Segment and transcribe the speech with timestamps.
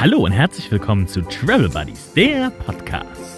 [0.00, 3.36] Hallo und herzlich willkommen zu Travel Buddies, der Podcast.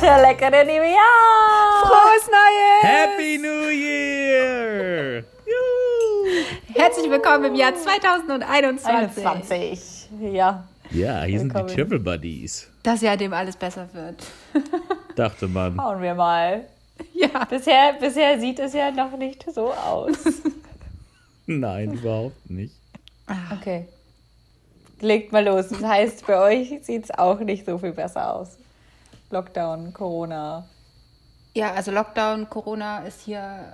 [0.00, 1.82] Leckere neue Jahr!
[1.82, 2.82] Frohes Neues!
[2.82, 5.24] Happy New Year!
[5.44, 6.44] Juhu.
[6.72, 9.26] Herzlich willkommen im Jahr 2021.
[9.26, 10.08] 21.
[10.32, 10.62] Ja.
[10.92, 11.74] Ja, hier sind die Willkommen.
[11.74, 12.70] Travel Buddies.
[12.84, 14.24] Das Jahr, dem alles besser wird.
[15.16, 15.74] Dachte man.
[15.74, 16.68] Schauen wir mal.
[17.14, 17.46] Ja.
[17.46, 20.18] Bisher, bisher sieht es ja noch nicht so aus.
[21.58, 22.74] Nein, überhaupt nicht.
[23.52, 23.88] Okay.
[25.00, 25.68] Legt mal los.
[25.68, 28.56] Das heißt, für euch sieht es auch nicht so viel besser aus.
[29.30, 30.68] Lockdown, Corona.
[31.54, 33.72] Ja, also Lockdown, Corona ist hier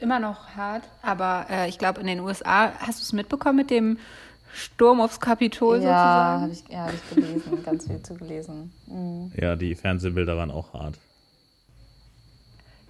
[0.00, 3.70] immer noch hart, aber äh, ich glaube in den USA, hast du es mitbekommen mit
[3.70, 3.98] dem
[4.54, 6.68] Sturm aufs Kapitol Ja, habe sozusagen?
[6.68, 7.62] ich, ja, hab ich gelesen.
[7.64, 8.72] Ganz viel zu gelesen.
[8.86, 9.32] Mhm.
[9.36, 10.98] Ja, die Fernsehbilder waren auch hart.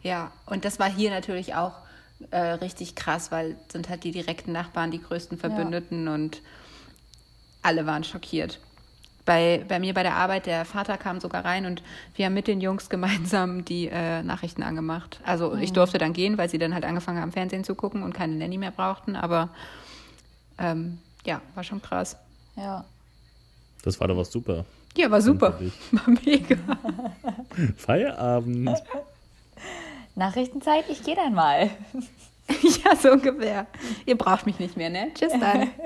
[0.02, 1.72] Ja, und das war hier natürlich auch
[2.30, 6.40] äh, richtig krass, weil sind halt die direkten Nachbarn die größten Verbündeten und
[7.62, 8.60] alle waren schockiert.
[9.24, 11.82] Bei, bei mir bei der Arbeit, der Vater kam sogar rein und
[12.16, 15.20] wir haben mit den Jungs gemeinsam die äh, Nachrichten angemacht.
[15.24, 18.14] Also ich durfte dann gehen, weil sie dann halt angefangen haben, Fernsehen zu gucken und
[18.14, 19.14] keine Nanny mehr brauchten.
[19.14, 19.50] Aber
[20.58, 22.16] ähm, ja, war schon krass.
[22.56, 22.84] Ja.
[23.84, 24.64] Das war doch was super.
[24.96, 25.58] Ja, war super.
[25.92, 26.56] War mega.
[27.76, 28.70] Feierabend.
[30.14, 31.70] Nachrichtenzeit, ich gehe dann mal.
[32.84, 33.66] ja, so ungefähr.
[34.06, 35.10] Ihr braucht mich nicht mehr, ne?
[35.14, 35.70] Tschüss dann.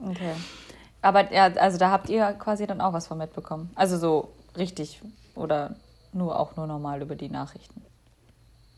[0.00, 0.34] Okay.
[1.00, 3.70] Aber ja, also da habt ihr quasi dann auch was von mitbekommen.
[3.74, 5.00] Also so richtig
[5.34, 5.76] oder
[6.12, 7.82] nur auch nur normal über die Nachrichten.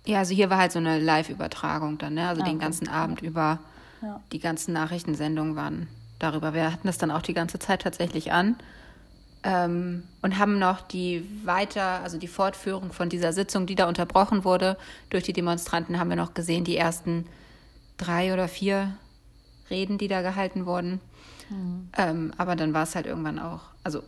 [0.05, 2.29] Ja, also hier war halt so eine Live-Übertragung dann, ne?
[2.29, 2.65] Also Ah, den okay.
[2.65, 3.59] ganzen Abend über.
[4.03, 4.21] Ja.
[4.31, 5.89] Die ganzen Nachrichtensendungen waren
[6.21, 6.55] darüber.
[6.55, 8.57] Wir hatten das dann auch die ganze Zeit tatsächlich an.
[9.49, 14.43] Ähm, und haben noch die weiter, also die Fortführung von dieser Sitzung, die da unterbrochen
[14.43, 14.77] wurde
[15.09, 17.27] durch die Demonstranten, haben wir noch gesehen, die ersten
[17.97, 18.97] drei oder vier
[19.71, 21.01] Reden, die da gehalten wurden.
[21.97, 24.03] Ähm, aber dann war es halt irgendwann auch, also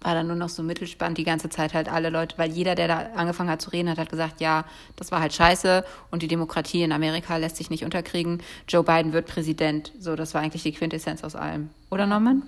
[0.00, 2.88] war dann nur noch so mittelspannend die ganze Zeit halt alle Leute, weil jeder, der
[2.88, 4.64] da angefangen hat zu reden, hat halt gesagt, ja,
[4.94, 8.42] das war halt scheiße und die Demokratie in Amerika lässt sich nicht unterkriegen.
[8.66, 9.92] Joe Biden wird Präsident.
[9.98, 11.68] So, das war eigentlich die Quintessenz aus allem.
[11.90, 12.42] Oder Norman?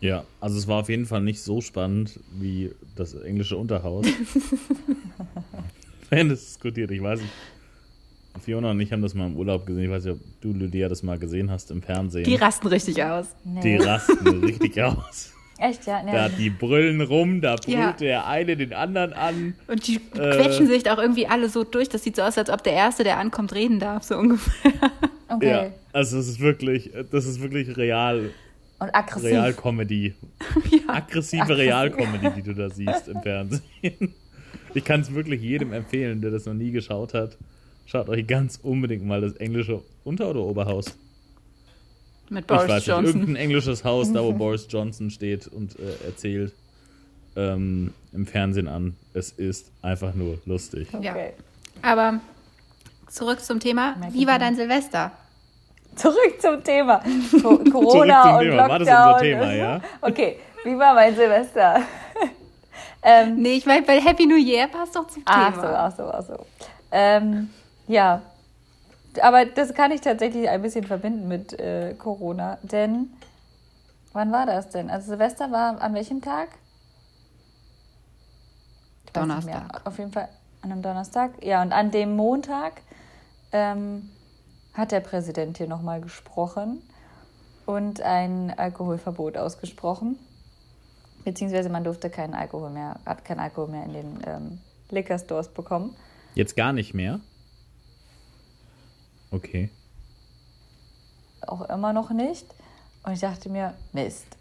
[0.00, 4.06] Ja, also es war auf jeden Fall nicht so spannend wie das englische Unterhaus.
[6.10, 7.32] Haben das diskutiert, ich weiß nicht.
[8.44, 9.84] Fiona und ich haben das mal im Urlaub gesehen.
[9.84, 12.24] Ich weiß nicht, ob du, Lydia, das mal gesehen hast im Fernsehen.
[12.24, 13.26] Die rasten richtig aus.
[13.44, 13.60] Nee.
[13.62, 15.32] Die rasten richtig aus.
[15.58, 16.04] Echt, ja?
[16.04, 16.12] Nee.
[16.12, 17.92] Da die brüllen rum, da brüllt Ja.
[17.94, 19.54] der eine den anderen an.
[19.66, 21.88] Und die quetschen sich auch irgendwie alle so durch.
[21.88, 24.72] Das sieht so aus, als ob der Erste, der ankommt, reden darf, so ungefähr.
[25.28, 25.50] Okay.
[25.50, 28.30] Ja, also es ist wirklich, das ist wirklich real,
[28.78, 29.30] Und aggressiv.
[29.32, 30.14] Real-Comedy.
[30.86, 31.48] Aggressive Aggressiv.
[31.48, 34.14] Real-Comedy, die du da siehst im Fernsehen.
[34.74, 37.36] Ich kann es wirklich jedem empfehlen, der das noch nie geschaut hat.
[37.86, 40.96] Schaut euch ganz unbedingt mal das englische Unter- oder Oberhaus.
[42.30, 43.20] Mit ich Boris weiß nicht, Johnson.
[43.20, 46.52] irgendein englisches Haus, da wo Boris Johnson steht und äh, erzählt
[47.36, 48.94] ähm, im Fernsehen an.
[49.14, 50.88] Es ist einfach nur lustig.
[51.00, 51.12] Ja.
[51.12, 51.32] Okay.
[51.82, 52.20] Aber
[53.08, 53.96] zurück zum Thema.
[54.12, 55.12] Wie ich war dein Silvester?
[55.98, 57.00] Zurück zum Thema.
[57.42, 58.56] Co Corona zum und Thema.
[58.56, 58.68] Lockdown.
[58.68, 59.80] War das unser Thema, ja?
[60.00, 61.80] Okay, wie war mein Silvester?
[63.02, 65.62] ähm, Nee, ich meine, bei Happy New Year passt doch zum ach Thema.
[65.62, 66.46] so, ach so, ach so.
[66.92, 67.50] Ähm,
[67.86, 68.22] ja,
[69.20, 73.10] aber das kann ich tatsächlich ein bisschen verbinden mit äh, Corona, denn
[74.12, 74.90] wann war das denn?
[74.90, 76.48] Also Silvester war an welchem Tag?
[79.12, 79.80] Donnerstag.
[79.84, 80.28] Auf jeden Fall
[80.62, 81.42] an einem Donnerstag.
[81.42, 82.82] Ja, und an dem Montag
[83.52, 84.10] ähm,
[84.78, 86.80] hat der Präsident hier nochmal gesprochen
[87.66, 90.16] und ein Alkoholverbot ausgesprochen.
[91.24, 95.48] Beziehungsweise man durfte keinen Alkohol mehr, hat keinen Alkohol mehr in den ähm, Liquor Stores
[95.48, 95.96] bekommen.
[96.36, 97.18] Jetzt gar nicht mehr?
[99.32, 99.68] Okay.
[101.40, 102.46] Auch immer noch nicht.
[103.02, 104.36] Und ich dachte mir, Mist.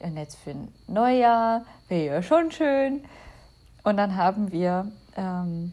[0.00, 3.02] Und jetzt für ein Neujahr wäre ja schon schön.
[3.82, 5.72] Und dann haben wir ähm,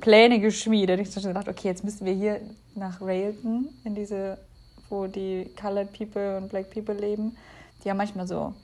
[0.00, 1.00] Pläne geschmiedet.
[1.00, 2.40] Ich habe gedacht, okay, jetzt müssen wir hier
[2.74, 4.38] nach Railton, in diese,
[4.88, 7.36] wo die Colored People und Black People leben.
[7.84, 8.54] Die haben manchmal so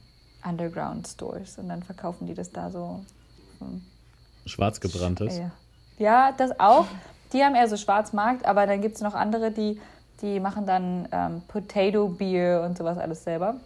[0.45, 3.01] Underground Stores und dann verkaufen die das da so.
[4.47, 5.39] Schwarzgebranntes.
[5.39, 5.51] Ja.
[5.99, 6.87] ja, das auch.
[7.33, 9.81] Die haben eher so Schwarzmarkt, aber dann gibt es noch andere, die,
[10.23, 13.57] die machen dann ähm, Potato Beer und sowas alles selber.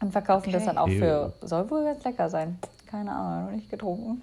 [0.00, 0.74] Und verkaufen das Okay.
[0.74, 2.58] dann auch für, soll wohl ganz lecker sein.
[2.86, 4.22] Keine Ahnung, noch nicht getrunken.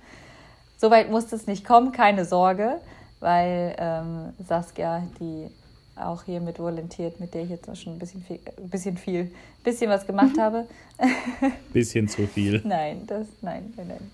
[0.81, 2.81] Soweit muss es nicht kommen, keine Sorge,
[3.19, 5.47] weil ähm, Saskia, die
[5.95, 8.97] auch hier mit volontiert, mit der ich jetzt auch schon ein bisschen viel, ein bisschen
[8.97, 9.31] viel,
[9.63, 10.65] bisschen was gemacht habe.
[11.71, 12.61] Bisschen zu viel.
[12.63, 14.11] Nein, das, nein, nein, nein.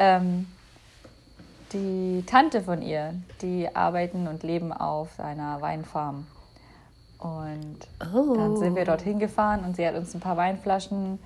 [0.00, 0.46] Ähm,
[1.72, 6.26] die Tante von ihr, die arbeiten und leben auf einer Weinfarm.
[7.18, 7.78] Und
[8.12, 8.34] Oh.
[8.34, 11.20] dann sind wir dorthin gefahren und sie hat uns ein paar Weinflaschen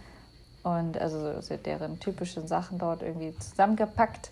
[0.65, 4.31] und also so deren typischen Sachen dort irgendwie zusammengepackt.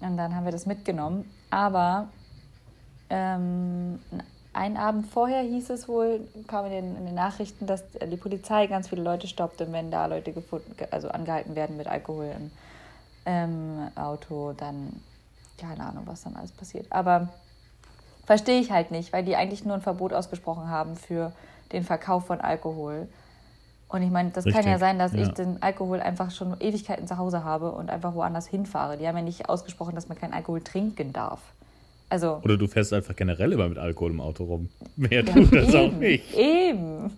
[0.00, 1.30] Und dann haben wir das mitgenommen.
[1.50, 2.08] Aber
[3.10, 3.98] ähm,
[4.52, 8.66] einen Abend vorher hieß es wohl, kam in den, in den Nachrichten, dass die Polizei
[8.66, 12.50] ganz viele Leute stoppte, wenn da Leute gefunden, also angehalten werden mit Alkohol im,
[13.24, 15.00] im Auto, dann
[15.58, 16.86] keine Ahnung, was dann alles passiert.
[16.90, 17.28] Aber
[18.24, 21.32] verstehe ich halt nicht, weil die eigentlich nur ein Verbot ausgesprochen haben für
[21.72, 23.08] den Verkauf von Alkohol.
[23.88, 25.32] Und ich meine, das kann Richtig, ja sein, dass ich ja.
[25.32, 28.96] den Alkohol einfach schon Ewigkeiten zu Hause habe und einfach woanders hinfahre.
[28.96, 31.40] Die haben ja nicht ausgesprochen, dass man keinen Alkohol trinken darf.
[32.08, 34.68] Also, Oder du fährst einfach generell immer mit Alkohol im Auto rum.
[34.96, 36.34] Wer tut das auch eben, nicht?
[36.34, 37.10] Eben.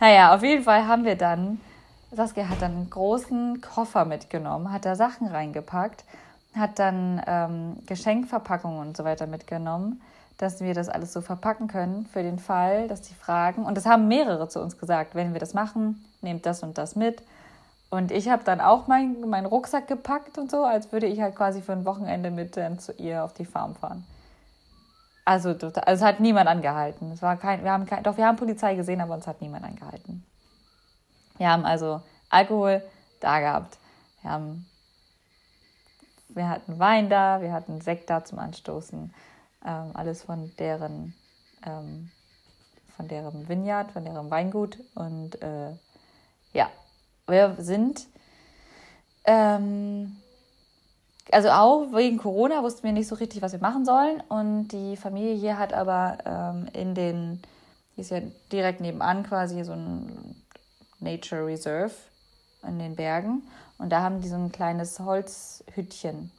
[0.00, 1.60] Naja, auf jeden Fall haben wir dann,
[2.12, 6.04] Saskia hat dann einen großen Koffer mitgenommen, hat da Sachen reingepackt,
[6.54, 10.00] hat dann ähm, Geschenkverpackungen und so weiter mitgenommen,
[10.38, 13.64] dass wir das alles so verpacken können für den Fall, dass die fragen.
[13.64, 16.96] Und das haben mehrere zu uns gesagt, wenn wir das machen, nehmt das und das
[16.96, 17.22] mit.
[17.90, 21.34] Und ich habe dann auch meinen meinen Rucksack gepackt und so, als würde ich halt
[21.34, 24.04] quasi für ein Wochenende mit ähm, zu ihr auf die Farm fahren.
[25.24, 27.12] Also, also es hat niemand angehalten.
[27.12, 29.64] Es war kein, wir haben kein, doch wir haben Polizei gesehen, aber uns hat niemand
[29.64, 30.24] angehalten.
[31.38, 32.00] Wir haben also
[32.30, 32.82] Alkohol
[33.20, 33.78] da gehabt.
[34.22, 34.66] Wir haben,
[36.28, 39.12] wir hatten Wein da, wir hatten Sekt da zum Anstoßen.
[39.64, 41.14] Ähm, alles von deren,
[41.64, 42.10] ähm,
[42.96, 44.78] von deren Vineyard, von deren Weingut.
[44.94, 45.72] Und äh,
[46.52, 46.70] ja,
[47.26, 48.06] wir sind
[49.24, 50.16] ähm,
[51.30, 54.22] also auch wegen Corona wussten wir nicht so richtig, was wir machen sollen.
[54.28, 57.42] Und die Familie hier hat aber ähm, in den,
[57.94, 58.20] hier ist ja
[58.50, 60.42] direkt nebenan quasi so ein
[61.00, 61.92] Nature Reserve
[62.66, 63.42] in den Bergen.
[63.76, 66.32] Und da haben die so ein kleines Holzhüttchen.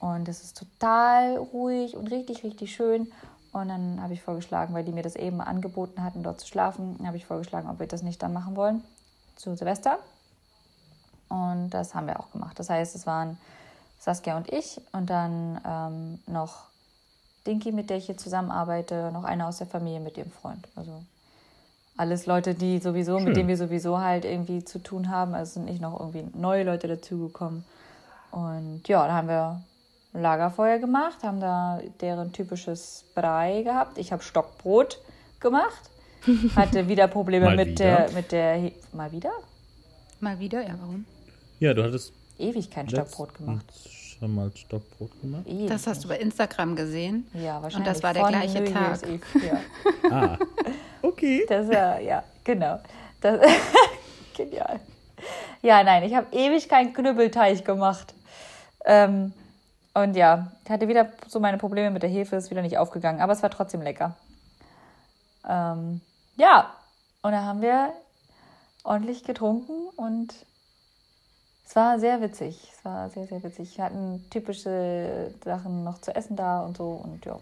[0.00, 3.12] Und es ist total ruhig und richtig, richtig schön.
[3.52, 6.98] Und dann habe ich vorgeschlagen, weil die mir das eben angeboten hatten, dort zu schlafen,
[7.06, 8.82] habe ich vorgeschlagen, ob wir das nicht dann machen wollen
[9.36, 9.98] zu Silvester.
[11.28, 12.58] Und das haben wir auch gemacht.
[12.58, 13.38] Das heißt, es waren
[13.98, 16.64] Saskia und ich und dann ähm, noch
[17.46, 20.66] Dinky, mit der ich hier zusammenarbeite, noch einer aus der Familie mit ihrem Freund.
[20.76, 21.02] Also
[21.96, 23.26] alles Leute, die sowieso, Schön.
[23.26, 25.34] mit denen wir sowieso halt irgendwie zu tun haben.
[25.34, 27.64] Also sind nicht noch irgendwie neue Leute dazugekommen.
[28.30, 29.62] Und ja, da haben wir
[30.12, 33.98] ein Lagerfeuer gemacht, haben da deren typisches Brei gehabt.
[33.98, 35.00] Ich habe Stockbrot
[35.40, 35.90] gemacht.
[36.56, 37.84] Hatte wieder Probleme Mal mit wieder?
[38.06, 39.32] der mit der He mal wieder?
[40.20, 40.60] Mal wieder?
[40.62, 41.06] Ja, warum?
[41.60, 43.64] Ja, du hattest Ewig kein Stockbrot gemacht.
[44.18, 45.46] schon mal Stockbrot gemacht.
[45.46, 47.26] Ewig Das hast du bei Instagram gesehen.
[47.32, 47.76] Ja, wahrscheinlich.
[47.76, 49.02] Und das war der Von gleiche New Tag.
[49.02, 49.60] Eve, Ja.
[50.10, 50.38] Ah,
[51.02, 51.44] okay.
[51.48, 52.80] Das ja, ja, genau.
[53.20, 53.40] Das,
[54.36, 54.80] genial.
[55.62, 58.12] Ja, nein, ich habe ewig keinen Knüppelteig gemacht.
[58.84, 59.32] Ähm,
[59.94, 63.20] und ja, ich hatte wieder so meine Probleme mit der Hefe, ist wieder nicht aufgegangen,
[63.20, 64.16] aber es war trotzdem lecker.
[65.48, 66.00] Ähm,
[66.36, 66.74] ja,
[67.22, 67.92] und da haben wir
[68.84, 70.34] ordentlich getrunken und
[71.66, 72.72] es war sehr witzig.
[72.76, 73.76] Es war sehr, sehr witzig.
[73.76, 77.38] Wir hatten typische Sachen noch zu essen da und so und ja,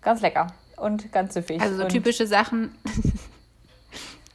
[0.00, 1.60] ganz lecker und ganz süffig.
[1.60, 2.74] Also so typische Sachen,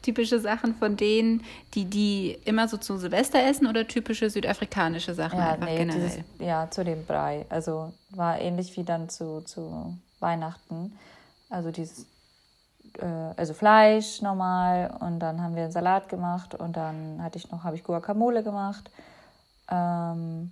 [0.08, 1.44] typische Sachen von denen,
[1.74, 6.02] die die immer so zu Silvester essen oder typische südafrikanische Sachen Ja, einfach nee, generell.
[6.02, 7.46] dieses, ja, zu dem Brei.
[7.50, 10.98] Also war ähnlich wie dann zu, zu Weihnachten.
[11.50, 12.06] Also dieses,
[13.00, 17.52] äh, also Fleisch normal und dann haben wir einen Salat gemacht und dann hatte ich
[17.52, 18.90] noch, habe ich Guacamole gemacht.
[19.70, 20.52] Ähm,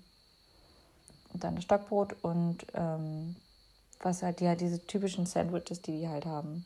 [1.32, 3.38] und dann das Stockbrot und ähm,
[4.02, 6.66] was halt, die halt diese typischen Sandwiches, die die halt haben.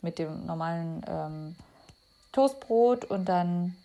[0.00, 1.56] Mit dem normalen ähm,
[2.32, 3.76] Toastbrot und dann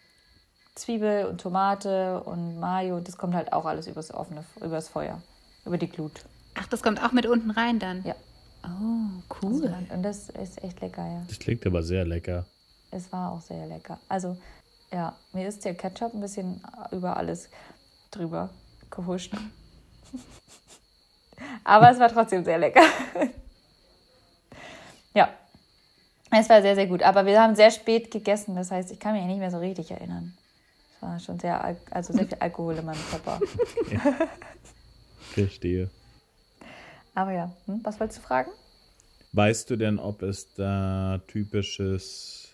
[0.75, 2.99] Zwiebel und Tomate und Mayo.
[2.99, 5.21] Das kommt halt auch alles übers offene, übers Feuer,
[5.65, 6.25] über die Glut.
[6.55, 8.03] Ach, das kommt auch mit unten rein dann?
[8.05, 8.15] Ja.
[8.63, 9.69] Oh, Also cool.
[9.69, 11.23] man- und das ist echt lecker, ja.
[11.27, 12.45] Das klingt aber sehr lecker.
[12.91, 13.99] Es war auch sehr lecker.
[14.09, 14.37] Also,
[14.91, 16.61] ja, mir ist der Ketchup ein bisschen
[16.91, 17.49] über alles
[18.11, 18.49] drüber
[18.89, 19.33] gehuscht.
[21.63, 22.81] Aber es war trotzdem sehr lecker.
[25.13, 25.29] ja,
[26.31, 27.03] es war sehr, sehr gut.
[27.03, 28.55] Aber wir haben sehr spät gegessen.
[28.55, 30.33] Das heißt, ich kann mich nicht mehr so richtig erinnern.
[30.95, 33.39] Es war schon sehr, al- also sehr viel Alkohol in meinem Körper.
[35.33, 35.89] Verstehe.
[37.13, 38.51] Aber ja, hm, was wolltest du fragen?
[39.33, 42.49] Weißt du denn, ob es da typisches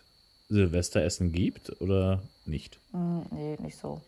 [0.50, 2.80] Silvesteressen gibt oder nicht?
[2.92, 4.02] Hm, nee, nicht so.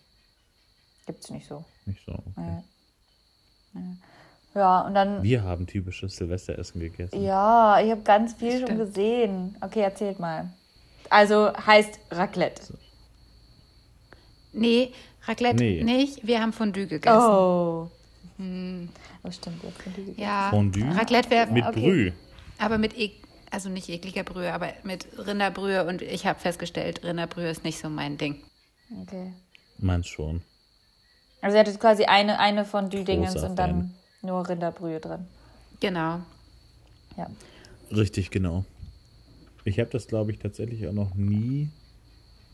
[1.05, 1.63] Gibt's nicht so.
[1.86, 2.13] Nicht so.
[2.13, 2.24] Okay.
[2.38, 2.63] Nee.
[3.74, 3.98] Nee.
[4.55, 7.24] Ja, und dann Wir haben typisches Silvesteressen gegessen.
[7.24, 9.57] Ja, ich habe ganz viel schon gesehen.
[9.62, 10.50] Okay, erzählt mal.
[11.10, 12.77] Also heißt Raclette.
[14.53, 14.91] Nee,
[15.25, 15.83] Raclette Nee.
[15.83, 16.25] nicht.
[16.25, 17.17] Wir haben Fondue gegessen.
[17.17, 17.89] Oh.
[19.24, 20.22] Das stimmt, jetzt sind die gegessen.
[20.22, 21.79] Ja, Fondue Raclette wäre mit okay.
[21.79, 22.13] Brühe.
[22.60, 27.50] aber mit ek also nicht ekliger Brühe, aber mit Rinderbrühe und ich habe festgestellt, Rinderbrühe
[27.50, 28.43] ist nicht so mein Ding.
[29.03, 29.31] Okay.
[29.77, 30.41] Meins schon.
[31.39, 33.93] Also ihr hattet quasi eine, eine von Düdingens Großer und dann
[34.24, 35.25] nur Rinderbrühe drin.
[35.80, 36.20] Genau.
[37.18, 37.30] Ja.
[37.92, 38.65] Richtig, genau.
[39.65, 41.70] Ich habe das, glaube ich, tatsächlich auch noch nie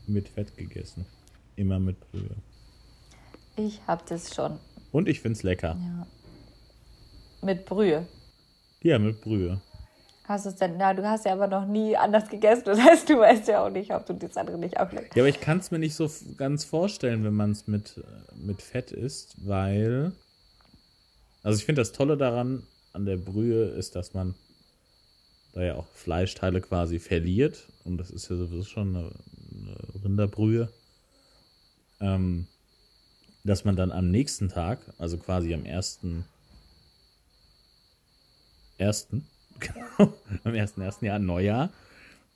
[0.06, 1.06] mit Fett gegessen.
[1.56, 2.36] Immer mit Brühe.
[3.56, 4.58] Ich hab das schon.
[4.92, 5.76] Und ich finde es lecker.
[5.80, 6.06] Ja.
[7.42, 8.06] Mit Brühe.
[8.82, 9.60] Ja, mit Brühe.
[10.24, 10.76] Hast du es denn?
[10.78, 12.62] Na, du hast ja aber noch nie anders gegessen.
[12.66, 15.16] Das heißt, du weißt ja auch nicht, ob du das andere nicht auch lecker.
[15.16, 18.34] Ja, aber ich kann es mir nicht so ganz vorstellen, wenn man es mit, äh,
[18.36, 20.12] mit Fett isst, weil.
[21.42, 24.34] Also, ich finde das Tolle daran, an der Brühe, ist, dass man
[25.52, 27.68] da ja auch Fleischteile quasi verliert.
[27.84, 29.10] Und das ist ja sowieso schon eine,
[29.54, 30.68] eine Rinderbrühe.
[32.00, 32.46] Ähm,
[33.44, 36.24] dass man dann am nächsten Tag, also quasi am ersten.
[38.78, 39.26] Ersten,
[39.60, 41.70] genau, am ersten, ersten Jahr, Neujahr,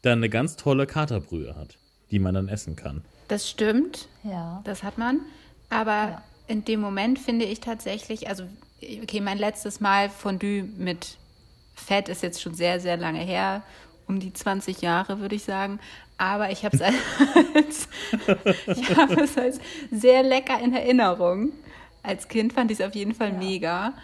[0.03, 1.79] dann eine ganz tolle Katerbrühe hat,
[2.11, 3.03] die man dann essen kann.
[3.29, 4.61] Das stimmt, Ja.
[4.65, 5.21] das hat man.
[5.71, 6.23] Aber Ja.
[6.47, 8.45] in dem Moment finde ich tatsächlich, also,
[9.03, 11.17] okay, mein letztes Mal Fondue mit
[11.75, 13.63] Fett ist jetzt schon sehr, sehr lange her.
[14.07, 15.81] Um die 20 Jahre, würde ich sagen.
[16.19, 17.89] Aber ich habe es als,
[18.79, 19.59] ich habe es als
[19.91, 21.53] sehr lecker in Erinnerung.
[22.03, 23.95] Als Kind fand ich es auf jeden Fall mega.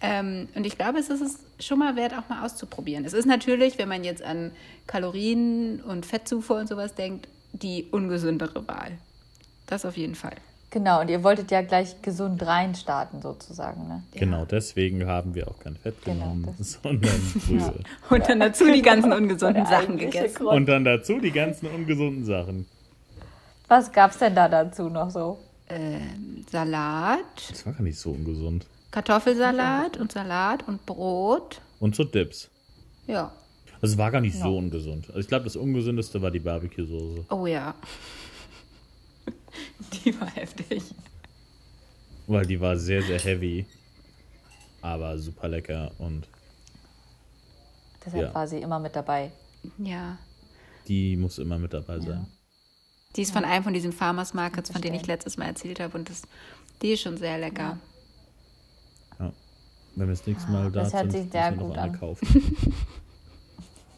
[0.00, 3.04] Ähm, und ich glaube, es ist es schon mal wert, auch mal auszuprobieren.
[3.04, 4.52] Es ist natürlich, wenn man jetzt an
[4.86, 8.98] Kalorien und Fettzufuhr und sowas denkt, die ungesündere Wahl.
[9.66, 10.36] Das auf jeden Fall.
[10.76, 14.02] Genau, und ihr wolltet ja gleich gesund reinstarten, sozusagen, ne?
[14.12, 17.72] Genau, deswegen haben wir auch kein Fett Genau, genommen, das- sondern Brühe.
[18.10, 20.34] Und dann dazu die ganzen ungesunden Sachen gegessen.
[20.34, 20.54] Grund.
[20.54, 22.66] Und dann dazu die ganzen ungesunden Sachen.
[23.68, 25.38] Was gab's denn da dazu noch so?
[25.70, 28.66] Ähm, Salat, Das war gar nicht so ungesund.
[28.90, 31.62] Kartoffelsalat und Salat und Brot.
[31.80, 32.50] Und so Dips.
[33.06, 33.32] Ja.
[33.80, 35.06] Also es war gar nicht so ungesund.
[35.08, 37.24] Also ich glaube, das ungesündeste war die Barbecue-Soße.
[37.30, 37.74] Oh ja.
[40.04, 40.82] Die war heftig.
[42.26, 43.66] Weil die war sehr, sehr heavy.
[44.82, 46.26] Aber super lecker und
[48.04, 48.34] Deshalb Ja.
[48.34, 49.30] war sie immer mit dabei.
[49.78, 50.18] Ja.
[50.86, 52.26] die muss immer mit dabei sein.
[53.16, 55.96] Die ist von einem von diesen Farmers Markets, von denen ich letztes Mal erzählt habe.
[55.98, 56.22] Und das,
[56.82, 57.78] die ist schon sehr lecker.
[59.18, 59.32] Ja.
[59.96, 61.82] Wenn wir das nächste Mal da das hört sind, sich sehr müssen wir gut noch
[61.82, 61.98] an.
[61.98, 62.26] kaufen.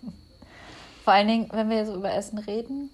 [1.05, 2.91] Vor allen Dingen, wenn wir so über Essen reden,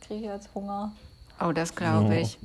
[0.00, 0.92] kriege ich jetzt Hunger.
[1.40, 2.20] Oh, das glaube Oh.
[2.20, 2.38] ich.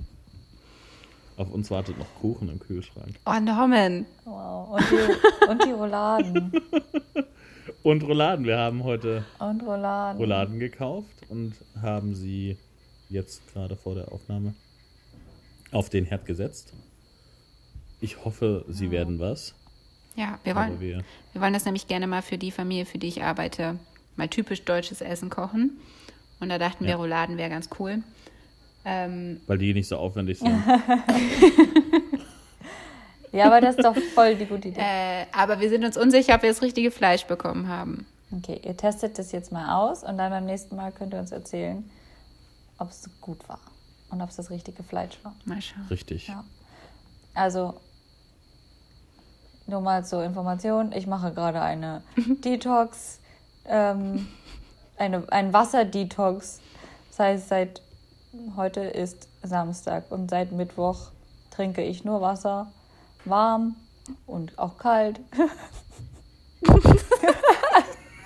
[1.38, 3.16] Auf uns wartet noch Kuchen im Kühlschrank.
[3.26, 4.06] Oh, Norman.
[4.24, 4.70] Wow.
[4.80, 6.52] Und die, und die Rouladen.
[7.84, 8.46] Und Rouladen.
[8.46, 10.20] Wir haben heute Und Rouladen.
[10.20, 12.58] Rouladen gekauft und haben sie
[13.10, 14.56] jetzt gerade vor der Aufnahme
[15.72, 16.74] auf den Herd gesetzt.
[18.02, 19.54] Ich hoffe, sie werden was.
[20.16, 23.08] Ja, wir wollen, wir, wir wollen das nämlich gerne mal für die Familie, für die
[23.08, 23.78] ich arbeite,
[24.16, 25.78] mal typisch deutsches Essen kochen.
[26.40, 26.98] Und da dachten wir, Ja.
[26.98, 28.02] Rouladen wäre ganz cool.
[28.86, 30.52] Ähm, weil die nicht so aufwendig sind.
[33.36, 34.80] Ja, aber das ist doch voll die gute Idee.
[34.80, 38.06] äh, aber wir sind uns unsicher, ob wir das richtige Fleisch bekommen haben.
[38.32, 41.34] Okay, ihr testet das jetzt mal aus und dann beim nächsten Mal könnt ihr uns
[41.34, 41.84] erzählen,
[42.78, 43.60] ob es gut war
[44.10, 45.36] und ob es das richtige Fleisch war.
[45.44, 45.86] Mal schauen.
[45.90, 46.30] Richtig.
[46.30, 46.46] Ja.
[47.34, 47.74] Also,
[49.68, 52.04] nur mal zur Information, ich mache gerade eine
[52.46, 53.20] Detox,
[53.66, 54.28] ähm,
[54.98, 56.62] eine, ein Wasserdetox.
[57.10, 57.82] Das heißt, seit
[58.56, 61.12] heute ist Samstag und seit Mittwoch
[61.52, 62.72] trinke ich nur Wasser,
[63.26, 63.76] warm
[64.26, 65.20] und auch kalt.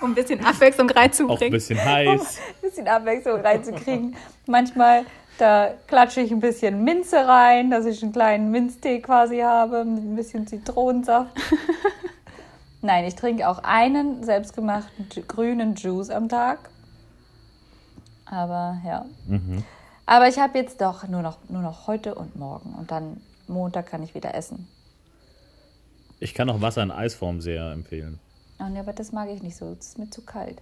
[0.00, 2.38] Um ein bisschen Abwechslung Auch ein bisschen heiß.
[2.62, 4.16] ein bisschen Abwechslung reinzukriegen.
[4.46, 5.04] Manchmal,
[5.38, 10.02] da klatsche ich ein bisschen Minze rein, dass ich einen kleinen Minztee quasi habe, mit
[10.02, 11.36] ein bisschen Zitronensaft.
[12.82, 16.70] Nein, ich trinke auch einen selbstgemachten grünen Juice am Tag.
[18.24, 19.04] Aber ja.
[19.26, 19.64] Mhm.
[20.10, 22.74] Aber ich habe jetzt doch nur noch, nur noch heute und morgen.
[22.74, 24.66] Und dann Montag kann ich wieder essen.
[26.18, 28.18] Ich kann auch Wasser in Eisform sehr empfehlen.
[28.58, 29.72] Oh, nee, aber das mag ich nicht so.
[29.72, 30.60] Das ist mir zu kalt.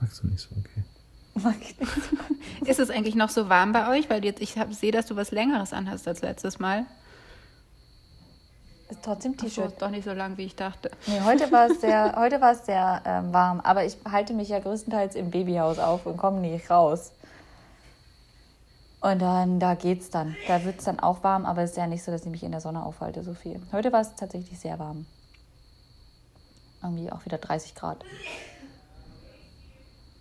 [0.00, 0.84] Magst du nicht so, okay.
[1.34, 1.92] Mag ich nicht.
[2.66, 4.08] Ist es eigentlich noch so warm bei euch?
[4.08, 6.86] Weil jetzt ich sehe, dass du was Längeres anhast als letztes Mal.
[8.88, 9.82] Ist trotzdem Ach so, T-Shirt.
[9.82, 10.90] doch nicht so lang, wie ich dachte.
[11.06, 14.48] Nee, heute war es sehr, heute war es sehr ähm, warm, aber ich halte mich
[14.48, 17.12] ja größtenteils im Babyhaus auf und komme nicht raus.
[19.02, 20.36] Und dann, da geht's dann.
[20.46, 22.44] Da wird es dann auch warm, aber es ist ja nicht so, dass ich mich
[22.44, 23.60] in der Sonne aufhalte, so viel.
[23.72, 25.06] Heute war es tatsächlich sehr warm.
[26.82, 28.04] Irgendwie auch wieder 30 Grad.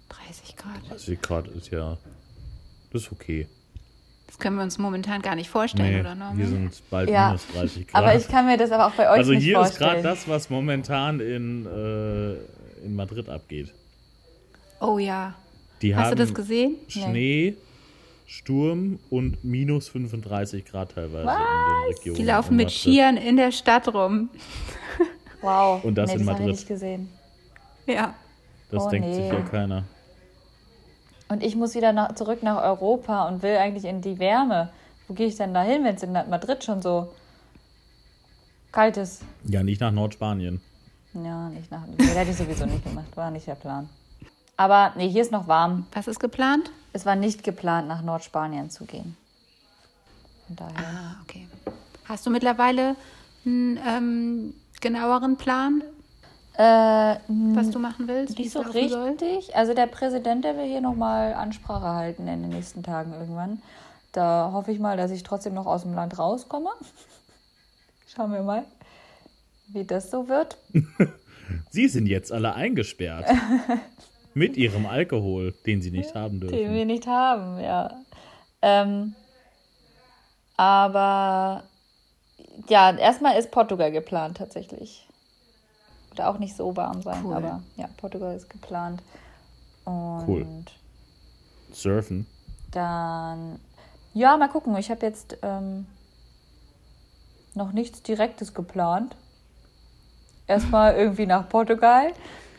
[0.10, 0.90] 30 Grad.
[0.90, 1.98] 30 Grad ist ja.
[2.92, 3.48] Das ist okay.
[4.28, 6.38] Das können wir uns momentan gar nicht vorstellen, Nee, oder Norman?
[6.38, 8.04] hier sind bald Ja, minus 30 Grad.
[8.04, 9.90] Aber ich kann mir das aber auch bei euch also nicht hier ist vorstellen.
[9.92, 13.74] gerade das, was momentan in, äh, in Madrid abgeht.
[14.80, 15.36] oh ja.
[15.82, 16.76] Die Hast haben du das gesehen?
[16.88, 17.56] Schnee,
[18.32, 22.16] Sturm und minus 35 Grad teilweise in den Regionen.
[22.18, 22.72] Die laufen mit.
[22.72, 24.30] Skiern in der Stadt rum.
[25.44, 25.84] Wow.
[25.84, 26.56] Und das nee, in das habe ich Madrid.
[26.56, 27.10] nicht gesehen.
[27.88, 28.14] Ja.
[28.70, 29.16] Das Oh, denkt nee.
[29.16, 29.86] sich ja keiner.
[31.30, 34.70] Und ich muss wieder nach, zurück nach Europa und will eigentlich in die Wärme.
[35.08, 37.12] Wo gehe ich denn da hin, wenn es in Madrid schon so
[38.72, 39.24] kalt ist?
[39.46, 40.62] Ja, nicht nach Nordspanien.
[41.16, 41.88] Ja, nicht nach.
[41.88, 43.08] Nee, hätte ich sowieso nicht gemacht.
[43.18, 43.90] War nicht der Plan.
[44.58, 45.88] Aber nee, hier ist noch warm.
[45.94, 46.72] Was ist geplant?
[46.94, 49.16] Es war nicht geplant, nach Nordspanien zu gehen.
[50.48, 50.76] Von daher.
[50.88, 51.48] Ah, okay.
[52.06, 52.96] Hast du mittlerweile
[53.46, 55.82] einen ähm, genaueren Plan,
[56.58, 57.16] Äh,
[57.56, 58.38] was du machen willst?
[58.38, 59.04] wie Nicht so laufen soll?
[59.10, 59.56] richtig.
[59.56, 63.62] Also der Präsident, der will hier nochmal Ansprache halten in den nächsten Tagen irgendwann.
[64.12, 66.70] Da hoffe ich mal, dass ich trotzdem noch aus dem Land rauskomme.
[68.14, 68.66] Schauen wir mal,
[69.70, 70.58] wie das so wird.
[71.70, 73.26] Sie sind jetzt alle eingesperrt.
[74.34, 76.74] Mit ihrem Alkohol, den sie nicht haben Den dürfen.
[76.74, 77.92] wir nicht haben, ja.
[78.62, 79.16] Ähm,
[80.58, 81.64] aber
[82.70, 85.08] ja, erstmal ist Portugal geplant tatsächlich.
[86.10, 87.34] Wird auch nicht so warm sein, Cool.
[87.36, 89.02] aber ja, Portugal ist geplant.
[89.86, 90.46] Und Cool.
[91.72, 92.28] Surfen.
[92.72, 93.60] Dann,
[94.14, 94.76] ja, mal gucken.
[94.78, 95.88] Ich habe jetzt ähm,
[97.56, 99.16] noch nichts Direktes geplant.
[100.48, 102.12] Erstmal irgendwie nach Portugal.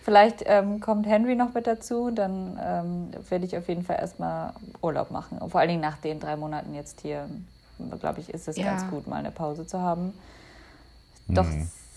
[0.03, 2.11] Vielleicht ähm, kommt Henry noch mit dazu.
[2.11, 5.39] Dann ähm, werde ich auf jeden Fall erstmal Urlaub machen.
[5.39, 7.29] Und vor allen Dingen nach den drei Monaten jetzt hier,
[8.01, 8.65] glaube ich, ist es Ja.
[8.65, 10.13] ganz gut, mal eine Pause zu haben.
[11.29, 11.47] Doch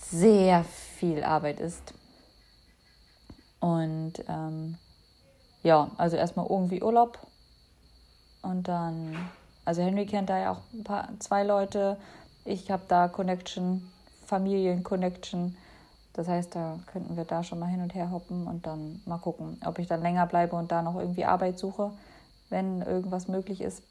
[0.08, 1.94] sehr viel Arbeit ist.
[3.58, 4.78] Und ähm,
[5.64, 7.18] ja, also erstmal irgendwie Urlaub.
[8.42, 9.16] Und dann,
[9.64, 11.96] also Henry kennt da ja auch ein paar, zwei Leute.
[12.44, 13.90] Ich habe da Connection,
[14.26, 15.56] Familien-Connection.
[16.16, 19.18] Das heißt, da könnten wir da schon mal hin und her hoppen und dann mal
[19.18, 21.92] gucken, ob ich dann länger bleibe und da noch irgendwie Arbeit suche,
[22.48, 23.82] wenn irgendwas möglich ist.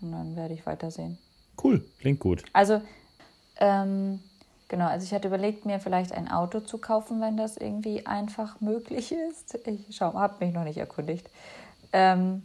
[0.00, 1.18] Und dann werde ich weitersehen.
[1.62, 2.42] Cool, klingt gut.
[2.54, 2.80] Also,
[3.58, 4.20] ähm,
[4.68, 8.58] genau, also ich hatte überlegt, mir vielleicht ein Auto zu kaufen, wenn das irgendwie einfach
[8.62, 9.58] möglich ist.
[9.66, 11.28] Ich habe mich noch nicht erkundigt.
[11.92, 12.44] Ähm,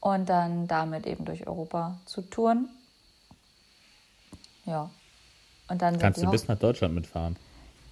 [0.00, 2.70] und dann damit eben durch Europa zu touren.
[4.64, 4.88] Ja.
[5.68, 7.36] Und dann Kannst du bis nach Deutschland mitfahren.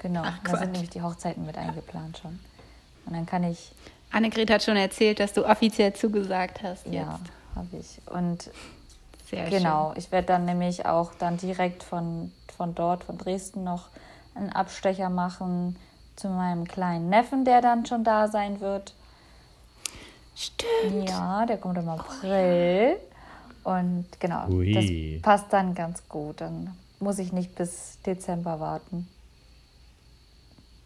[0.03, 0.61] Genau, Ach, da Quatsch.
[0.61, 2.39] sind nämlich die Hochzeiten mit eingeplant schon.
[3.07, 3.73] Und dann kann ich,
[4.11, 6.95] Annegret hat schon erzählt, dass du offiziell zugesagt hast jetzt.
[6.95, 7.21] ja,
[7.55, 8.01] habe ich.
[8.07, 8.51] Und
[9.31, 13.89] Sehr Genau, ich werde dann nämlich auch dann direkt von, von dort, von Dresden, noch
[14.35, 15.77] einen Abstecher machen
[16.17, 18.95] zu meinem kleinen Neffen, der dann schon da sein wird.
[20.35, 20.91] schön.
[20.91, 21.09] Stimmt.
[21.11, 22.97] Ja, der kommt im April.
[23.65, 24.73] Und genau, Ui.
[24.73, 26.41] das passt dann ganz gut.
[26.41, 29.09] Dann muss ich nicht bis Dezember warten.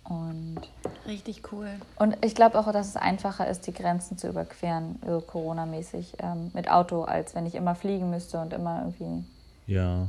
[0.09, 0.61] Und,
[1.07, 1.69] Richtig cool.
[1.99, 6.51] und ich glaube auch, dass es einfacher ist, die Grenzen zu überqueren, so Corona-mäßig, ähm,
[6.55, 9.25] mit Auto, als wenn ich immer fliegen müsste und immer irgendwie
[9.67, 10.07] Ja.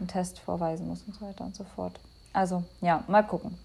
[0.00, 2.00] einen Test vorweisen muss und so weiter und so fort.
[2.32, 3.56] Also ja, mal gucken.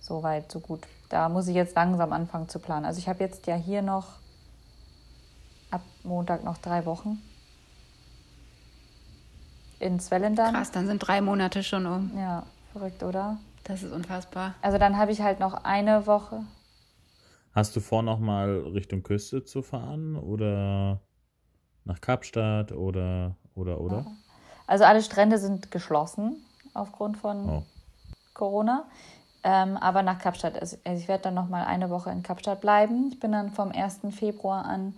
[0.00, 0.80] So weit, so gut.
[1.10, 2.86] Da muss ich jetzt langsam anfangen zu planen.
[2.86, 4.06] Also ich habe jetzt ja hier noch
[5.70, 7.18] ab Montag noch drei Wochen
[9.80, 10.54] in Swellendam.
[10.54, 12.10] Krass, dann sind drei Monate schon um.
[12.16, 13.38] Ja, verrückt, oder?
[13.64, 14.54] Das ist unfassbar.
[14.62, 16.44] Also dann habe ich halt noch eine Woche.
[17.52, 21.00] Hast du vor, nochmal Richtung Küste zu fahren oder
[21.84, 24.06] nach Kapstadt oder oder oder?
[24.66, 26.36] Also alle Strände sind geschlossen
[26.74, 27.62] aufgrund von Oh.
[28.34, 28.84] Corona.
[29.42, 30.60] Ähm, aber nach Kapstadt.
[30.60, 33.08] Also ich werde dann noch mal eine Woche in Kapstadt bleiben.
[33.12, 34.00] Ich bin dann vom 1.
[34.10, 34.94] Februar an,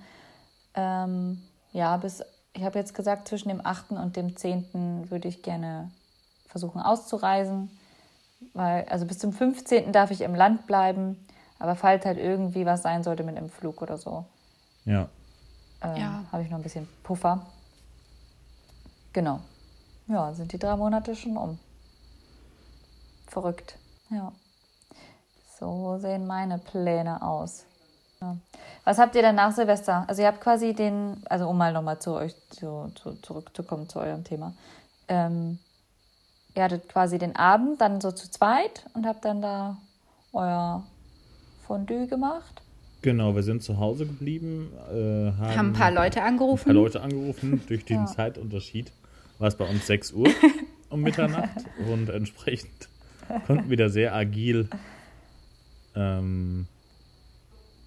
[0.74, 2.22] ähm, ja, bis,
[2.52, 3.92] ich habe jetzt gesagt, zwischen dem 8.
[3.92, 5.10] und dem 10.
[5.10, 5.90] würde ich gerne
[6.48, 7.70] versuchen auszureisen.
[8.54, 9.92] Weil, also bis zum 15.
[9.92, 11.16] darf ich im Land bleiben.
[11.58, 14.24] Aber falls halt irgendwie was sein sollte mit dem Flug oder so,
[14.84, 15.08] Ja.
[15.82, 16.24] ähm, Ja.
[16.32, 17.46] habe ich noch ein bisschen Puffer.
[19.12, 19.40] Genau.
[20.08, 21.58] Ja, sind die drei Monate schon um.
[23.28, 23.76] Verrückt.
[24.10, 24.32] Ja.
[25.58, 27.64] So sehen meine Pläne aus.
[28.20, 28.36] Ja.
[28.84, 30.04] Was habt ihr denn nach Silvester?
[30.08, 34.00] Also ihr habt quasi den, also um mal nochmal zu euch zu, zu, zurückzukommen zu
[34.00, 34.52] eurem Thema.
[35.08, 35.58] Ähm,
[36.54, 39.78] ihr hattet quasi den Abend dann so zu zweit und habt dann da
[40.32, 40.86] euer
[41.66, 42.62] Fondue gemacht.
[43.02, 46.64] Genau, wir sind zu Hause geblieben, äh, haben, Haben ein paar Leute ein angerufen.
[46.66, 47.60] paar Leute angerufen.
[47.68, 48.06] Durch den Ja.
[48.06, 48.92] Zeitunterschied
[49.38, 50.28] war es bei uns 6 Uhr
[50.88, 52.88] um Mitternacht und entsprechend
[53.46, 54.68] konnten wir da sehr agil
[55.96, 56.66] ähm,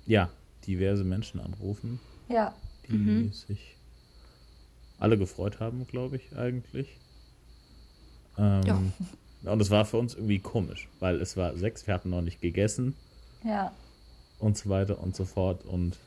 [0.06, 0.30] ja,
[0.68, 2.54] diverse Menschen anrufen, Ja.
[2.90, 3.78] die sich
[5.00, 6.98] alle gefreut haben, glaube ich, eigentlich.
[8.38, 9.52] Ähm, ja.
[9.52, 12.42] Und es war für uns irgendwie komisch, weil es war sechs, wir hatten noch nicht
[12.42, 12.96] gegessen.
[13.44, 13.72] Ja.
[14.40, 15.66] Und so weiter und so fort.
[15.66, 15.98] Und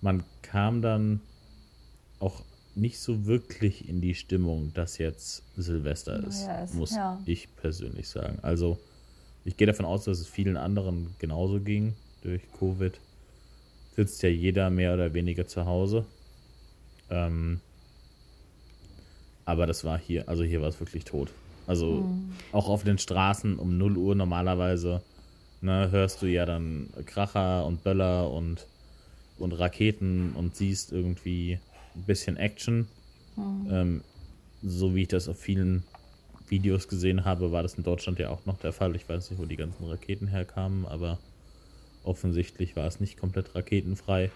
[0.00, 1.20] man kam dann
[2.20, 2.42] auch
[2.74, 7.20] nicht so wirklich in die Stimmung, dass jetzt Silvester ist, ja, es, muss ja.
[7.26, 8.38] ich persönlich sagen.
[8.42, 8.78] Also
[9.44, 13.00] ich gehe davon aus, dass es vielen anderen genauso ging durch Covid.
[13.96, 16.04] Sitzt ja jeder mehr oder weniger zu Hause.
[17.10, 17.60] Ähm,
[19.44, 21.32] aber das war hier, also hier war es wirklich tot.
[21.68, 22.32] Also mhm.
[22.50, 25.02] auch auf den Straßen um 0 Uhr normalerweise
[25.60, 28.66] ne, hörst du ja dann Kracher und Böller und,
[29.38, 31.60] und Raketen und siehst irgendwie
[31.94, 32.88] ein bisschen Action.
[33.36, 33.66] Mhm.
[33.70, 34.00] Ähm,
[34.62, 35.84] so wie ich das auf vielen
[36.48, 38.96] Videos gesehen habe, war das in Deutschland ja auch noch der Fall.
[38.96, 41.18] Ich weiß nicht, wo die ganzen Raketen herkamen, aber
[42.02, 44.30] offensichtlich war es nicht komplett raketenfrei.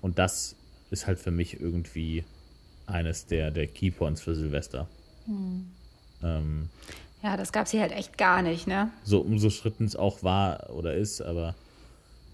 [0.00, 0.56] Und das
[0.90, 2.24] ist halt für mich irgendwie
[2.86, 4.88] eines der, der Keypoints für Silvester.
[5.26, 5.66] Mhm.
[6.22, 6.68] Ähm,
[7.22, 8.90] ja, das gab es hier halt echt gar nicht, ne?
[9.04, 11.54] So umso schritten es auch war oder ist, aber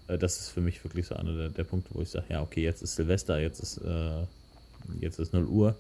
[0.09, 2.43] äh, das ist für mich wirklich so einer der, der Punkte, wo ich sage, ja,
[2.43, 4.25] okay, jetzt ist Silvester, jetzt ist, äh,
[5.01, 5.77] jetzt ist 0 Uhr.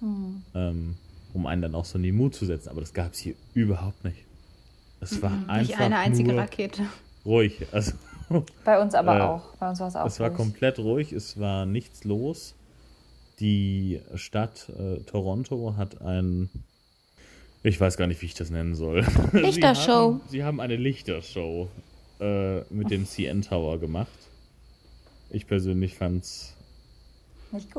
[0.00, 0.42] Mhm.
[0.54, 0.96] Ähm,
[1.34, 2.68] um einen dann auch so in die Mut zu setzen.
[2.68, 4.18] Aber das gab es hier überhaupt nicht.
[5.00, 6.82] Es war mhm, einfach nicht eine einzige Rakete.
[7.24, 7.66] Ruhig.
[7.72, 7.92] Also,
[8.64, 9.56] Bei uns aber äh, auch.
[9.56, 10.06] Bei uns war es auch.
[10.06, 11.12] Es war komplett ruhig.
[11.12, 12.54] Es war nichts los.
[13.40, 16.48] Die Stadt äh, Toronto hat ein
[17.62, 19.04] ich weiß gar nicht, wie ich das nennen soll.
[19.32, 19.86] Lichtershow.
[19.86, 21.68] Sie haben, sie haben eine Lichtershow
[22.20, 24.10] äh, mit dem CN Tower gemacht.
[25.30, 26.56] Ich persönlich fand's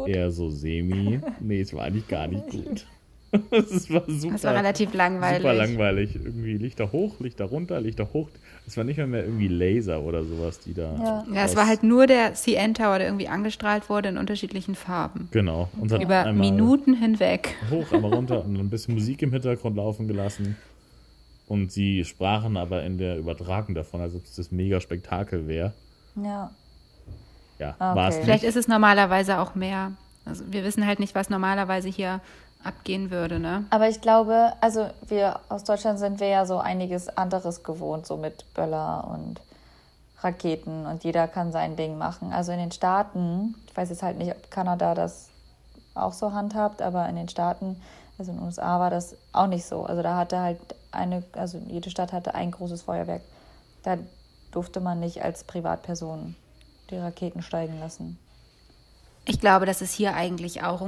[0.05, 1.19] eher so semi.
[1.39, 2.85] nee, es war eigentlich gar nicht gut.
[3.51, 4.35] Es war super.
[4.35, 5.41] Es war relativ langweilig.
[5.41, 6.15] Super langweilig.
[6.15, 8.29] Irgendwie Lichter hoch, Lichter runter, Lichter hoch.
[8.65, 10.95] Es war nicht mehr, mehr irgendwie Laser oder sowas, die da.
[10.95, 14.75] Ja, ja es war halt nur der CN Tower, der irgendwie angestrahlt wurde in unterschiedlichen
[14.75, 15.27] Farben.
[15.31, 15.69] Genau.
[15.79, 16.03] Und okay.
[16.03, 17.55] Über Minuten hinweg.
[17.69, 20.55] Hoch, einmal runter und ein bisschen Musik im Hintergrund laufen gelassen.
[21.47, 25.73] Und sie sprachen aber in der Übertragung davon, als ob es das mega Spektakel wäre.
[26.15, 26.51] Ja.
[27.59, 27.99] Ja, ah, okay.
[27.99, 29.91] war es Vielleicht ist es normalerweise auch mehr.
[30.25, 32.21] Also wir wissen halt nicht, was normalerweise hier
[32.63, 33.65] abgehen würde, ne?
[33.69, 38.17] Aber ich glaube, also wir aus Deutschland sind wir ja so einiges anderes gewohnt, so
[38.17, 39.41] mit Böller und
[40.21, 42.31] Raketen und jeder kann sein Ding machen.
[42.31, 45.29] Also in den Staaten, ich weiß jetzt halt nicht, ob Kanada das
[45.95, 47.81] auch so handhabt, aber in den Staaten,
[48.17, 49.83] also in den USA war das auch nicht so.
[49.83, 50.59] Also da hatte halt
[50.91, 53.21] eine, also jede Stadt hatte ein großes Feuerwerk.
[53.83, 53.97] Da
[54.51, 56.35] durfte man nicht als Privatperson
[56.89, 58.17] die Raketen steigen lassen.
[59.25, 60.85] Ich glaube, das ist hier eigentlich auch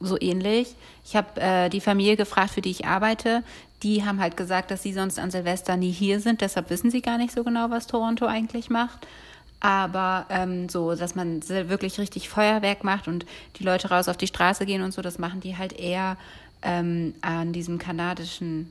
[0.00, 0.74] so ähnlich.
[1.04, 3.42] Ich habe äh, die Familie gefragt, für die ich arbeite.
[3.82, 6.40] Die haben halt gesagt, dass sie sonst an Silvester nie hier sind.
[6.40, 9.06] Deshalb wissen sie gar nicht so genau, was Toronto eigentlich macht.
[9.60, 13.26] Aber ähm, so, dass man wirklich richtig Feuerwerk macht und
[13.56, 16.16] die Leute raus auf die Straße gehen und so, das machen die halt eher
[16.62, 18.70] ähm, an diesem kanadischen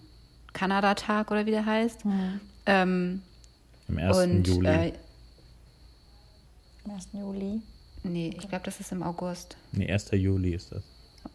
[0.53, 2.05] Kanada-Tag oder wie der heißt.
[2.05, 2.41] Mhm.
[2.65, 3.21] Ähm,
[3.89, 4.17] Am 1.
[4.17, 4.67] Und, Juli.
[4.67, 4.93] Äh,
[6.85, 7.07] Am 1.
[7.13, 7.61] Juli.
[8.07, 9.57] Nee, ich glaube, das ist im August.
[9.71, 10.11] Nee, 1.
[10.11, 10.83] Juli ist das.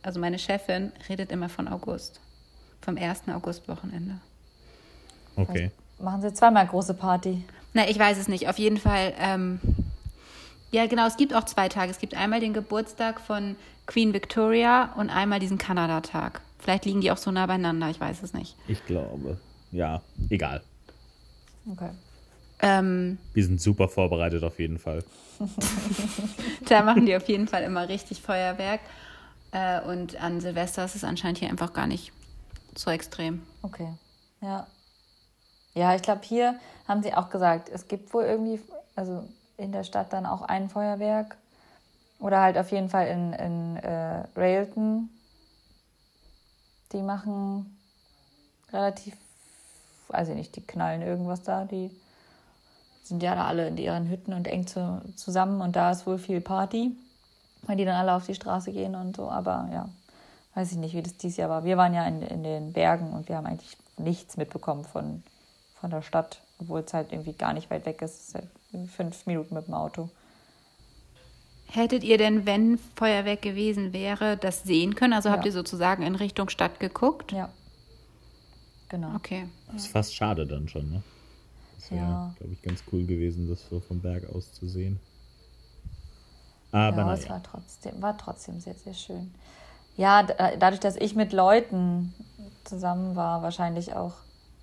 [0.03, 2.21] Also meine Chefin redet immer von August.
[2.81, 3.29] Vom 1.
[3.29, 4.19] August-Wochenende.
[5.37, 5.71] Okay.
[5.99, 7.45] Also machen Sie zweimal große Party?
[7.75, 8.49] Na, ich weiß es nicht.
[8.49, 9.13] Auf jeden Fall.
[9.19, 9.61] Ähm,
[10.71, 11.91] ja, genau, es gibt auch zwei Tage.
[11.91, 13.57] Es gibt einmal den Geburtstag von
[13.87, 16.41] Queen Victoria und einmal diesen Kanada-Tag.
[16.59, 18.57] Vielleicht liegen die auch so nah beieinander, ich weiß es nicht.
[18.69, 19.39] Ich glaube.
[19.73, 20.63] Ja, egal.
[21.71, 21.91] Okay.
[22.61, 25.03] Ähm, Wir sind super vorbereitet auf jeden Fall.
[26.73, 28.81] da machen die auf jeden Fall immer richtig Feuerwerk.
[29.53, 32.13] Äh, und an Silvester ist es anscheinend hier einfach gar nicht
[32.75, 33.43] so extrem.
[33.63, 33.93] Okay,
[34.41, 34.67] ja.
[35.75, 36.59] Ja, ich glaube, hier
[36.89, 38.61] haben sie auch gesagt, es gibt wohl irgendwie,
[38.95, 41.37] also in der Stadt dann auch ein Feuerwerk.
[42.19, 45.09] Oder halt auf jeden Fall in, in äh, Railton.
[46.93, 47.79] Die machen
[48.73, 49.17] relativ,
[50.09, 51.91] ich nicht, die knallen irgendwas da, die
[53.03, 56.19] sind ja da alle in ihren Hütten und eng zu, zusammen und da ist wohl
[56.19, 56.93] viel Party,
[57.63, 59.29] weil die dann alle auf die Straße gehen und so.
[59.29, 59.89] Aber ja,
[60.55, 61.65] weiß ich nicht, wie das dieses Jahr war.
[61.65, 65.23] Wir waren ja in, in den Bergen und wir haben eigentlich nichts mitbekommen von,
[65.81, 68.15] von der Stadt, obwohl es halt irgendwie gar nicht weit weg ist.
[68.15, 68.49] Es ist halt
[68.89, 70.09] fünf Minuten mit dem Auto.
[71.67, 75.15] Hättet ihr denn, wenn Feuerwerk gewesen wäre, das sehen können?
[75.15, 75.35] Also ja.
[75.35, 77.33] habt ihr sozusagen in Richtung Stadt geguckt?
[77.33, 77.49] Ja.
[78.91, 79.15] Genau.
[79.17, 79.49] Okay.
[79.73, 81.03] Das ist fast schade dann schon, ne?
[81.83, 82.35] Das wäre, ja.
[82.39, 85.01] glaube ich, ganz cool gewesen, das so vom Berg aus zu sehen.
[86.71, 89.35] Aber ja, es war trotzdem, war trotzdem sehr, sehr schön.
[89.97, 92.15] Ja, dadurch, dass ich mit Leuten
[92.65, 94.15] zusammen war, wahrscheinlich auch.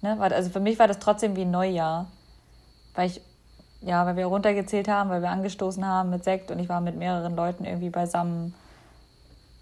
[0.01, 0.19] Ne?
[0.19, 2.09] Also für mich war das trotzdem wie ein Neujahr.
[2.95, 3.21] Weil ich,
[3.81, 6.95] ja, weil wir runtergezählt haben, weil wir angestoßen haben mit Sekt und ich war mit
[6.95, 8.55] mehreren Leuten irgendwie beisammen.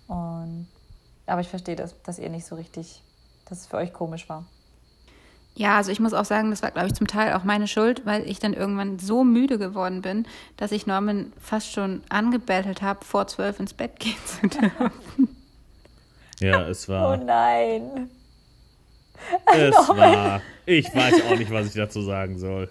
[0.08, 0.68] Und
[1.26, 3.04] aber ich verstehe das, dass ihr nicht so richtig,
[3.46, 4.46] dass es für euch komisch war.
[5.60, 8.06] Ja, also ich muss auch sagen, das war, glaube ich, zum Teil auch meine Schuld,
[8.06, 13.04] weil ich dann irgendwann so müde geworden bin, dass ich Norman fast schon angebettelt habe,
[13.04, 15.36] vor zwölf ins Bett gehen zu dürfen.
[16.40, 17.18] Ja, es Oh war.
[17.18, 18.08] nein.
[19.52, 20.44] Es war.
[20.68, 22.70] Ich weiß auch nicht, was ich dazu sagen soll.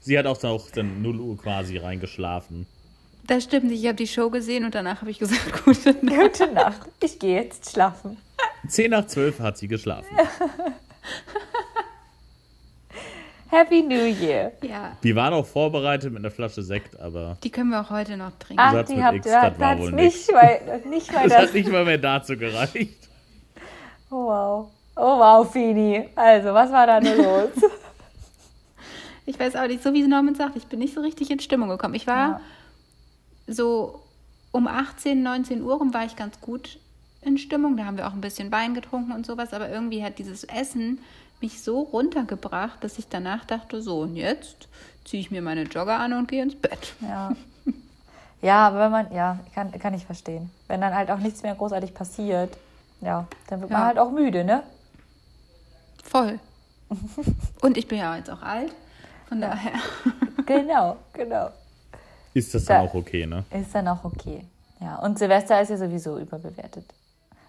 [0.00, 2.66] Sie hat auch, auch dann 0 Uhr quasi reingeschlafen.
[3.28, 6.32] Das stimmt, ich habe die Show gesehen und danach habe ich gesagt, gute Nacht.
[6.40, 6.80] Gute Nacht.
[7.00, 8.16] Ich gehe jetzt schlafen.
[8.66, 10.08] 10 nach 12 hat sie geschlafen.
[13.52, 14.52] Happy New Year.
[14.62, 18.16] Ja, Die war noch vorbereitet mit einer Flasche Sekt, aber die können wir auch heute
[18.16, 18.62] noch trinken.
[18.64, 21.24] Ach, Satz die habt X, ihr, das hat war es wohl nicht mal, nicht mal
[21.28, 21.52] das hat das.
[21.52, 23.08] nicht mal mehr dazu gereicht.
[24.10, 24.70] Oh wow.
[24.96, 26.08] Oh wow, Fini.
[26.16, 27.50] Also, was war da nur los?
[29.24, 31.68] Ich weiß auch nicht, so wie Norman sagt, ich bin nicht so richtig in Stimmung
[31.68, 31.94] gekommen.
[31.94, 32.40] Ich war Ja.
[33.46, 34.02] so
[34.50, 36.80] um 18, 19 Uhr rum war ich ganz gut
[37.20, 37.76] in Stimmung.
[37.76, 39.52] Da haben wir auch ein bisschen Wein getrunken und sowas.
[39.54, 40.98] Aber irgendwie hat dieses Essen
[41.42, 44.68] mich so runtergebracht, dass ich danach dachte, so und jetzt
[45.04, 46.94] ziehe ich mir meine Jogger an und gehe ins Bett.
[47.00, 47.32] Ja.
[48.40, 50.50] Ja, aber wenn man, ja, kann, kann ich verstehen.
[50.66, 52.56] Wenn dann halt auch nichts mehr großartig passiert,
[53.00, 53.86] ja, dann wird man Ja.
[53.86, 54.62] halt auch müde, ne?
[56.02, 56.40] Voll.
[57.62, 58.72] Und ich bin ja jetzt auch alt.
[59.28, 59.72] Von daher.
[60.44, 61.50] Genau, genau.
[62.34, 63.44] Ist das Da- dann auch okay, ne?
[63.52, 64.44] Ist dann auch okay.
[64.80, 66.84] Ja, und Silvester ist ja sowieso überbewertet.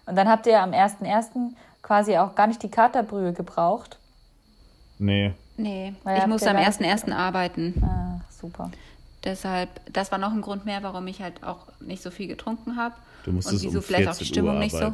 [0.06, 1.50] Und dann habt ihr am 1.1.
[1.84, 3.98] quasi auch gar nicht die Katerbrühe gebraucht.
[4.98, 5.32] Nee.
[5.56, 7.12] Nee, Weil ich musste am da- 1.1.
[7.12, 7.80] arbeiten.
[7.84, 8.70] Ah, super.
[9.22, 12.76] Deshalb, das war noch ein Grund mehr, warum ich halt auch nicht so viel getrunken
[12.76, 12.94] habe.
[13.24, 14.92] Du musstest und wieso um vielleicht auch die 14 Stimmung nicht so.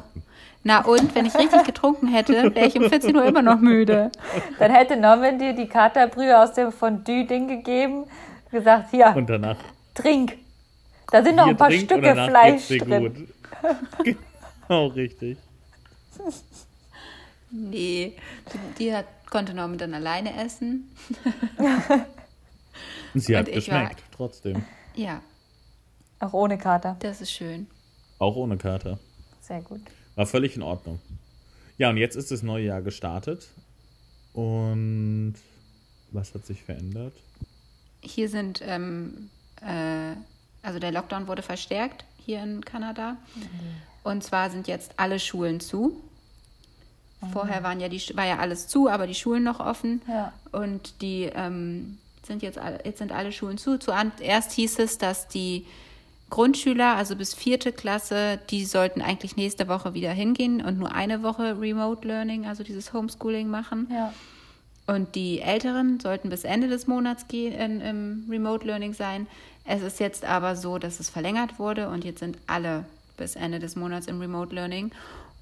[0.62, 4.10] Na und, wenn ich richtig getrunken hätte, wäre ich um 14 Uhr immer noch müde.
[4.58, 8.04] Dann hätte Norman dir die Katerbrühe aus dem Fondue-Ding gegeben,
[8.50, 9.56] gesagt, hier, Und danach
[9.94, 10.36] trink.
[11.10, 13.28] Da sind noch ein paar Stücke Fleisch geht's dir drin.
[14.04, 14.16] gut.
[14.68, 15.38] genau, richtig.
[17.50, 18.16] Nee,
[18.52, 20.88] die, die hat, konnte Norman dann alleine essen.
[23.14, 24.64] Und sie hat Und ich war- geschmeckt, trotzdem.
[24.94, 25.20] Ja,
[26.20, 26.96] Auch ohne Kater.
[27.00, 27.66] das ist schön.
[28.18, 28.98] Auch ohne Kater.
[29.40, 29.80] Sehr gut.
[30.14, 31.00] War völlig in Ordnung.
[31.78, 33.48] Ja, und jetzt ist das neue Jahr gestartet.
[34.32, 35.34] Und
[36.12, 37.14] was hat sich verändert?
[38.02, 39.30] Hier sind, ähm,
[39.62, 40.14] äh,
[40.62, 43.16] also der Lockdown wurde verstärkt hier in Kanada.
[44.04, 46.00] Und zwar sind jetzt alle Schulen zu.
[47.32, 50.00] Vorher waren ja die, war ja alles zu, aber die Schulen noch offen.
[50.08, 50.32] Ja.
[50.52, 53.78] Und die ähm, sind jetzt, alle, jetzt sind alle Schulen zu.
[53.78, 55.66] Zuerst hieß es, dass die
[56.30, 61.22] Grundschüler, also bis vierte Klasse, die sollten eigentlich nächste Woche wieder hingehen und nur eine
[61.22, 63.88] Woche Remote Learning, also dieses Homeschooling machen.
[63.90, 64.14] Ja.
[64.86, 69.26] Und die Älteren sollten bis Ende des Monats gehen, in, im Remote Learning sein.
[69.64, 72.84] Es ist jetzt aber so, dass es verlängert wurde und jetzt sind alle
[73.16, 74.90] bis Ende des Monats im Remote Learning.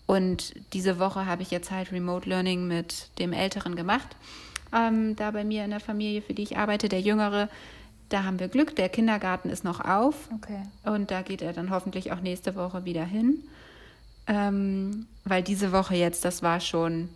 [0.09, 4.16] Und diese Woche habe ich jetzt halt Remote Learning mit dem Älteren gemacht.
[4.75, 7.51] Ähm, da bei mir in der Familie, für die ich arbeite, der Jüngere,
[8.09, 8.75] da haben wir Glück.
[8.75, 10.14] Der Kindergarten ist noch auf.
[10.35, 10.62] Okay.
[10.85, 13.44] Und da geht er dann hoffentlich auch nächste Woche wieder hin.
[14.27, 17.11] Ähm, weil diese Woche jetzt, das war schon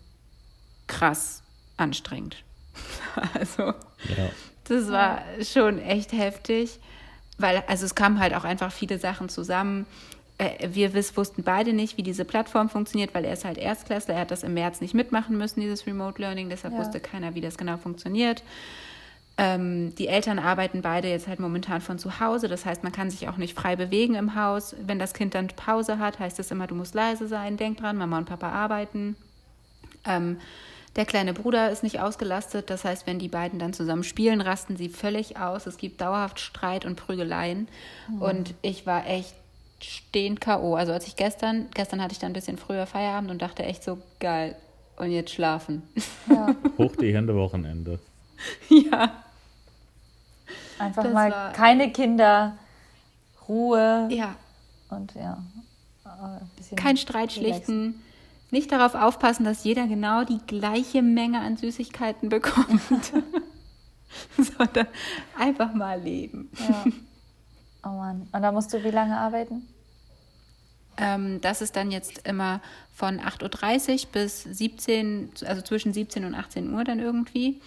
[0.87, 1.43] krass
[1.79, 2.37] anstrengend.
[3.35, 4.29] also, Ja.
[4.65, 6.79] das war schon echt heftig,
[7.39, 9.87] weil, also es kamen halt auch einfach viele Sachen zusammen.
[10.43, 14.15] Äh, Wir wiss, wussten beide nicht, wie diese Plattform funktioniert, weil er ist halt Erstklässler.
[14.15, 16.49] Er hat das im März nicht mitmachen müssen, dieses Remote Learning.
[16.49, 16.81] Deshalb Ja.
[16.81, 18.43] wusste keiner, wie das genau funktioniert.
[19.39, 22.49] Ähm, die Eltern arbeiten beide jetzt halt momentan von zu Hause.
[22.49, 24.77] Das heißt, man kann sich auch nicht frei bewegen im Haus.
[24.85, 27.57] Wenn das Kind dann Pause hat, heißt es immer, du musst leise sein.
[27.57, 29.17] Denk dran, Mama und Papa arbeiten.
[30.05, 30.39] Ähm,
[30.97, 32.69] der kleine Bruder ist nicht ausgelastet.
[32.69, 35.67] Das heißt, wenn die beiden dann zusammen spielen, rasten sie völlig aus.
[35.67, 37.69] Es gibt dauerhaft Streit und Prügeleien.
[38.21, 39.35] Und ich war echt
[39.85, 40.75] stehend K.O.
[40.75, 43.83] Also als ich gestern, gestern hatte ich dann ein bisschen früher Feierabend und dachte echt
[43.85, 44.57] so, geil.
[44.97, 45.83] Und jetzt schlafen.
[46.31, 46.55] Ja.
[46.79, 47.99] Hoch die Hände Wochenende.
[48.69, 49.13] ja.
[50.79, 52.57] Einfach Das mal war- keine Kinder,
[53.49, 54.35] Ruhe Ja.
[54.91, 55.43] und ja.
[56.77, 58.01] Kein Streit schlichten.
[58.51, 62.81] Nicht darauf aufpassen, dass jeder genau die gleiche Menge an Süßigkeiten bekommt.
[64.37, 64.87] Sondern
[65.39, 66.51] einfach mal leben.
[66.69, 66.85] Ja.
[67.85, 68.29] Oh Mann.
[68.31, 69.67] Und da musst du wie lange arbeiten?
[70.97, 72.61] Ähm, das ist dann jetzt immer
[72.95, 77.61] von 8.30 Uhr bis 17, also zwischen 17 und 18 Uhr dann irgendwie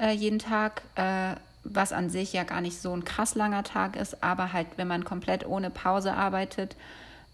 [0.00, 3.96] äh, jeden Tag, äh, was an sich ja gar nicht so ein krass langer Tag
[3.96, 6.76] ist, aber halt, wenn man komplett ohne Pause arbeitet,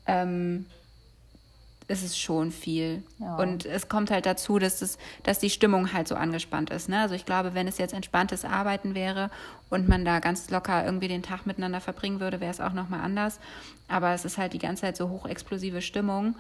[0.07, 0.67] ähm,
[1.87, 3.03] ist es schon viel.
[3.19, 3.37] Ja.
[3.37, 6.89] Und es kommt halt dazu, dass, es, dass die Stimmung halt so angespannt ist.
[6.89, 7.01] Ne?
[7.01, 9.31] Also ich glaube, wenn es jetzt entspanntes Arbeiten wäre
[9.69, 13.01] und man da ganz locker irgendwie den Tag miteinander verbringen würde, wäre es auch nochmal
[13.01, 13.39] anders.
[13.89, 16.37] Aber es ist halt die ganze Zeit so hochexplosive Stimmung,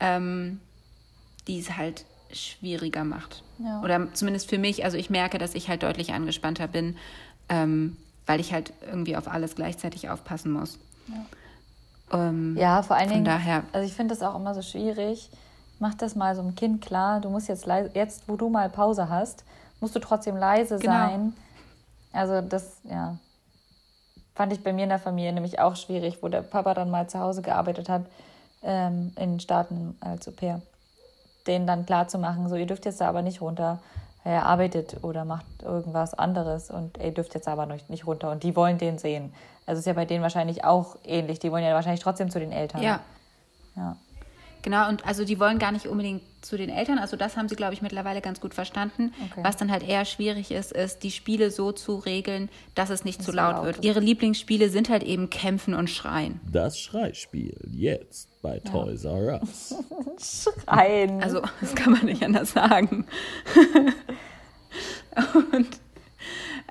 [0.00, 0.60] ähm,
[1.46, 3.42] die es halt schwieriger macht.
[3.58, 3.82] Ja.
[3.82, 4.84] Oder zumindest für mich.
[4.84, 6.96] Also ich merke, dass ich halt deutlich angespannter bin,
[7.48, 10.78] ähm, weil ich halt irgendwie auf alles gleichzeitig aufpassen muss.
[12.12, 13.24] Ähm, Ja, vor allen Dingen.
[13.24, 15.30] daher- Also ich finde das auch immer so schwierig.
[15.78, 17.20] Mach das mal so einem Kind klar.
[17.20, 19.44] Du musst jetzt leise, jetzt, wo du mal Pause hast,
[19.80, 20.92] musst du trotzdem leise Genau.
[20.92, 21.32] sein.
[22.12, 23.16] Also das, ja,
[24.34, 27.08] fand ich bei mir in der Familie nämlich auch schwierig, wo der Papa dann mal
[27.08, 28.02] zu Hause gearbeitet hat,
[28.62, 30.62] ähm, in den Staaten als Au pair.
[31.46, 33.78] Den dann klar zu machen, so ihr dürft jetzt da aber nicht runter.
[34.24, 38.30] Er arbeitet oder macht irgendwas anderes und ihr dürft jetzt aber nicht runter.
[38.32, 39.32] Und die wollen den sehen.
[39.66, 41.38] Also ist ja bei denen wahrscheinlich auch ähnlich.
[41.40, 42.82] Die wollen ja wahrscheinlich trotzdem zu den Eltern.
[42.82, 43.00] ja.
[43.76, 43.96] Ja.
[44.66, 46.98] Genau, und also die wollen gar nicht unbedingt zu den Eltern.
[46.98, 49.14] Also das haben sie, glaube ich, mittlerweile ganz gut verstanden.
[49.30, 49.44] Okay.
[49.44, 53.22] Was dann halt eher schwierig ist, ist, die Spiele so zu regeln, dass es nicht
[53.22, 53.84] zu so laut, laut wird.
[53.84, 56.40] Ihre Lieblingsspiele sind halt eben Kämpfen und Schreien.
[56.50, 59.72] Das Schreispiel jetzt bei Toys R Us.
[60.64, 61.22] Schreien.
[61.22, 63.06] Also das kann man nicht anders sagen.
[65.52, 65.68] und,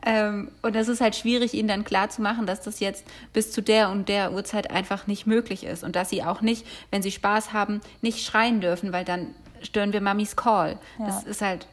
[0.05, 3.89] ähm, und das ist halt schwierig, ihnen dann klarzumachen, dass das jetzt bis zu der
[3.89, 5.83] und der Uhrzeit einfach nicht möglich ist.
[5.83, 9.93] Und dass sie auch nicht, wenn sie Spaß haben, nicht schreien dürfen, weil dann stören
[9.93, 10.77] wir Mamis Call.
[10.99, 11.05] Ja.
[11.07, 11.67] Das ist halt,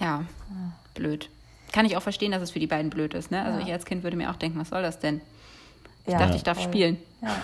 [0.00, 0.24] ja,
[0.94, 1.30] blöd.
[1.72, 3.30] Kann ich auch verstehen, dass es für die beiden blöd ist.
[3.30, 3.42] Ne?
[3.42, 3.66] Also Ja.
[3.66, 5.20] ich als Kind würde mir auch denken, was soll das denn?
[6.04, 6.66] Ich Ja, dachte, ich darf voll.
[6.68, 6.98] spielen.
[7.22, 7.36] Ja,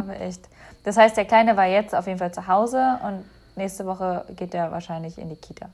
[0.00, 0.48] aber echt.
[0.84, 3.24] Das heißt, der Kleine war jetzt auf jeden Fall zu Hause und
[3.56, 5.68] nächste Woche geht er wahrscheinlich in die Kita.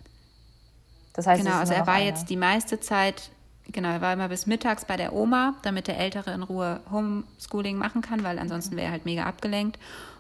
[1.15, 2.05] Das heißt, Genau, es also er war einer.
[2.07, 3.31] jetzt die meiste Zeit,
[3.73, 7.77] genau, er war immer bis mittags bei der Oma, damit der Ältere in Ruhe Homeschooling
[7.77, 9.79] machen kann, weil ansonsten wäre er halt mega abgelenkt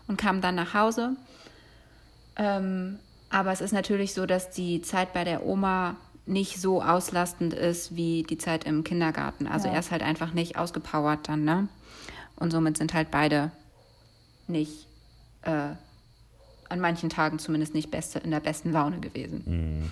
[0.08, 1.16] und kam dann nach Hause.
[2.36, 2.98] Ähm,
[3.30, 7.94] aber es ist natürlich so, dass die Zeit bei der Oma nicht so auslastend ist
[7.94, 9.46] wie die Zeit im Kindergarten.
[9.46, 9.74] Also Ja.
[9.74, 11.68] er ist halt einfach nicht ausgepowert dann, ne?
[12.36, 13.50] Und somit sind halt beide
[14.48, 14.86] nicht,
[15.42, 15.70] äh,
[16.68, 19.90] an manchen Tagen zumindest nicht beste, in der besten Laune gewesen.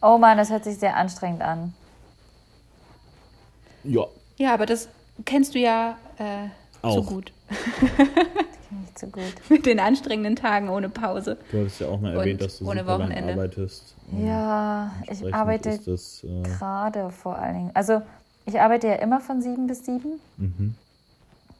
[0.00, 1.74] Oh Mann, das hört sich sehr anstrengend an.
[3.84, 4.04] Ja,
[4.36, 4.88] Ja, aber das
[5.24, 6.48] kennst du ja äh,
[6.82, 7.06] so Auch.
[7.06, 7.32] gut.
[8.70, 9.32] Nicht so gut.
[9.48, 11.38] Mit den anstrengenden Tagen ohne Pause.
[11.50, 13.32] du hattest ja auch mal Und erwähnt, dass du ohne super lang Wochenende.
[13.32, 13.94] arbeitest.
[14.12, 17.70] Ja, ich arbeite das, äh, gerade vor allen Dingen.
[17.74, 18.02] Also
[18.46, 20.20] ich arbeite ja immer von sieben bis sieben.
[20.36, 20.74] mhm.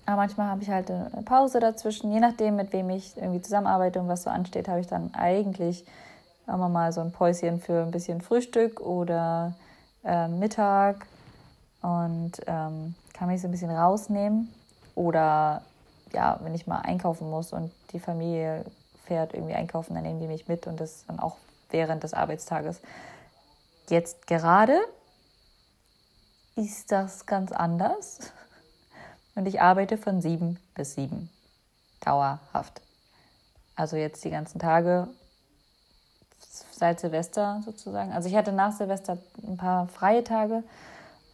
[0.07, 2.11] Aber manchmal habe ich halt eine Pause dazwischen.
[2.11, 5.85] Je nachdem, mit wem ich irgendwie zusammenarbeite und was so ansteht, habe ich dann eigentlich
[6.49, 9.55] immer mal so ein Päuschen für ein bisschen Frühstück oder
[10.05, 11.07] ähm, Mittag
[11.83, 14.53] und ähm, kann mich so ein bisschen rausnehmen.
[14.95, 15.63] Oder
[16.13, 18.65] ja, wenn ich mal einkaufen muss und die Familie
[19.05, 21.37] fährt irgendwie einkaufen, dann nehmen die mich mit und das dann auch
[21.71, 22.81] während des Arbeitstages.
[23.89, 24.79] Jetzt gerade
[26.57, 28.19] ist das ganz anders.
[29.35, 31.31] Und ich arbeite von sieben bis sieben.
[32.01, 32.81] Dauerhaft.
[33.77, 35.09] Also jetzt die ganzen Tage
[36.79, 38.13] seit Silvester sozusagen.
[38.13, 40.63] Also ich hatte nach Silvester ein paar freie Tage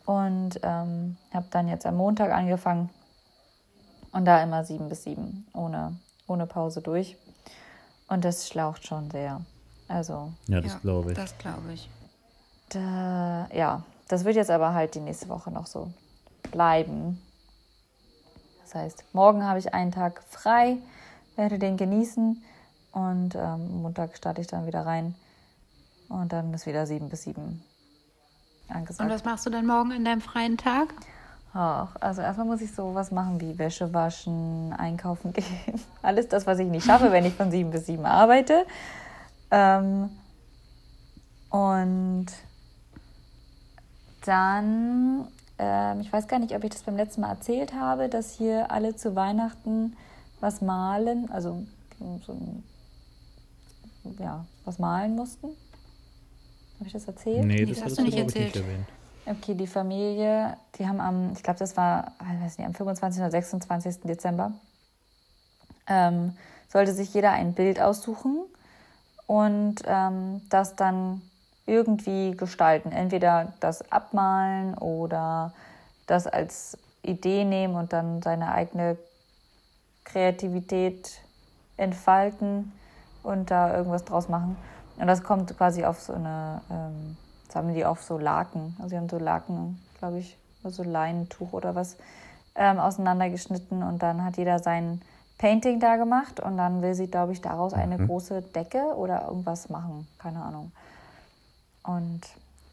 [0.07, 2.91] und ähm, habe dann jetzt am Montag angefangen
[4.13, 7.17] und da immer sieben bis sieben ohne, ohne Pause durch.
[8.09, 9.41] Und das schlaucht schon sehr.
[9.89, 11.17] Also Ja, das glaube ich.
[11.17, 11.89] Das glaube ich.
[12.71, 15.91] da, ja, das wird jetzt aber halt die nächste Woche noch so
[16.51, 17.21] bleiben.
[18.63, 20.79] Das heißt, morgen habe ich einen Tag frei,
[21.37, 22.43] werde den genießen
[22.93, 25.15] und ähm, Montag starte ich dann wieder rein
[26.09, 27.63] und dann ist wieder sieben bis sieben
[28.69, 29.11] Und angesagt.
[29.11, 30.95] was machst du dann morgen in deinem freien Tag?
[31.53, 35.81] Ach, also erstmal muss ich so was machen wie Wäsche waschen, einkaufen gehen.
[36.03, 38.67] Alles das, was ich nicht schaffe, wenn ich von sieben bis sieben arbeite.
[39.51, 40.11] Ähm,
[41.51, 42.27] und
[44.27, 48.33] dann, ähm, ich weiß gar nicht, ob ich das beim letzten Mal erzählt habe, dass
[48.33, 49.97] hier alle zu Weihnachten
[50.41, 51.65] was malen, also
[52.27, 52.65] so ein,
[54.19, 55.49] ja, was malen mussten.
[56.85, 57.47] Habe ich das erzählt?
[57.47, 58.57] Nee, Nee, das das hast du nicht nicht erzählt.
[58.57, 58.87] erwähnt.
[59.25, 63.23] Okay, die Familie, die haben am, ich glaube, das war, ich weiß nicht, am 25.
[63.23, 64.01] oder 26.
[64.03, 64.53] Dezember,
[65.87, 66.37] ähm,
[66.69, 68.45] sollte sich jeder ein Bild aussuchen
[69.27, 71.23] und ähm, das dann
[71.65, 72.93] irgendwie gestalten.
[72.93, 75.55] Entweder das abmalen oder
[76.07, 78.99] das als Idee nehmen und dann seine eigene
[80.05, 81.13] Kreativität
[81.79, 82.73] entfalten
[83.23, 84.59] und da irgendwas draus machen.
[84.97, 87.17] Und das kommt quasi auf so eine, ähm,
[87.47, 91.53] das haben die auf so Laken, also sie haben so Laken, glaube ich, so Leinentuch
[91.53, 91.97] oder was,
[92.55, 95.03] ähm, auseinandergeschnitten und dann hat jeder sein
[95.39, 99.69] Painting da gemacht und dann will sie, glaube ich, daraus eine große Decke oder irgendwas
[99.69, 100.07] machen.
[100.19, 100.71] Keine Ahnung.
[101.83, 102.21] Und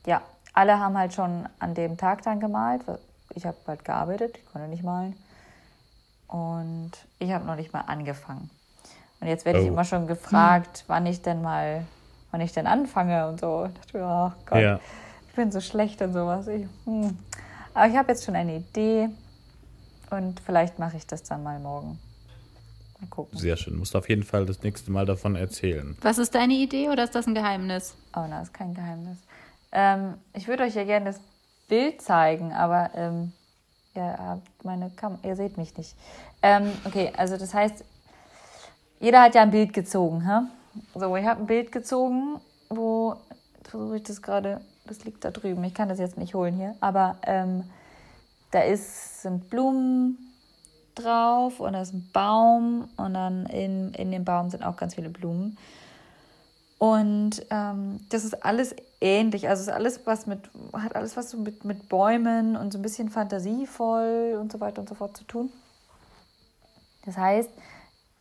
[0.05, 0.21] ja,
[0.53, 2.81] alle haben halt schon an dem Tag dann gemalt.
[3.33, 5.17] Ich habe halt gearbeitet, ich konnte nicht malen.
[6.27, 8.49] Und ich habe noch nicht mal angefangen.
[9.19, 9.73] Und jetzt werde ich Oh.
[9.73, 11.85] immer schon gefragt, wann ich denn mal,
[12.31, 13.65] wann ich denn anfange und so.
[13.65, 14.79] Ich dachte, mir, oh Gott, Ja.
[15.29, 16.47] ich bin so schlecht und sowas.
[16.47, 17.17] Ich, hm.
[17.73, 19.09] Aber ich habe jetzt schon eine Idee
[20.09, 21.99] und vielleicht mache ich das dann mal morgen.
[22.99, 23.37] Mal gucken.
[23.37, 23.77] Sehr schön.
[23.77, 25.97] Musst auf jeden Fall das nächste Mal davon erzählen.
[26.01, 27.95] Was ist deine Idee oder ist das ein Geheimnis?
[28.15, 29.17] Oh, na, ist kein Geheimnis.
[29.71, 31.19] Ähm, ich würde euch ja gerne das
[31.69, 33.31] Bild zeigen, aber ähm,
[33.95, 35.95] ihr habt meine Kam ihr seht mich nicht.
[36.41, 37.85] Ähm, okay, also das heißt,
[38.99, 40.41] jeder hat ja ein Bild gezogen, hä?
[40.93, 43.15] So, ich habe ein Bild gezogen, wo
[43.63, 45.63] versuche ich das gerade, das liegt da drüben.
[45.63, 47.63] Ich kann das jetzt nicht holen hier, aber ähm,
[48.51, 50.17] da ist, sind Blumen
[50.95, 54.95] drauf und da ist ein Baum und dann in, in dem Baum sind auch ganz
[54.95, 55.57] viele Blumen.
[56.77, 59.47] Und ähm, das ist alles ähnlich.
[59.47, 60.39] Also ist alles was mit,
[60.73, 64.81] hat alles was so mit, mit Bäumen und so ein bisschen fantasievoll und so weiter
[64.81, 65.51] und so fort zu tun.
[67.05, 67.49] Das heißt,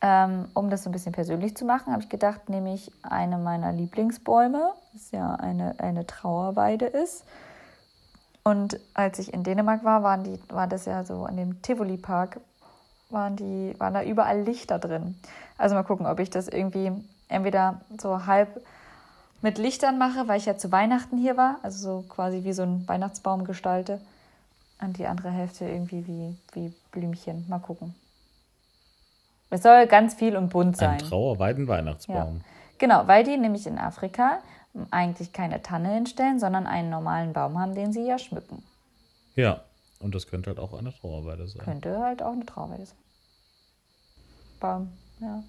[0.03, 3.38] ähm, um das so ein bisschen persönlich zu machen, habe ich gedacht, nehme ich eine
[3.38, 7.24] meiner Lieblingsbäume, das ja eine, eine Trauerweide ist.
[8.42, 11.98] Und als ich in Dänemark war, waren die, war das ja so an dem Tivoli
[11.98, 12.40] Park,
[13.11, 13.36] waren
[13.78, 15.16] waren da überall Lichter drin.
[15.59, 16.92] Also mal gucken, ob ich das irgendwie
[17.28, 18.62] entweder so halb
[19.42, 22.62] mit Lichtern mache, weil ich ja zu Weihnachten hier war, also so quasi wie so
[22.62, 24.01] ein Weihnachtsbaum gestalte.
[24.80, 27.44] Und die andere Hälfte irgendwie wie, wie Blümchen.
[27.48, 27.94] Mal gucken.
[29.51, 30.98] Es soll ganz viel und bunt Ein sein.
[30.98, 32.40] Trauerweiden-Weihnachtsbaum.
[32.78, 34.38] Genau, weil die nämlich in Afrika
[34.90, 38.62] eigentlich keine Tanne hinstellen, sondern einen normalen Baum haben, den sie ja schmücken.
[39.34, 39.62] Ja.
[39.98, 41.62] Und das könnte halt auch eine Trauerweide sein.
[41.62, 42.98] Könnte halt auch eine Trauerweide sein.
[44.61, 45.42] Baum, ja.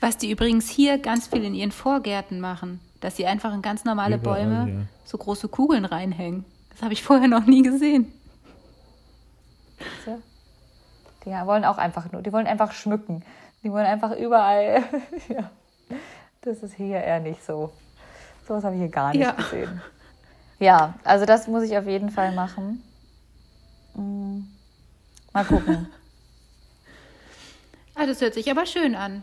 [0.00, 3.84] Was die übrigens hier ganz viel in ihren Vorgärten machen, dass sie einfach in ganz
[3.84, 4.80] normale Überall, Bäume ja.
[5.04, 6.44] so große Kugeln reinhängen.
[6.70, 8.12] Das habe ich vorher noch nie gesehen.
[10.04, 10.20] So.
[11.24, 13.24] Die wollen auch einfach nur, die wollen einfach schmücken.
[13.62, 14.82] Die wollen einfach überall.
[15.28, 15.50] ja.
[16.42, 17.72] Das ist hier eher nicht so.
[18.46, 19.32] Sowas habe ich hier gar nicht Ja.
[19.32, 19.80] gesehen.
[20.58, 22.82] Ja, also das muss ich auf jeden Fall machen.
[23.94, 24.40] Mm.
[25.32, 25.88] Mal gucken.
[27.96, 29.22] Ah, das hört sich aber schön an.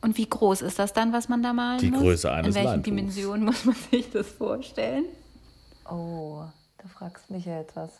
[0.00, 2.00] Und wie groß ist das dann, was man da malen Die muss?
[2.00, 2.82] Größe eines In welchen.
[2.84, 5.06] Dimensionen muss man sich das vorstellen?
[5.90, 6.44] Oh,
[6.78, 7.90] da fragst mich ja jetzt was.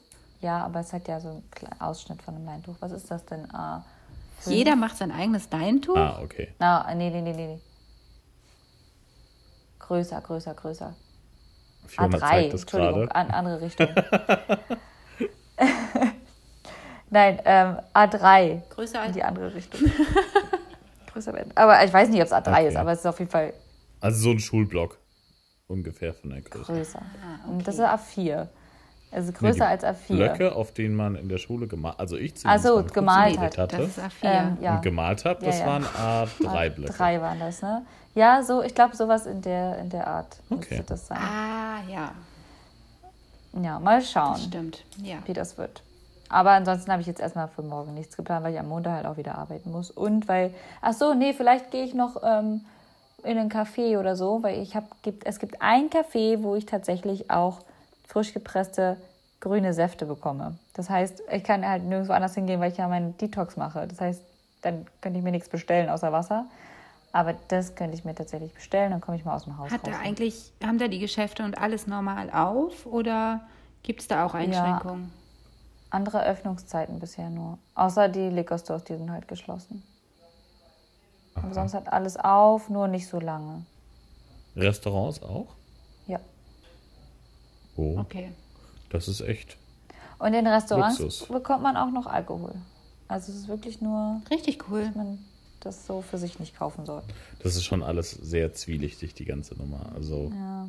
[0.40, 1.42] Ja, aber es hat ja so einen
[1.80, 2.76] Ausschnitt von einem Leintuch.
[2.80, 3.50] Was ist das denn?
[3.54, 3.84] A,
[4.38, 4.56] fünf?
[4.56, 5.96] Jeder macht sein eigenes Leintuch.
[5.96, 6.54] Ah, okay.
[6.58, 7.60] Na, nee, nee, nee, nee.
[9.78, 10.94] Größer, größer, größer.
[11.86, 13.14] Fiona A3, zeigt das Entschuldigung, gerade.
[13.14, 13.88] an andere Richtung.
[17.10, 19.12] Nein, ähm, A3 Größer in als.
[19.14, 19.80] die andere Richtung.
[21.12, 21.50] größer werden.
[21.56, 22.68] Aber ich weiß nicht, ob es A3 Okay.
[22.68, 23.52] ist, aber es ist auf jeden Fall
[24.00, 24.96] Also so ein Schulblock.
[25.66, 26.72] Ungefähr von der Größe.
[26.72, 27.00] größer.
[27.22, 28.46] Ah, Und das ist A4.
[29.12, 30.06] Also größer Nee, als A4.
[30.14, 33.38] Blöcke, auf denen man in der Schule gemalt, also ich Ach so, zumindest mal gemalt
[33.40, 33.58] hat.
[33.58, 34.08] hatte Das ist A4.
[34.22, 34.74] Ähm, ja.
[34.76, 35.70] und gemalt habe, das Ja, ja.
[35.72, 35.84] waren
[36.46, 36.92] A3-Blöcke.
[36.92, 37.84] Drei waren das, ne?
[38.14, 40.58] Ja, so, ich glaube, sowas in der, in der Art Okay.
[40.76, 41.18] müsste das sein.
[41.18, 42.12] ah, ja,
[43.60, 44.84] Ja, mal schauen, das stimmt.
[45.02, 45.16] Ja.
[45.26, 45.82] wie das wird.
[46.28, 49.06] Aber ansonsten habe ich jetzt erstmal für morgen nichts geplant, weil ich am Montag halt
[49.06, 49.90] auch wieder arbeiten muss.
[49.90, 52.60] Und weil, ach so, nee, vielleicht gehe ich noch ähm,
[53.24, 56.66] in einen Café oder so, weil ich habe, gibt, es gibt ein Café, wo ich
[56.66, 57.58] tatsächlich auch
[58.10, 58.96] frisch gepresste
[59.40, 60.58] grüne Säfte bekomme.
[60.74, 63.86] Das heißt, ich kann halt nirgendwo anders hingehen, weil ich ja meinen Detox mache.
[63.86, 64.22] Das heißt,
[64.62, 66.46] dann könnte ich mir nichts bestellen außer Wasser.
[67.12, 69.84] Aber das könnte ich mir tatsächlich bestellen, dann komme ich mal aus dem Haus Hat
[69.84, 70.00] da raus.
[70.02, 73.40] eigentlich, haben da die Geschäfte und alles normal auf oder
[73.82, 75.12] gibt es da auch Einschränkungen?
[75.88, 77.58] Andere Öffnungszeiten bisher nur.
[77.74, 79.82] Außer die Liquor Stores, die sind halt geschlossen.
[81.34, 83.64] Aber sonst hat alles auf, nur nicht so lange.
[84.54, 85.46] Restaurants auch?
[87.80, 87.98] Ja.
[87.98, 88.32] Oh, Okay.
[88.90, 89.56] das ist echt.
[90.18, 91.28] Und in Restaurants Luxus.
[91.28, 92.54] bekommt man auch noch Alkohol.
[93.08, 94.84] Also es ist wirklich nur, Richtig cool.
[94.84, 95.18] dass man
[95.60, 97.02] das so für sich nicht kaufen soll.
[97.42, 99.92] Das ist schon alles sehr zwielichtig, die ganze Nummer.
[99.94, 100.68] Also, Ja.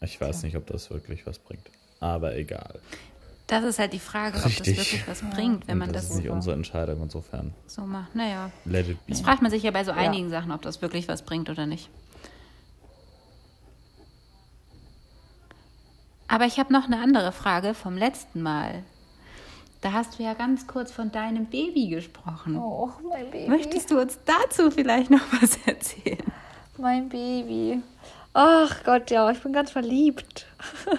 [0.00, 1.70] ich weiß nicht, ob das wirklich was bringt.
[2.00, 2.80] Aber egal.
[3.46, 4.76] Das ist halt die Frage, ob Richtig.
[4.76, 7.52] das wirklich was bringt, wenn Und man das das ist nicht unsere Entscheidung insofern.
[7.66, 8.14] so macht.
[8.14, 9.12] Naja, Let it be.
[9.12, 11.66] das fragt man sich ja bei so einigen Sachen, ob das wirklich was bringt oder
[11.66, 11.90] nicht.
[16.30, 18.84] Aber ich habe noch eine andere Frage vom letzten Mal.
[19.80, 22.56] Da hast du ja ganz kurz von deinem Baby gesprochen.
[22.56, 23.48] Oh, mein Baby.
[23.48, 26.22] Möchtest du uns dazu vielleicht noch was erzählen?
[26.78, 27.82] Mein Baby.
[28.32, 30.46] Ach Gott, ja, ich bin ganz verliebt.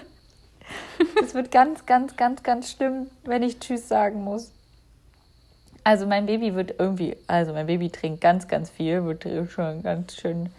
[1.22, 4.52] Es wird ganz, ganz, ganz, ganz schlimm, wenn ich Tschüss sagen muss.
[5.84, 10.16] Also mein Baby wird irgendwie, also mein Baby trinkt ganz, ganz viel, wird schon ganz
[10.16, 10.50] schön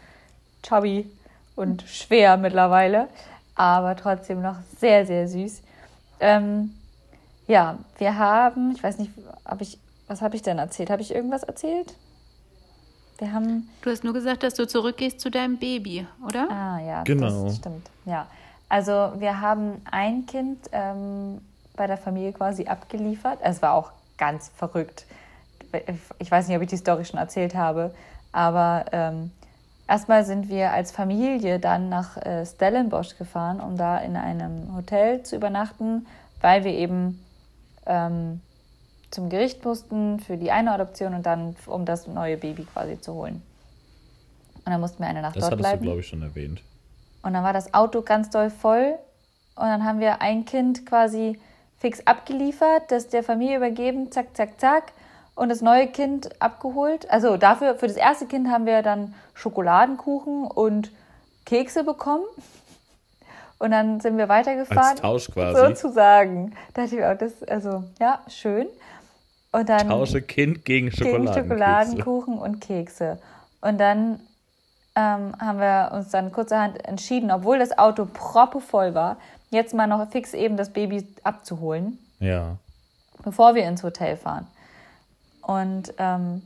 [0.62, 1.08] chubby
[1.54, 3.08] und schwer mittlerweile,
[3.54, 5.62] aber trotzdem noch sehr, sehr süß.
[6.20, 6.72] Ähm,
[7.46, 9.10] ja, wir haben, ich weiß nicht,
[9.44, 10.90] habe ich, was habe ich denn erzählt?
[10.90, 11.94] Habe ich irgendwas erzählt?
[13.18, 13.68] Wir haben.
[13.82, 16.48] Du hast nur gesagt, dass du zurückgehst zu deinem Baby, oder?
[16.50, 17.44] Ah ja, Genau.
[17.44, 17.88] das stimmt.
[18.04, 18.26] Ja,
[18.68, 21.40] also wir haben ein Kind ähm,
[21.76, 23.38] bei der Familie quasi abgeliefert.
[23.42, 25.06] Es war auch ganz verrückt.
[26.18, 27.94] Ich weiß nicht, ob ich die Story schon erzählt habe,
[28.32, 29.30] aber ähm,
[29.88, 35.22] erstmal sind wir als Familie dann nach äh, Stellenbosch gefahren, um da in einem Hotel
[35.22, 36.06] zu übernachten,
[36.40, 37.24] weil wir eben
[37.86, 38.40] ähm,
[39.10, 43.14] zum Gericht mussten für die eine Adoption und dann um das neue Baby quasi zu
[43.14, 43.42] holen.
[44.64, 45.78] Und dann mussten wir eine Nacht Das dort hattest bleiben.
[45.80, 46.62] du, glaube ich, schon erwähnt.
[47.22, 48.94] Und dann war das Auto ganz doll voll.
[49.54, 51.38] Und dann haben wir ein Kind quasi
[51.78, 54.92] fix abgeliefert, das der Familie übergeben, zack, zack, zack.
[55.34, 57.10] Und das neue Kind abgeholt.
[57.10, 60.90] Also dafür, für das erste Kind haben wir dann Schokoladenkuchen und
[61.46, 62.24] Kekse bekommen.
[63.58, 64.90] Und dann sind wir weitergefahren.
[64.90, 65.58] Als Tausch quasi.
[65.58, 66.54] Sozusagen.
[66.74, 68.66] Da dachte ich auch, das, also, ja, schön.
[69.52, 71.40] Und dann Tausche Kind gegen gegen Schokoladenkekse.
[71.48, 73.18] Schokoladenkuchen und Kekse.
[73.60, 74.20] Und dann
[74.96, 79.16] ähm, haben wir uns dann kurzerhand entschieden, obwohl das Auto proppevoll war,
[79.50, 82.56] jetzt mal noch fix eben das Baby abzuholen, Ja.
[83.22, 84.46] bevor wir ins Hotel fahren.
[85.42, 86.42] Und ähm,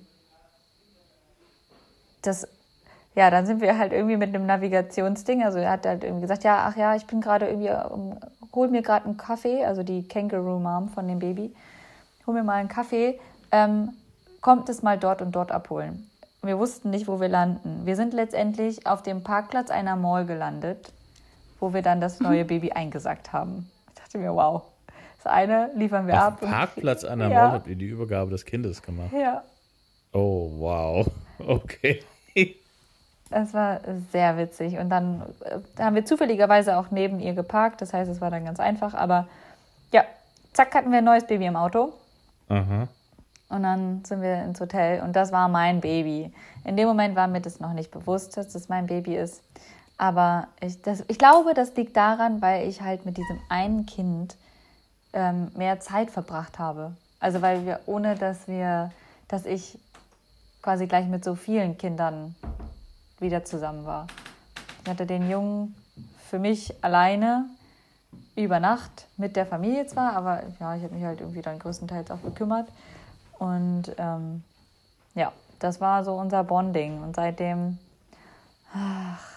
[2.23, 2.49] das,
[3.15, 5.45] ja, dann sind wir halt irgendwie mit einem Navigationsding.
[5.45, 8.19] Also er hat halt irgendwie gesagt, ja, ach ja, ich bin gerade irgendwie, um,
[8.55, 11.55] hol mir gerade einen Kaffee, also die Kangaroo Mom von dem Baby,
[12.27, 13.21] hol mir mal einen Kaffee,
[13.53, 13.93] ähm,
[14.41, 16.11] kommt es mal dort und dort abholen.
[16.43, 17.85] Wir wussten nicht, wo wir landen.
[17.85, 20.93] Wir sind letztendlich auf dem Parkplatz einer Mall gelandet,
[21.59, 23.71] wo wir dann das neue Baby eingesackt haben.
[23.89, 24.63] Ich dachte mir, wow.
[25.27, 26.41] Das eine liefern wir Auf ab.
[26.41, 27.43] dem Parkplatz an der Ja.
[27.43, 29.11] Mall habt ihr die Übergabe des Kindes gemacht.
[29.13, 29.43] Ja,
[30.13, 31.07] Oh, wow.
[31.47, 32.01] Okay.
[33.29, 33.81] Das war
[34.13, 34.79] sehr witzig.
[34.79, 37.83] Und dann äh, haben wir zufälligerweise auch neben ihr geparkt.
[37.83, 38.95] Das heißt, es war dann ganz einfach.
[38.95, 39.27] Aber
[39.93, 40.05] ja,
[40.53, 41.93] zack, hatten wir ein neues Baby im Auto.
[42.49, 42.87] Aha.
[43.49, 46.33] Und dann sind wir ins Hotel und das war mein Baby.
[46.65, 49.43] In dem Moment war mir das noch nicht bewusst, dass das mein Baby ist.
[49.99, 54.37] Aber ich, das, ich glaube, das liegt daran, weil ich halt mit diesem einen Kind
[55.13, 56.97] ähm, mehr Zeit verbracht habe.
[57.21, 58.93] Also weil wir, ohne dass wir,
[59.29, 59.79] dass ich
[60.63, 62.35] quasi gleich mit so vielen Kindern
[63.19, 64.07] wieder zusammen war.
[64.83, 65.75] Ich hatte den Jungen
[66.29, 67.47] für mich alleine
[68.35, 72.11] über Nacht mit der Familie zwar, aber ja, ich habe mich halt irgendwie dann größtenteils
[72.11, 72.69] auch gekümmert.
[73.39, 74.43] Und ähm,
[75.15, 77.03] ja, das war so unser Bonding.
[77.03, 77.79] Und seitdem,
[78.75, 79.37] ach,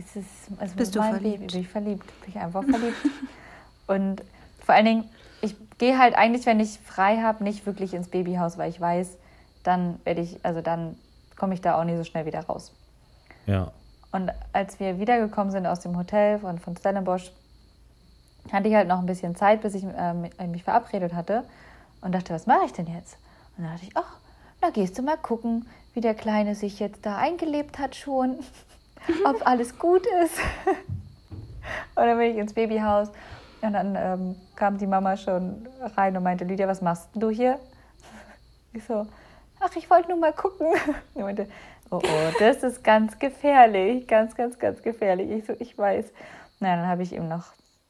[0.00, 0.24] ist es
[0.58, 1.40] also Bist du verliebt?
[1.40, 2.96] Baby, bin ich verliebt, bin ich einfach verliebt.
[3.86, 4.22] Und
[4.64, 5.10] vor allen Dingen,
[5.42, 9.16] ich gehe halt eigentlich, wenn ich frei habe, nicht wirklich ins Babyhaus, weil ich weiß,
[9.62, 10.96] dann werde ich, also dann
[11.36, 12.72] komme ich da auch nie so schnell wieder raus.
[13.46, 13.72] Ja.
[14.12, 17.30] Und als wir wiedergekommen sind aus dem Hotel von, von Stellenbosch,
[18.52, 21.44] hatte ich halt noch ein bisschen Zeit, bis ich äh, mi- mich verabredet hatte
[22.00, 23.16] und dachte, was mache ich denn jetzt?
[23.56, 24.16] Und dann dachte ich, ach,
[24.60, 28.38] na gehst du mal gucken, wie der Kleine sich jetzt da eingelebt hat schon,
[29.24, 30.38] ob alles gut ist.
[31.94, 33.08] und dann bin ich ins Babyhaus
[33.62, 37.58] und dann ähm, kam die Mama schon rein und meinte, Lydia, was machst du hier?
[38.72, 39.04] Ich so,
[39.58, 40.68] ach, ich wollte nur mal gucken.
[41.16, 41.48] Die meinte,
[41.90, 45.28] oh, oh, das ist ganz gefährlich, ganz, ganz, ganz gefährlich.
[45.28, 46.06] Ich so, ich weiß.
[46.60, 47.46] Na, dann habe ich ihm noch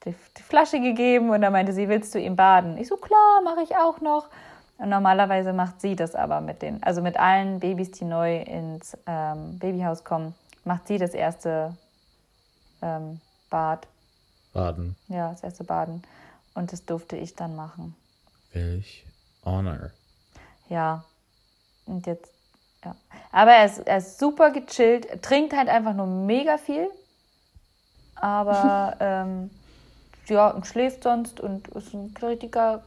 [0.07, 2.79] die, die Flasche gegeben und dann meinte sie, willst du ihm baden?
[2.79, 4.31] Ich so, klar, mache ich auch noch.
[4.79, 8.97] Und normalerweise macht sie das aber mit den, also mit allen Babys, die neu ins
[9.07, 10.35] ähm, Babyhaus kommen,
[10.65, 11.77] macht sie das erste
[12.83, 13.87] ähm, Bad,
[14.53, 14.97] Baden.
[15.09, 16.03] ja, das erste Baden.
[16.55, 17.95] Und das durfte ich dann machen.
[18.53, 19.05] Welch
[19.45, 19.91] Honor.
[20.69, 21.05] Ja.
[21.87, 22.33] Und jetzt,
[22.85, 22.95] ja.
[23.33, 26.89] Aber er ist, er ist super gechillt, trinkt halt einfach nur mega viel.
[28.17, 29.51] Aber ähm,
[30.27, 32.83] ja, und schläft sonst und ist ein richtiger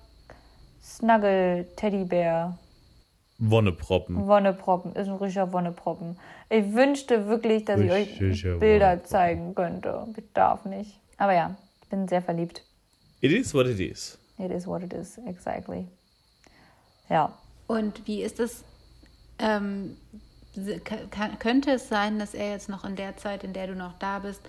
[0.82, 2.58] Snuggle-Teddybär.
[3.50, 4.28] Wonneproppen.
[4.28, 6.18] Wonneproppen, ist ein richtiger Wonneproppen.
[6.50, 10.08] Ich wünschte wirklich, dass ich euch Bilder zeigen könnte.
[10.16, 11.00] Ich darf nicht.
[11.18, 12.64] Aber ja, ich bin sehr verliebt.
[13.22, 14.18] It is what it is.
[14.38, 15.88] It is what it is, exactly.
[17.10, 17.34] Ja.
[17.68, 18.64] Und wie ist es?
[19.40, 19.98] Ähm,
[21.12, 23.94] kann, könnte es sein, dass er jetzt noch in der Zeit, in der du noch
[24.00, 24.42] da bist,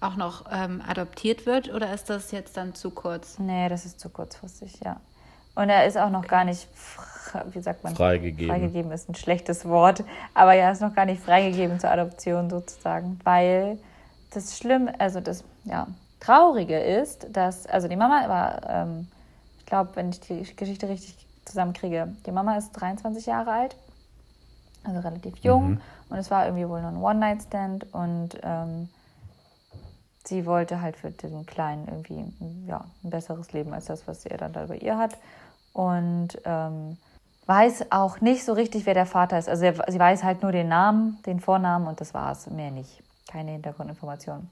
[0.00, 1.72] auch noch ähm, adoptiert wird?
[1.72, 3.38] Oder ist das jetzt dann zu kurz?
[3.38, 5.00] Nee, das ist zu kurzfristig, ja.
[5.58, 6.68] Und er ist auch noch gar nicht,
[7.50, 7.96] wie sagt man?
[7.96, 8.54] Freigegeben.
[8.54, 13.18] Freigegeben ist ein schlechtes Wort, aber er ist noch gar nicht freigegeben zur Adoption sozusagen,
[13.24, 13.76] weil
[14.30, 15.88] das Schlimme, also das, ja,
[16.20, 19.08] Traurige ist, dass, also die Mama war, ähm,
[19.58, 23.76] ich glaube, wenn ich die Geschichte richtig zusammenkriege, die Mama ist 23 Jahre alt,
[24.84, 25.70] also relativ jung.
[25.70, 25.80] Mhm.
[26.10, 28.88] Und es war irgendwie wohl nur ein One-Night-Stand und ähm,
[30.24, 32.32] sie wollte halt für den Kleinen irgendwie
[32.68, 35.18] ja, ein besseres Leben als das, was er dann da bei ihr hat.
[35.78, 36.98] Und ähm,
[37.46, 39.48] weiß auch nicht so richtig, wer der Vater ist.
[39.48, 43.00] Also er, sie weiß halt nur den Namen, den Vornamen und das war's, mehr nicht.
[43.30, 44.50] Keine Hintergrundinformationen.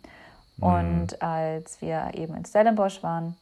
[0.61, 3.37] Und als wir eben in Stellenbosch waren,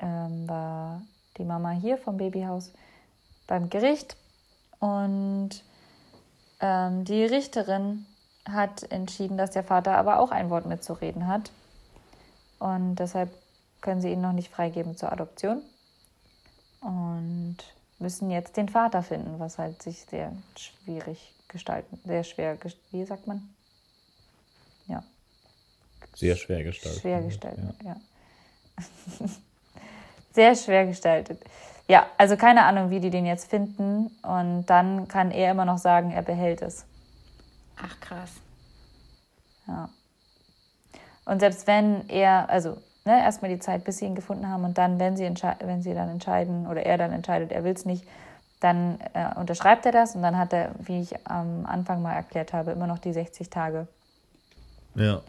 [0.00, 1.02] ähm, war
[1.36, 2.72] die Mama hier vom Babyhaus
[3.46, 4.16] beim Gericht
[4.80, 5.50] und
[6.60, 8.06] ähm, die Richterin
[8.48, 11.52] hat entschieden, dass der Vater aber auch ein Wort mitzureden hat.
[12.58, 13.30] Und deshalb
[13.82, 15.62] können sie ihn noch nicht freigeben zur Adoption.
[16.80, 17.56] Und
[17.98, 22.56] müssen jetzt den Vater finden, was halt sich sehr schwierig gestalten, sehr schwer,
[22.92, 23.48] wie sagt man?
[24.86, 25.02] Ja,
[26.14, 27.00] Sehr schwer gestaltet.
[27.00, 27.96] schwer gestaltet, ja.
[30.32, 31.42] sehr schwer gestaltet.
[31.88, 34.08] Ja, also keine Ahnung, wie die den jetzt finden.
[34.22, 36.84] Und dann kann er immer noch sagen, er behält es.
[37.76, 38.32] Ach, krass.
[39.66, 39.88] Ja.
[41.24, 42.76] Und selbst wenn er, also
[43.08, 45.94] ne, erstmal die Zeit, bis sie ihn gefunden haben und dann, wenn sie, wenn sie
[45.94, 48.04] dann entscheiden oder er dann entscheidet, er will es nicht,
[48.60, 52.52] dann äh, unterschreibt er das und dann hat er, wie ich am Anfang mal erklärt
[52.52, 53.88] habe, immer noch die 60 Tage.
[54.94, 55.22] Ja.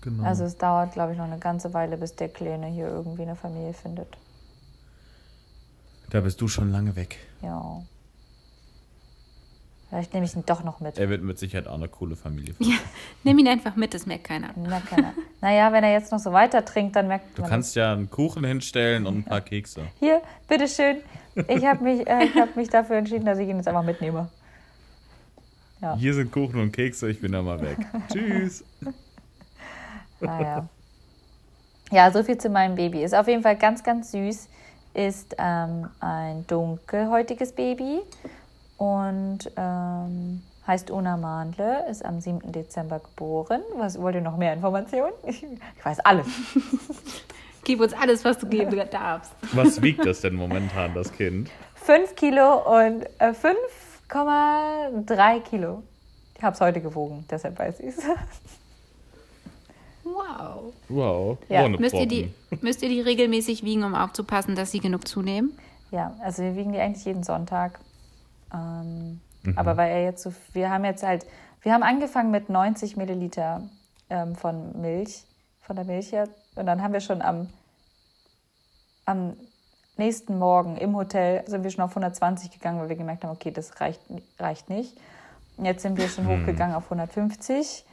[0.00, 0.24] Genau.
[0.24, 3.36] Also es dauert, glaube ich, noch eine ganze Weile, bis der Kleine hier irgendwie eine
[3.36, 4.16] Familie findet.
[6.10, 7.18] da bist du schon lange weg.
[7.42, 7.82] Ja.
[9.92, 10.96] Vielleicht nehme ich ihn doch noch mit.
[10.96, 12.72] Er wird mit Sicherheit auch eine coole Familie finden.
[12.72, 12.78] Ja,
[13.24, 14.48] nimm ihn einfach mit, das merkt keiner.
[14.56, 15.12] Na, keiner.
[15.42, 18.08] naja, wenn er jetzt noch so weiter trinkt, dann merkt Du man kannst ja einen
[18.08, 19.82] Kuchen hinstellen und ein paar Kekse.
[20.00, 20.96] Hier, bitteschön.
[21.46, 24.30] Ich habe mich, äh, ich hab mich dafür entschieden, dass ich ihn jetzt einfach mitnehme.
[25.82, 25.94] Ja.
[25.96, 27.76] Hier sind Kuchen und Kekse, ich bin da mal weg.
[28.10, 28.64] Tschüss.
[30.20, 30.66] Naja.
[31.90, 33.04] Ja, so viel zu meinem Baby.
[33.04, 34.48] Ist auf jeden Fall ganz, ganz süß.
[34.94, 38.00] Ist ähm, ein dunkelhäutiges Baby
[38.76, 42.52] und ähm, heißt Una Mandle, ist am 7.
[42.52, 43.62] Dezember geboren.
[43.76, 45.12] Was wollt ihr noch mehr Informationen?
[45.26, 46.26] Ich, ich weiß alles.
[47.64, 49.32] Gib uns alles, was du geben darfst.
[49.52, 51.50] Was wiegt das denn momentan, das Kind?
[51.76, 53.32] 5 Kilo und äh,
[54.08, 55.82] 5,3 Kilo.
[56.36, 58.04] Ich habe es heute gewogen, deshalb weiß ich es.
[60.04, 60.72] Wow.
[60.88, 61.38] Wow.
[61.48, 61.64] Ja.
[61.64, 65.56] Ohne Müsst ihr, die, müsst ihr die regelmäßig wiegen, um aufzupassen, dass sie genug zunehmen?
[65.92, 67.78] Ja, also wir wiegen die eigentlich jeden Sonntag.
[68.52, 69.20] Ähm,
[69.56, 71.26] Aber weil er jetzt so, wir haben jetzt halt,
[71.62, 73.62] wir haben angefangen mit 90 Milliliter
[74.10, 75.24] ähm, von Milch,
[75.60, 76.28] von der Milch her.
[76.54, 77.48] Und dann haben wir schon am,
[79.04, 79.36] am
[79.96, 83.50] nächsten Morgen im Hotel sind wir schon auf 120 gegangen, weil wir gemerkt haben, okay,
[83.50, 84.00] das reicht,
[84.38, 84.96] reicht nicht.
[85.58, 87.84] Jetzt sind wir schon hochgegangen auf 150.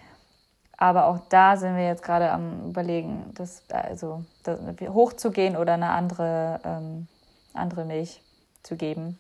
[0.78, 5.90] Aber auch da sind wir jetzt gerade am überlegen, das, also, das, hochzugehen oder eine
[5.90, 7.08] andere, ähm,
[7.54, 8.22] andere Milch
[8.64, 9.20] zu geben.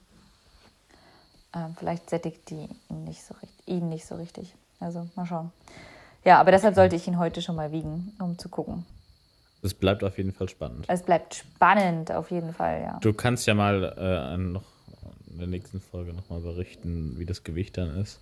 [1.55, 4.53] Ähm, vielleicht sättigt die ihn nicht, so richtig, ihn nicht so richtig.
[4.79, 5.51] Also mal schauen.
[6.23, 8.85] Ja, aber deshalb sollte ich ihn heute schon mal wiegen, um zu gucken.
[9.61, 10.85] Es bleibt auf jeden Fall spannend.
[10.87, 12.97] Es bleibt spannend auf jeden Fall, ja.
[13.01, 14.63] Du kannst ja mal äh, noch
[15.31, 18.19] in der nächsten Folge nochmal berichten, wie das Gewicht dann ist.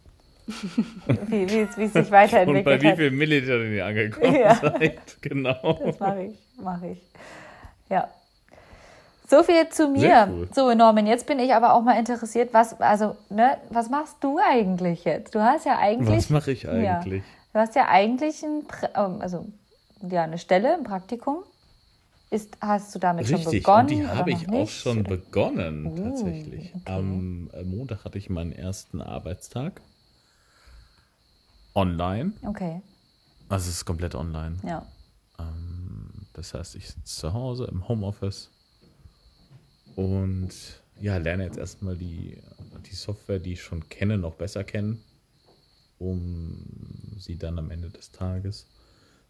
[0.47, 4.55] Wie, wie, es- wie es sich Und weiterentwickelt bei wie viel Milliliter ihr angekommen Ja.
[4.55, 4.97] seid.
[5.21, 5.77] Genau.
[5.83, 7.01] Das mache ich, mache ich.
[7.89, 8.07] Ja.
[9.29, 10.27] So viel zu mir.
[10.31, 10.47] Cool.
[10.53, 14.39] So, Norman, jetzt bin ich aber auch mal interessiert, was, also, ne, was machst du
[14.39, 15.35] eigentlich jetzt?
[15.35, 16.09] Du hast ja eigentlich.
[16.17, 17.23] Was mache ich eigentlich?
[17.23, 18.63] Ja, du hast ja eigentlich ein,
[18.95, 19.45] ähm, also,
[20.01, 21.43] ja, eine Stelle, ein Praktikum.
[22.29, 23.79] Ist, hast du damit schon Richtig, begonnen?
[23.81, 24.73] und die habe ich auch nicht?
[24.73, 26.73] schon Oder- begonnen, Uh, tatsächlich.
[26.75, 26.81] okay.
[26.85, 29.81] Am äh, Montag hatte ich meinen ersten Arbeitstag.
[31.73, 32.33] Online.
[32.45, 32.81] Okay,
[33.49, 34.57] Also es ist komplett online.
[34.63, 34.85] ja.
[36.33, 38.51] Das heißt, ich sitze zu Hause im Homeoffice
[39.97, 40.51] und
[41.01, 42.37] ja, lerne jetzt erstmal die,
[42.85, 45.03] die Software, die ich schon kenne, noch besser kennen,
[45.97, 48.67] um sie dann am Ende des Tages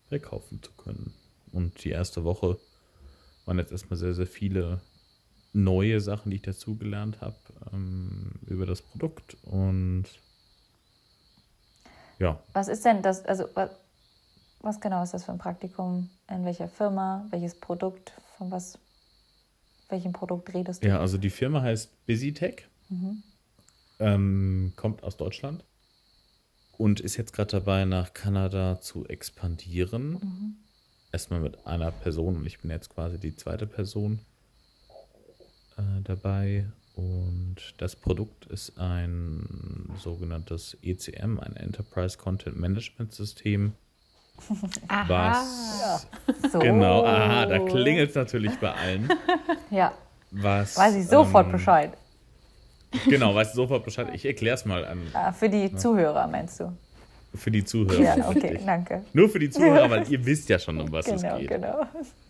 [0.10, 1.14] verkaufen zu können.
[1.54, 2.60] Und die erste Woche
[3.46, 4.82] waren jetzt erstmal sehr, sehr viele
[5.54, 7.38] neue Sachen, die ich dazugelernt habe
[7.72, 10.04] ähm, über das Produkt und
[12.20, 13.70] ja, Was ist denn das, also, was,
[14.60, 16.10] was genau ist das für ein Praktikum?
[16.30, 17.26] In welcher Firma?
[17.30, 18.12] Welches Produkt?
[18.38, 18.80] Von was?
[19.90, 20.88] Welchem Produkt redest du?
[20.88, 22.68] Ja, also die Firma heißt BusyTech,
[24.00, 25.64] ähm, kommt aus Deutschland
[26.78, 30.58] und ist jetzt gerade dabei, nach Kanada zu expandieren.
[31.12, 34.20] Erstmal mit einer Person und ich bin jetzt quasi die zweite Person
[35.78, 36.66] äh, dabei.
[36.96, 43.74] Und das Produkt ist ein sogenanntes ECM, ein Enterprise Content Management System,
[45.08, 46.06] was
[46.52, 46.60] So.
[46.60, 49.10] genau, aha, da klingelt es natürlich bei allen.
[49.72, 49.92] Ja,
[50.32, 50.78] was.
[50.78, 51.92] Weiß ich sofort ähm, Bescheid.
[53.10, 54.08] Genau, weißt du sofort Bescheid.
[54.14, 56.72] Ich erkläre es mal an, Ah, für die Zuhörer meinst du?
[57.36, 58.02] für die Zuhörer.
[58.02, 58.66] Ja, okay, Richtig.
[58.66, 59.04] danke.
[59.14, 61.50] Nur für die Zuhörer, weil ihr wisst ja schon, um was Genau, es geht.
[61.50, 61.86] genau.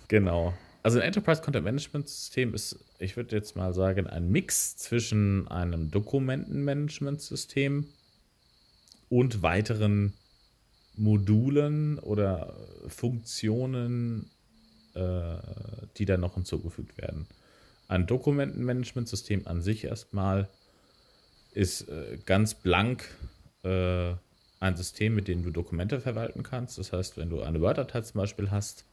[0.07, 0.53] Genau.
[0.83, 5.47] Also ein Enterprise Content Management System ist, ich würde jetzt mal sagen, ein Mix zwischen
[5.49, 7.87] einem Dokumentenmanagement-System
[9.09, 10.13] und weiteren
[10.97, 12.55] Modulen oder
[12.87, 14.29] Funktionen,
[14.95, 15.37] äh,
[15.97, 17.27] die dann noch hinzugefügt werden.
[17.87, 20.49] Ein Dokumentenmanagement-System an sich erstmal
[21.53, 23.07] ist äh, ganz blank
[23.63, 24.13] äh,
[24.59, 26.77] ein System, mit dem du Dokumente verwalten kannst.
[26.77, 28.85] Das heißt, wenn du eine Word-Datei zum Beispiel hast,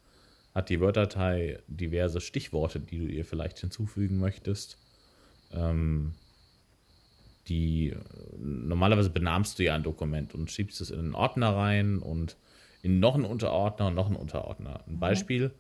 [0.55, 4.79] hat die Word-Datei diverse Stichworte, die du ihr vielleicht hinzufügen möchtest.
[5.53, 6.13] Ähm,
[7.49, 7.95] die
[8.39, 12.37] normalerweise benahmst du ja ein Dokument und schiebst es in einen Ordner rein und
[12.83, 14.81] in noch einen Unterordner und noch einen Unterordner.
[14.87, 15.53] Ein Beispiel: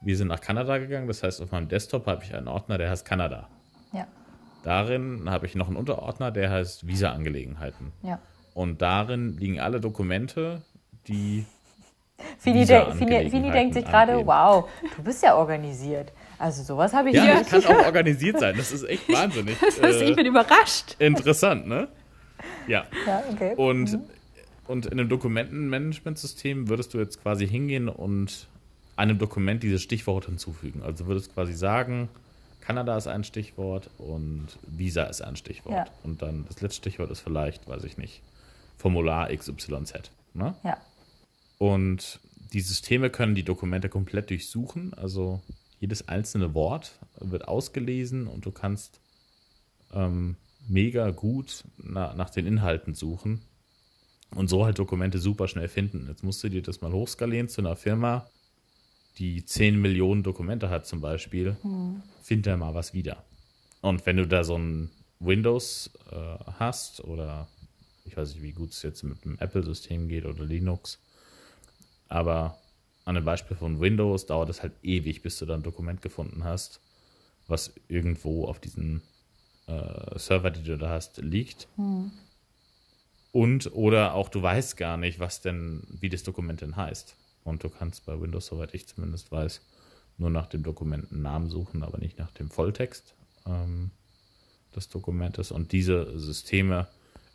[0.00, 2.90] Wir sind nach Kanada gegangen, das heißt, auf meinem Desktop habe ich einen Ordner, der
[2.90, 3.48] heißt Kanada.
[3.92, 4.06] Ja,
[4.64, 7.92] Darin habe ich noch einen Unterordner, der heißt Visa-Angelegenheiten.
[8.02, 8.18] ja.
[8.54, 10.62] Und darin liegen alle Dokumente,
[11.08, 11.44] die
[12.38, 16.12] Fini, de Fini, Fini denkt sich gerade, wow, du bist ja organisiert.
[16.38, 17.40] Also sowas habe ich Ja, hier.
[17.42, 18.56] ich kann auch organisiert sein.
[18.56, 19.56] Das ist echt wahnsinnig.
[19.60, 20.96] Das, ich äh, bin überrascht.
[20.98, 21.88] interessant, ne?
[22.66, 22.84] Ja.
[23.06, 23.54] Ja, okay.
[23.56, 23.98] Und,
[24.66, 28.48] und in einem Dokumentenmanagementsystem würdest du jetzt quasi hingehen und
[28.96, 30.82] einem Dokument dieses Stichwort hinzufügen.
[30.82, 32.08] Also würdest quasi sagen,
[32.60, 35.74] Kanada ist ein Stichwort und Visa ist ein Stichwort.
[35.74, 35.84] Ja.
[36.02, 38.22] Und dann das letzte Stichwort ist vielleicht, weiß ich nicht,
[38.78, 40.10] Formular XYZ.
[40.34, 40.54] Ne?
[40.64, 40.76] Ja,
[41.58, 42.20] Und
[42.52, 44.94] die Systeme können die Dokumente komplett durchsuchen.
[44.94, 45.40] Also
[45.84, 49.00] jedes einzelne Wort wird ausgelesen und du kannst
[49.92, 53.42] ähm, mega gut na, nach den Inhalten suchen
[54.34, 56.06] und so halt Dokumente super schnell finden.
[56.08, 58.26] Jetzt musst du dir das mal hochskalieren zu einer Firma,
[59.18, 61.54] die 10 Millionen Dokumente hat zum Beispiel.
[62.22, 63.22] Find da mal was wieder.
[63.82, 66.16] Und wenn du da so ein Windows äh,
[66.58, 67.46] hast oder
[68.06, 70.98] ich weiß nicht, wie gut es jetzt mit dem Apple-System geht oder Linux,
[72.08, 72.56] aber
[73.04, 76.44] an dem Beispiel von Windows dauert es halt ewig, bis du dann ein Dokument gefunden
[76.44, 76.80] hast,
[77.46, 79.02] was irgendwo auf diesen
[79.66, 81.68] äh, Server, die du da hast, liegt.
[83.32, 87.16] Und oder auch du weißt gar nicht, was denn, wie das Dokument denn heißt.
[87.44, 89.60] Und du kannst bei Windows, soweit ich zumindest weiß,
[90.16, 93.14] nur nach dem Dokumentennamen suchen, aber nicht nach dem Volltext
[93.46, 93.90] ähm,
[94.74, 95.50] des Dokumentes.
[95.50, 96.86] Und diese Systeme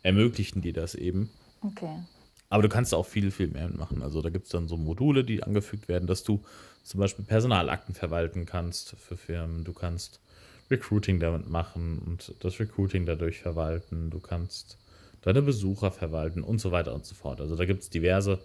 [0.02, 1.30] ermöglichen dir das eben.
[1.62, 1.94] okay.
[2.50, 4.02] Aber du kannst auch viel, viel mehr machen.
[4.02, 6.42] Also da gibt es dann so Module, die angefügt werden, dass du
[6.82, 9.62] zum Beispiel Personalakten verwalten kannst für Firmen.
[9.62, 10.20] Du kannst
[10.68, 14.10] Recruiting damit machen und das Recruiting dadurch verwalten.
[14.10, 14.78] Du kannst
[15.22, 17.40] deine Besucher verwalten und so weiter und so fort.
[17.40, 18.40] Also da gibt es diverse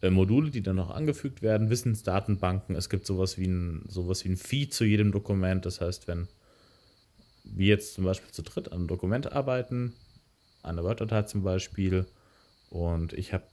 [0.00, 1.68] äh, Module, die dann noch angefügt werden.
[1.68, 2.74] Wissensdatenbanken.
[2.74, 5.66] Es gibt sowas wie ein, sowas wie ein Feed zu jedem Dokument.
[5.66, 6.26] Das heißt, wenn
[7.44, 9.92] wir jetzt zum Beispiel zu dritt an einem Dokument arbeiten,
[10.62, 12.06] eine Word-Datei zum Beispiel,
[12.70, 13.44] und ich habe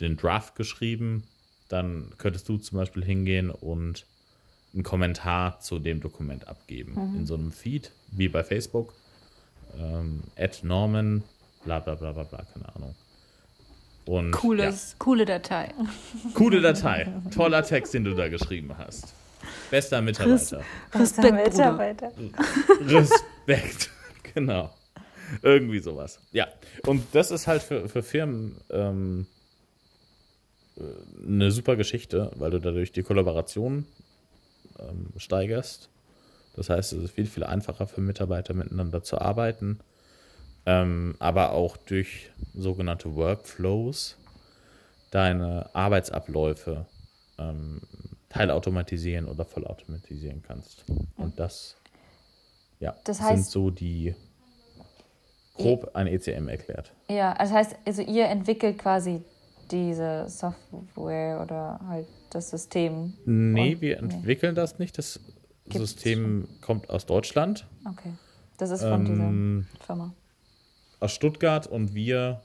[0.00, 1.24] den Draft geschrieben,
[1.68, 4.06] dann könntest du zum Beispiel hingehen und
[4.72, 7.16] einen Kommentar zu dem Dokument abgeben.
[7.16, 8.94] In so einem Feed, wie bei Facebook.
[9.78, 11.22] Ähm, at Norman,
[11.64, 12.94] bla bla bla bla bla, keine Ahnung.
[14.06, 15.72] Und Cooles, coole Datei.
[15.78, 15.86] ja,
[16.34, 17.06] coole Datei.
[17.34, 19.14] Toller Text, den du da geschrieben hast.
[19.70, 20.62] Bester Mitarbeiter.
[20.92, 21.44] Bester Bruder.
[21.44, 22.12] Mitarbeiter.
[22.80, 23.90] Respekt.
[24.34, 24.70] genau.
[25.42, 26.20] Irgendwie sowas.
[26.32, 26.48] Ja.
[26.86, 29.26] Und das ist halt für, für Firmen ähm,
[30.76, 30.82] äh,
[31.26, 33.86] eine super Geschichte, weil du dadurch die Kollaboration
[34.78, 35.88] ähm, steigerst.
[36.54, 39.80] Das heißt, es ist viel, viel einfacher für Mitarbeiter miteinander zu arbeiten.
[40.66, 44.16] Ähm, aber auch durch sogenannte Workflows
[45.10, 46.86] deine Arbeitsabläufe
[47.38, 47.80] ähm,
[48.28, 50.84] teilautomatisieren oder vollautomatisieren kannst.
[51.16, 51.76] Und das,
[52.78, 54.14] ja, Das sind heißt- so die
[55.62, 56.92] grob ein ECM erklärt.
[57.08, 59.22] Ja, also heißt, also ihr entwickelt quasi
[59.70, 63.14] diese Software oder halt das System.
[63.24, 64.98] Nee, Und- wir entwickeln das nicht.
[64.98, 65.20] Das
[65.64, 68.12] Gibt's System kommt aus Deutschland, Okay.
[68.58, 70.14] Das ist von Ähm, dieser Firma.
[71.00, 72.42] aus Stuttgart und wir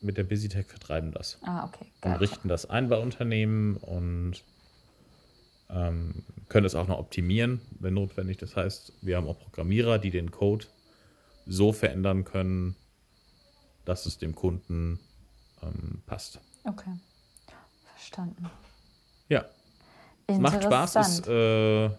[0.00, 1.38] mit der BusyTech vertreiben das.
[1.42, 1.84] Ah, okay.
[1.96, 2.16] und Geil.
[2.18, 4.42] richten das ein bei Unternehmen und
[5.70, 8.38] ähm, können es auch noch optimieren, wenn notwendig.
[8.38, 10.64] Das heißt, wir haben auch Programmierer, die den Code
[11.48, 12.76] so verändern können,
[13.84, 15.00] dass es dem Kunden
[15.62, 16.40] ähm, passt.
[16.64, 16.92] Okay.
[17.96, 18.50] Verstanden.
[19.28, 19.44] Ja,
[20.28, 21.28] macht Spaß, ist, Interessant.
[21.28, 21.90] äh,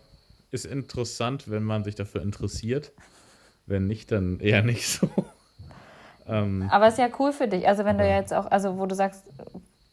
[0.51, 2.91] ist interessant, wenn man sich dafür interessiert.
[3.65, 5.09] Wenn nicht, dann eher nicht so.
[6.27, 7.67] ähm, Aber ist ja cool für dich.
[7.67, 9.25] Also wenn du jetzt auch, also wo du sagst,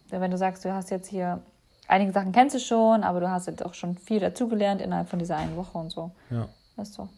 [0.08, 1.42] wenn du sagst, du hast jetzt hier
[1.88, 5.18] einige Sachen kennst du schon, aber du hast jetzt auch schon viel dazugelernt innerhalb von
[5.18, 6.10] dieser einen Woche und so.
[6.30, 6.48] ja.
[6.76, 7.08] Das ist doch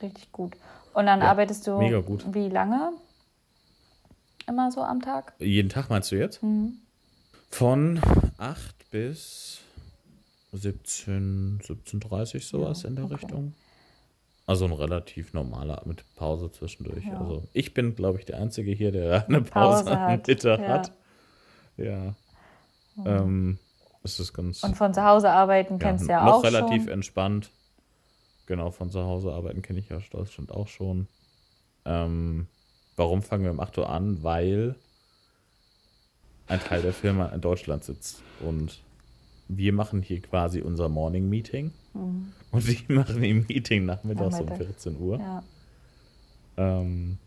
[0.00, 0.56] richtig gut.
[0.94, 2.24] Und dann Ja, arbeitest du mega gut.
[2.34, 2.92] wie lange?
[4.46, 5.32] Immer so am Tag?
[5.38, 6.42] Jeden Tag meinst du jetzt?
[6.42, 6.78] Mhm.
[7.50, 8.00] Von
[8.38, 9.60] 8 bis
[10.52, 13.14] 17, 17.30 sowas Ja, in der okay.
[13.14, 13.54] Richtung.
[14.46, 17.04] Also ein relativ normaler mit Pause zwischendurch.
[17.06, 17.20] Ja.
[17.20, 20.60] Also ich bin, glaube ich, der Einzige hier, der eine Pause, Pause am hat, Mittag
[20.60, 20.68] ja.
[20.68, 20.92] hat.
[21.76, 22.14] Ja.
[23.06, 23.58] Ähm,
[24.02, 26.84] das ist ganz Und von zu Hause arbeiten ja, kennst du ja noch auch relativ
[26.84, 26.92] schon.
[26.92, 27.50] entspannt.
[28.46, 31.06] Genau, von zu Hause arbeiten kenne ich ja aus Deutschland auch schon.
[31.84, 32.46] Ähm,
[32.96, 34.22] warum fangen wir um 8 Uhr an?
[34.22, 34.76] Weil
[36.48, 38.80] ein Teil der Firma in Deutschland sitzt und
[39.48, 41.72] wir machen hier quasi unser Morning Meeting
[42.50, 44.66] und die machen ihr Meeting nachmittags um Nachmittag.
[44.66, 45.18] 14 Uhr.
[45.18, 45.42] Ja.
[46.56, 47.18] Ähm,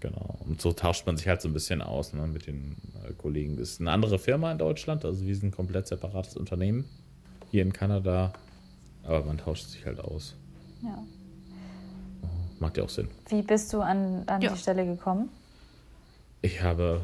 [0.00, 0.38] genau.
[0.46, 2.76] Und so tauscht man sich halt so ein bisschen aus ne, mit den
[3.06, 3.56] äh, Kollegen.
[3.56, 6.84] Das ist eine andere Firma in Deutschland, also wir sind ein komplett separates Unternehmen.
[7.50, 8.32] Hier in Kanada.
[9.08, 10.36] Aber man tauscht sich halt aus.
[10.82, 11.02] ja.
[12.60, 13.08] Macht ja auch Sinn.
[13.28, 14.52] Wie bist du an, an Ja.
[14.52, 15.28] die Stelle gekommen?
[16.42, 17.02] Ich habe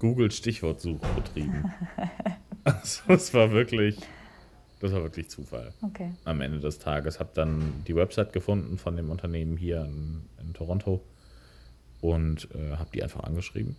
[0.00, 1.72] Google Stichwortsuche betrieben.
[2.64, 3.96] also es war wirklich,
[4.80, 5.72] das war wirklich Zufall.
[5.82, 6.10] Okay.
[6.24, 7.20] am Ende des Tages.
[7.20, 11.00] Habe dann die Website gefunden von dem Unternehmen hier in, in Toronto
[12.00, 13.76] und äh, habe die einfach angeschrieben.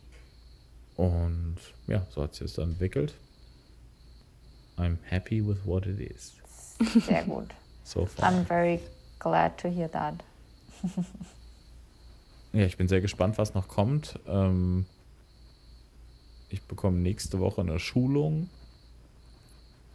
[0.96, 3.14] Und ja, so hat sich das dann entwickelt.
[4.78, 6.34] I'm happy with what it is.
[6.80, 7.50] Sehr gut.
[7.84, 8.30] So far.
[8.30, 8.80] I'm very
[9.20, 10.24] glad to hear that.
[12.54, 14.20] Ja, ich bin sehr gespannt, was noch kommt.
[14.28, 14.86] Ähm,
[16.50, 18.48] ich bekomme nächste Woche eine Schulung,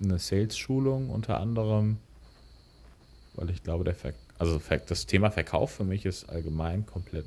[0.03, 1.99] eine Sales-Schulung unter anderem,
[3.35, 7.27] weil ich glaube, der Ver also das Thema Verkauf für mich ist allgemein komplett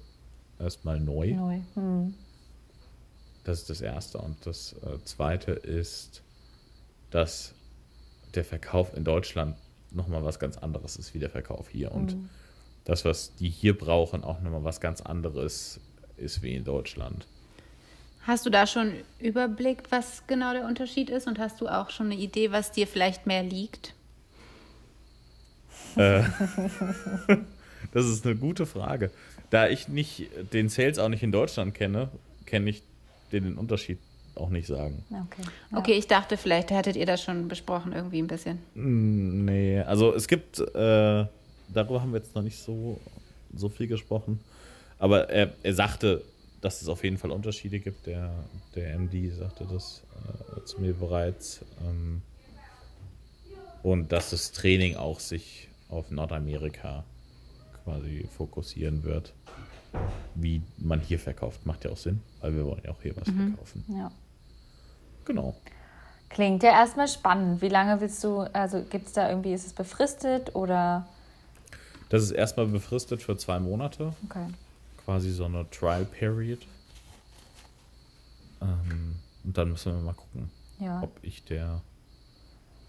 [0.59, 1.33] erstmal neu.
[1.33, 1.59] Neu.
[1.75, 2.13] Hm.
[3.45, 4.17] Das ist das Erste.
[4.17, 6.21] Und das äh, Zweite ist,
[7.09, 7.53] dass
[8.35, 9.55] der Verkauf in Deutschland
[9.91, 11.91] nochmal was ganz anderes ist wie der Verkauf hier.
[11.91, 12.15] Und
[12.85, 15.79] das, was die hier brauchen, auch nochmal was ganz anderes
[16.17, 17.27] ist wie in Deutschland.
[18.23, 21.27] Hast du da schon Überblick, was genau der Unterschied ist?
[21.27, 23.93] Und hast du auch schon eine Idee, was dir vielleicht mehr liegt?
[27.91, 29.11] Das ist eine gute Frage.
[29.49, 32.09] Da ich nicht den Sales auch nicht in Deutschland kenne,
[32.45, 32.83] kenne ich
[33.31, 33.99] den Unterschied
[34.35, 35.03] auch nicht sagen.
[35.09, 35.43] Okay.
[35.71, 35.77] Ja.
[35.77, 38.59] Okay, ich dachte, vielleicht hättet ihr das schon besprochen, irgendwie ein bisschen.
[38.75, 41.25] Mm, Nee, also es gibt, äh,
[41.73, 42.99] darüber haben wir jetzt noch nicht so,
[43.55, 44.39] so viel gesprochen,
[44.99, 46.23] aber er, er sagte,
[46.61, 48.05] dass es auf jeden Fall Unterschiede gibt.
[48.05, 48.31] Der,
[48.75, 50.03] der MD sagte das
[50.55, 51.61] äh, zu mir bereits.
[51.83, 52.21] Ähm,
[53.83, 57.03] und dass das Training auch sich auf Nordamerika
[57.83, 59.33] quasi fokussieren wird.
[60.35, 63.27] Wie man hier verkauft, macht ja auch Sinn, weil wir wollen ja auch hier was
[63.27, 63.83] verkaufen.
[63.89, 64.11] Ja.
[65.25, 65.55] Genau.
[66.29, 67.61] Klingt ja erstmal spannend.
[67.61, 71.07] Wie lange willst du, also gibt es da irgendwie, ist es befristet oder?
[72.09, 74.13] Das ist erstmal befristet für zwei Monate.
[74.25, 74.47] Okay.
[75.05, 76.59] quasi so eine Trial Period.
[78.61, 81.01] Ähm, und dann müssen wir mal gucken, Ja.
[81.03, 81.81] ob ich der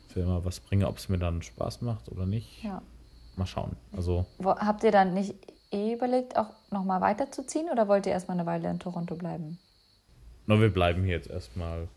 [0.08, 2.62] Firma was bringe, ob es mir dann Spaß macht oder nicht.
[2.62, 2.82] ja.
[3.36, 3.76] Mal schauen.
[3.96, 5.34] Also, habt ihr dann nicht
[5.70, 9.58] eh überlegt, auch nochmal weiterzuziehen oder wollt ihr erstmal eine Weile in Toronto bleiben?
[10.46, 11.88] na, wir bleiben hier jetzt erstmal.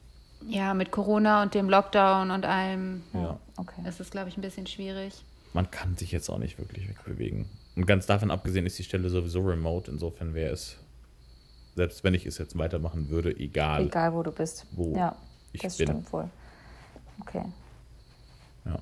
[0.48, 3.40] Ja, mit Corona und dem Lockdown und allem Ja.
[3.58, 3.82] Okay.
[3.88, 5.24] ist es, glaube ich, ein bisschen schwierig.
[5.54, 7.46] Man kann sich jetzt auch nicht wirklich wegbewegen.
[7.76, 9.90] Und ganz davon abgesehen ist die Stelle sowieso remote.
[9.90, 10.78] Insofern wäre es,
[11.76, 13.86] selbst wenn ich es jetzt weitermachen würde, egal.
[13.88, 14.66] Egal, wo du bist.
[14.72, 15.16] wo ja,
[15.54, 15.88] ich das bin.
[15.88, 16.30] stimmt wohl.
[17.22, 17.44] Okay.
[18.66, 18.80] Ja.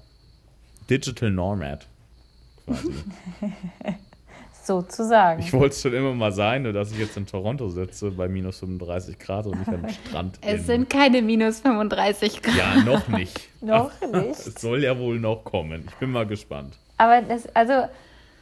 [0.90, 1.88] Digital Nomad.
[2.66, 2.94] Quasi.
[4.64, 5.42] Sozusagen.
[5.42, 8.28] Ich wollte es schon immer mal sein, nur dass ich jetzt in Toronto sitze bei
[8.28, 12.56] minus 35 Grad und nicht am Strand Es in- sind keine minus 35 Grad.
[12.56, 13.40] Ja, noch nicht.
[13.62, 14.60] Noch Es nicht.
[14.60, 15.86] soll ja wohl noch kommen.
[15.90, 16.78] Ich bin mal gespannt.
[16.98, 17.74] Aber das, also,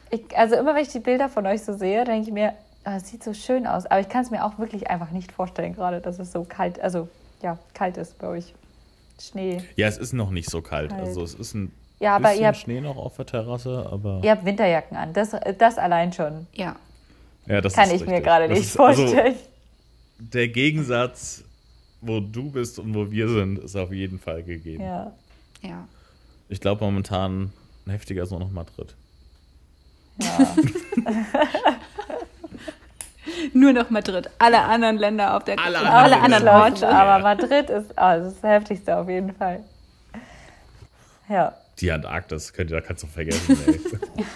[0.10, 2.54] ich, also immer wenn ich die Bilder von euch so sehe, denke ich mir,
[2.84, 3.86] ah, es sieht so schön aus.
[3.86, 6.80] Aber ich kann es mir auch wirklich einfach nicht vorstellen, gerade, dass es so kalt,
[6.82, 7.08] also
[7.44, 8.54] ja, kalt ist bei euch.
[9.20, 9.62] Schnee.
[9.76, 10.90] Ja, es ist noch nicht so kalt.
[10.90, 11.02] Kalt.
[11.04, 14.20] Also es ist ein Ja, aber bisschen ihr habt, Schnee noch auf der Terrasse, aber
[14.24, 15.14] ihr habt Winterjacken an.
[15.14, 16.48] Das, das allein schon.
[16.54, 16.76] Ja.
[17.46, 18.26] ja, das Kann ist ich mir richtig.
[18.26, 19.36] gerade Das nicht ist- also vorstellen.
[20.20, 21.44] der Gegensatz,
[22.02, 24.84] wo du bist und wo wir sind, ist auf jeden Fall gegeben.
[24.84, 25.12] ja.
[25.62, 25.88] Ja.
[26.50, 27.54] Ich glaube momentan
[27.88, 28.96] heftiger ist nur noch Madrid.
[30.18, 30.30] ja.
[33.54, 34.30] Nur noch Madrid.
[34.40, 35.90] Alle anderen Länder auf der Alle alle,
[36.20, 36.64] anderen anderen Länder.
[36.64, 36.90] Orte.
[36.90, 39.64] Aber Madrid ist, ah, das, ist das Heftigste auf jeden Fall.
[41.30, 41.54] Ja.
[41.80, 43.58] Die Antarktis, könnt ihr, da kannst du vergessen.
[43.66, 43.80] Ey.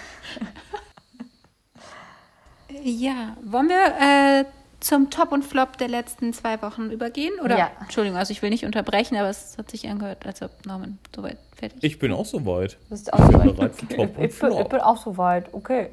[2.82, 4.44] Ja, wollen wir äh,
[4.80, 7.32] zum Top und Flop der letzten zwei Wochen übergehen?
[7.42, 7.58] Oder?
[7.58, 7.70] Ja.
[7.80, 11.38] Entschuldigung, also ich will nicht unterbrechen, aber es hat sich angehört, als ob Norman soweit
[11.56, 12.74] fertig Ich bin auch soweit.
[12.74, 13.56] Du bist auch so weit.
[13.56, 15.52] bereit für Top und ich, bin, ich bin auch soweit.
[15.54, 15.90] Okay.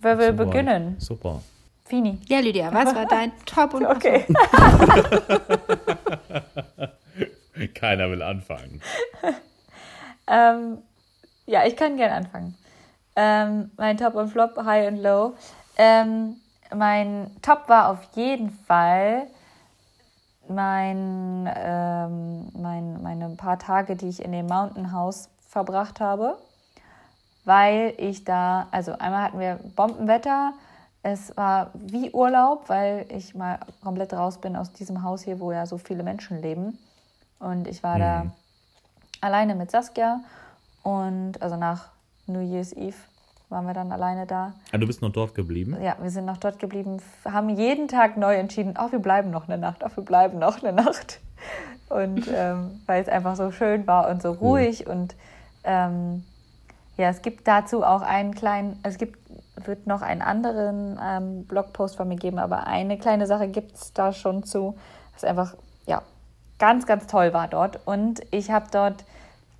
[0.00, 0.46] Wer will Soweit.
[0.46, 0.96] beginnen?
[0.98, 1.42] Super.
[1.84, 2.18] Fini.
[2.26, 4.24] Ja, Lydia, was war dein Top und Okay.
[7.74, 8.80] Keiner will anfangen.
[10.28, 10.78] Ähm,
[11.46, 12.56] ja, ich kann gern anfangen.
[13.16, 15.34] Ähm, mein Top und Flop, High und Low.
[15.76, 16.36] Ähm,
[16.74, 19.26] mein Top war auf jeden Fall
[20.48, 26.38] mein, ähm, mein, meine paar Tage, die ich in dem Mountain House verbracht habe,
[27.44, 30.52] weil ich da, also einmal hatten wir Bombenwetter,
[31.02, 35.52] es war wie Urlaub, weil ich mal komplett raus bin aus diesem Haus hier, wo
[35.52, 36.78] ja so viele Menschen leben.
[37.38, 38.26] Und ich war da
[39.20, 40.20] alleine mit Saskia
[40.82, 41.88] und also nach
[42.26, 42.96] New Year's Eve
[43.48, 44.52] waren wir dann alleine da.
[44.72, 45.76] Ah, du bist noch dort geblieben?
[45.82, 49.48] Ja, wir sind noch dort geblieben, haben jeden Tag neu entschieden, oh, wir bleiben noch
[49.48, 51.20] eine Nacht, oh, wir bleiben noch eine Nacht.
[51.88, 55.16] Und ähm, weil es einfach so schön war und so ruhig und
[55.64, 56.22] ähm,
[56.98, 59.18] ja, es gibt dazu auch einen kleinen, es gibt,
[59.64, 63.92] wird noch einen anderen ähm, Blogpost von mir geben, aber eine kleine Sache gibt es
[63.94, 64.76] da schon zu,
[65.14, 65.54] was einfach,
[65.86, 66.02] ja,
[66.58, 67.86] ganz, ganz toll war dort.
[67.86, 69.04] Und ich habe dort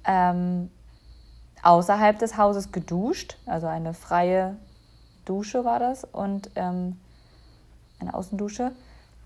[0.05, 0.71] ähm,
[1.63, 4.57] außerhalb des Hauses geduscht, also eine freie
[5.25, 6.97] Dusche war das und ähm,
[8.01, 8.73] eine Außendusche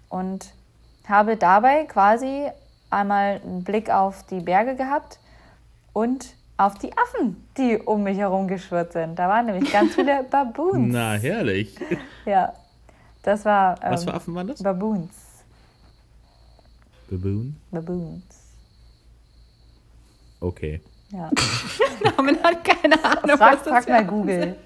[0.09, 0.53] und
[1.09, 2.49] habe dabei quasi
[2.91, 5.19] einmal einen Blick auf die Berge gehabt
[5.93, 9.19] und auf die Affen, die um mich herum geschwirrt sind.
[9.19, 10.93] Da waren nämlich ganz viele Baboons.
[10.93, 11.77] Na, herrlich.
[12.25, 12.53] Ja,
[13.23, 14.63] das war ähm, Was für Affen waren das?
[14.63, 15.11] Baboons.
[17.13, 17.55] Baboon?
[17.71, 18.23] Baboons.
[20.41, 20.81] Okay.
[21.11, 21.31] Ja.
[22.17, 24.57] Norman hat keine Ahnung, Frag, was das frag mal Google.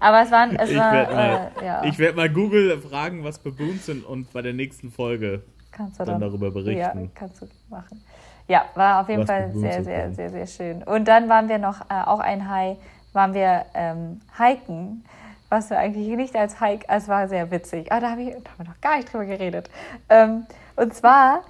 [0.00, 3.22] Aber es waren, es Ich war, werde mal, äh, ja, ich werd mal Google fragen,
[3.22, 7.10] was Baboons sind und bei der nächsten Folge kannst du dann darüber Ja, berichten.
[7.14, 8.02] kannst du machen.
[8.46, 10.82] Ja, war auf jeden Was Fall Baboons sehr, sehr, sehr, sehr schön.
[10.84, 12.78] Und dann waren wir noch, äh, auch ein High,
[13.12, 15.04] waren wir ähm, hiken,
[15.50, 17.90] was wir eigentlich nicht als Hike, es war sehr witzig.
[17.92, 19.68] Ah, da, hab ich, da haben wir noch gar nicht drüber geredet.
[20.08, 20.46] Ähm,
[20.76, 21.42] und zwar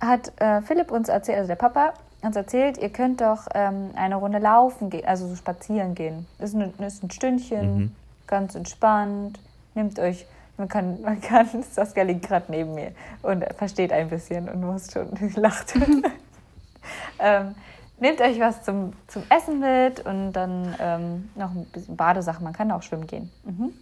[0.00, 1.92] hat äh, Philipp uns erzählt, also der Papa,
[2.22, 6.26] uns erzählt, ihr könnt doch ähm, eine Runde laufen gehen, also so spazieren gehen.
[6.38, 7.96] Ist ein, ist ein Stündchen, Mhm.
[8.26, 9.38] ganz entspannt.
[9.74, 10.26] Nehmt euch,
[10.56, 12.92] man kann, man kann, Saskia liegt gerade neben mir
[13.22, 15.74] und versteht ein bisschen und muss schon, lacht.
[17.18, 17.54] ähm,
[17.98, 22.44] nehmt euch was zum, zum Essen mit und dann ähm, noch ein bisschen Badesachen.
[22.44, 23.30] Man kann auch schwimmen gehen.
[23.44, 23.72] Mhm.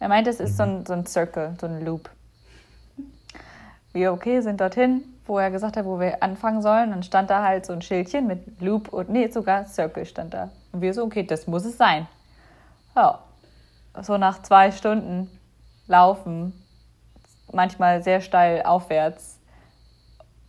[0.00, 2.08] Er meinte, es ist so ein, so ein Circle, so ein Loop.
[3.92, 6.90] Wir, okay, sind dorthin, wo er gesagt hat, wo wir anfangen sollen.
[6.90, 10.50] Dann stand da halt so ein Schildchen mit Loop und, nee, sogar Circle stand da.
[10.72, 12.06] Und wir so, okay, das muss es sein.
[12.96, 13.20] Ja,
[14.02, 15.30] so nach zwei Stunden
[15.86, 16.52] Laufen,
[17.52, 19.38] manchmal sehr steil aufwärts,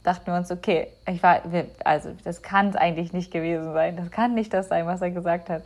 [0.04, 1.42] dachten wir uns, okay, ich war,
[1.84, 3.98] also das kann es eigentlich nicht gewesen sein.
[3.98, 5.64] Das kann nicht das sein, was er gesagt hat.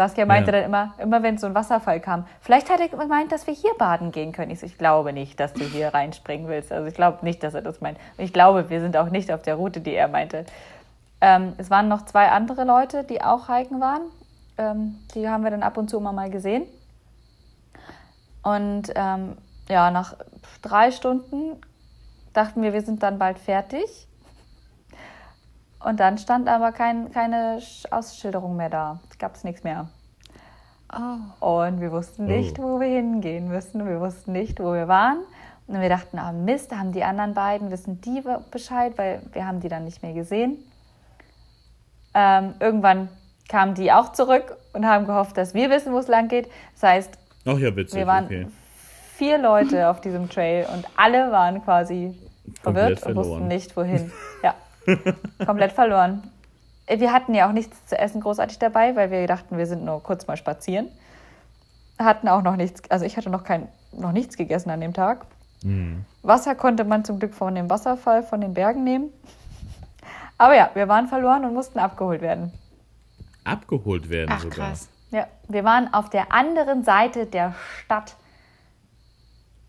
[0.00, 0.56] Saskia meinte Ja.
[0.56, 3.74] dann immer, immer wenn so ein Wasserfall kam, vielleicht hat er gemeint, dass wir hier
[3.76, 4.50] baden gehen können.
[4.50, 6.72] Ich so, ich glaube nicht, dass du hier reinspringen willst.
[6.72, 7.98] Also ich glaube nicht, dass er das meint.
[8.16, 10.46] Ich glaube, wir sind auch nicht auf der Route, die er meinte.
[11.20, 14.00] Ähm, es waren noch zwei andere Leute, die auch hiken waren.
[14.56, 16.64] Ähm, die haben wir dann ab und zu immer mal gesehen.
[18.42, 19.36] Und ähm,
[19.68, 20.14] ja, nach
[20.62, 21.60] drei Stunden
[22.32, 24.08] dachten wir, wir sind dann bald fertig.
[25.82, 29.00] Und dann stand aber kein, keine Sch- Ausschilderung mehr da.
[29.10, 29.88] Es gab nichts mehr.
[31.40, 31.60] Oh.
[31.64, 32.62] Und wir wussten nicht, Oh.
[32.62, 33.86] wo wir hingehen müssen.
[33.88, 35.18] Wir wussten nicht, wo wir waren.
[35.68, 39.46] Und wir dachten, ah Mist, da haben die anderen beiden, wissen die Bescheid, weil wir
[39.46, 40.58] haben die dann nicht mehr gesehen.
[42.12, 43.08] Ähm, irgendwann
[43.48, 46.48] kamen die auch zurück und haben gehofft, dass wir wissen, wo es lang geht.
[46.74, 47.98] Das heißt, Ach ja, witzig.
[48.00, 48.46] wir waren okay.
[49.14, 52.16] vier Leute auf diesem Trail und alle waren quasi
[52.62, 53.48] verwirrt Komplett und wussten verloren.
[53.48, 54.12] nicht, wohin.
[54.42, 54.54] Ja,
[55.46, 56.22] komplett verloren.
[56.86, 59.84] Äh, Wir hatten ja auch nichts zu essen großartig dabei, weil wir dachten, wir sind
[59.84, 60.88] nur kurz mal spazieren.
[61.98, 65.26] Hatten auch noch nichts, also ich hatte noch, kein, noch nichts gegessen an dem Tag.
[65.62, 66.04] Hm.
[66.22, 69.10] Wasser konnte man zum Glück von dem Wasserfall von den Bergen nehmen.
[70.38, 72.50] Aber ja, wir waren verloren und mussten abgeholt werden.
[73.44, 74.68] Abgeholt werden Ach, sogar.
[74.70, 74.88] krass.
[75.10, 77.54] Ja, wir waren auf der anderen Seite der
[77.84, 78.14] Stadt.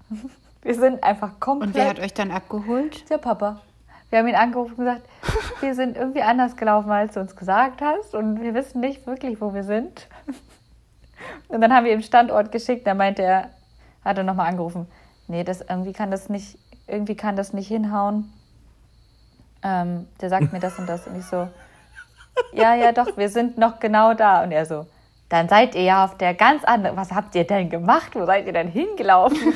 [0.64, 1.70] Wir sind einfach komplett.
[1.70, 3.10] Und wer hat euch dann abgeholt?
[3.10, 3.62] Der Papa.
[4.12, 5.02] Wir haben ihn angerufen und gesagt,
[5.62, 8.14] wir sind irgendwie anders gelaufen, als du uns gesagt hast.
[8.14, 10.08] Und wir wissen nicht wirklich, wo wir sind.
[11.48, 12.86] Und dann haben wir ihm Standort geschickt.
[12.86, 13.50] Da meinte er,
[14.04, 14.88] hat er nochmal angerufen,
[15.28, 16.58] nee, das irgendwie kann das nicht,
[16.88, 18.32] irgendwie kann das nicht hinhauen.
[19.64, 21.08] Ähm, der sagt mir das und das.
[21.08, 21.48] Und ich so,
[22.52, 24.44] ja, ja, doch, wir sind noch genau da.
[24.44, 24.88] Und er so,
[25.30, 26.98] dann seid ihr ja auf der ganz anderen.
[26.98, 28.16] Was habt ihr denn gemacht?
[28.16, 29.38] Wo seid ihr denn hingelaufen?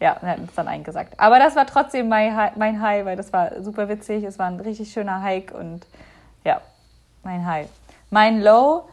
[0.00, 1.14] Ja, wir hatten es dann eingesagt.
[1.18, 4.22] Aber das war trotzdem mein High, mein High, weil das war super witzig.
[4.24, 5.86] Es war ein richtig schöner Hike und
[6.44, 6.60] ja,
[7.24, 7.68] mein High.
[8.10, 8.88] Mein Low,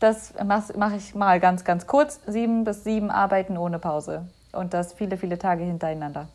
[0.00, 2.20] das mache mach ich mal ganz, ganz kurz.
[2.26, 4.26] Sieben bis sieben arbeiten ohne Pause.
[4.52, 6.28] Und das viele, viele Tage hintereinander.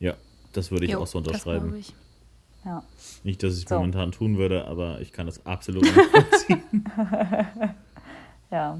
[0.00, 0.14] Ja,
[0.52, 1.68] das würde ich Jo, auch so das unterschreiben.
[1.68, 1.94] glaub ich.
[2.64, 2.82] Ja.
[3.22, 3.76] Nicht, dass ich es So.
[3.76, 6.84] momentan tun würde, aber ich kann das absolut nachvollziehen.
[8.50, 8.78] Ja.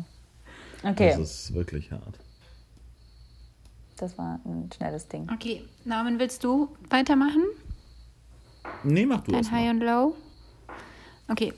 [0.82, 2.18] Okay, Das ist wirklich hart.
[4.01, 5.28] Das war ein schnelles Ding.
[5.32, 7.42] Okay, Norman, willst du weitermachen?
[8.82, 9.70] Nee, mach du Dein das High mal.
[9.70, 10.14] und Low?
[11.28, 11.53] Okay.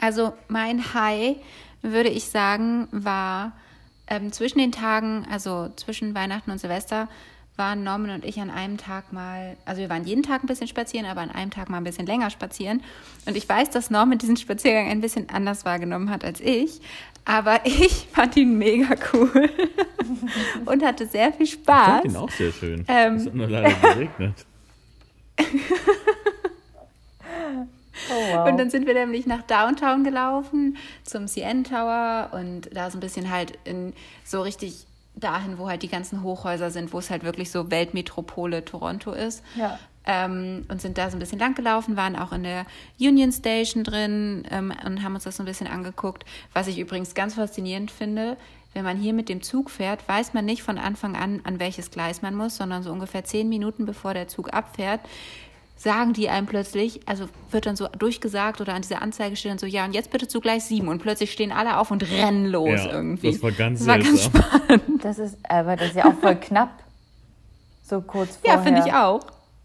[0.00, 1.36] Also mein High,
[1.82, 3.52] würde ich sagen, war
[4.08, 7.08] ähm, zwischen den Tagen, also zwischen Weihnachten und Silvester,
[7.56, 10.68] waren Norman und ich an einem Tag mal, also wir waren jeden Tag ein bisschen
[10.68, 12.82] spazieren, aber an einem Tag mal ein bisschen länger spazieren.
[13.24, 16.80] Und ich weiß, dass Norman diesen Spaziergang ein bisschen anders wahrgenommen hat als ich,
[17.26, 19.50] aber ich fand ihn mega cool
[20.64, 21.86] und hatte sehr viel Ich Spaß.
[21.86, 22.84] fand ihn auch sehr schön.
[22.88, 23.16] Ähm.
[23.16, 24.46] es hat nur leider geregnet.
[28.10, 28.48] Oh, wow.
[28.48, 33.00] Und dann sind wir nämlich nach Downtown gelaufen, zum CN Tower und da so ein
[33.00, 37.24] bisschen halt in so richtig dahin, wo halt die ganzen Hochhäuser sind, wo es halt
[37.24, 39.42] wirklich so Weltmetropole Toronto ist.
[39.56, 39.78] Ja.
[40.08, 42.64] Ähm, und sind da so ein bisschen lang gelaufen, waren auch in der
[43.00, 46.24] Union Station drin ähm, und haben uns das so ein bisschen angeguckt.
[46.52, 48.36] Was ich übrigens ganz faszinierend finde,
[48.72, 51.90] wenn man hier mit dem Zug fährt, weiß man nicht von Anfang an, an welches
[51.90, 55.00] Gleis man muss, sondern so ungefähr zehn Minuten bevor der Zug abfährt,
[55.76, 59.58] sagen die einem plötzlich, also wird dann so durchgesagt oder an dieser Anzeige steht dann
[59.58, 62.46] so, ja, und jetzt bitte zu Gleis 7 und plötzlich stehen alle auf und rennen
[62.46, 63.32] los Ja, irgendwie.
[63.32, 64.42] das war ganz Das war ganz seltsam.
[64.44, 65.04] spannend.
[65.04, 66.70] Das ist, aber das ist ja auch voll knapp.
[67.82, 68.58] So kurz vorher.
[68.58, 69.20] Ja, finde ich auch.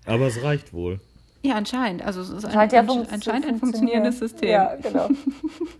[0.06, 0.99] Aber es reicht wohl.
[1.43, 2.04] Ja, anscheinend.
[2.04, 4.49] Also es ist ein, Scheint ja ein, funkt- anscheinend ein funktionierendes System.
[4.49, 5.10] Ja, genau.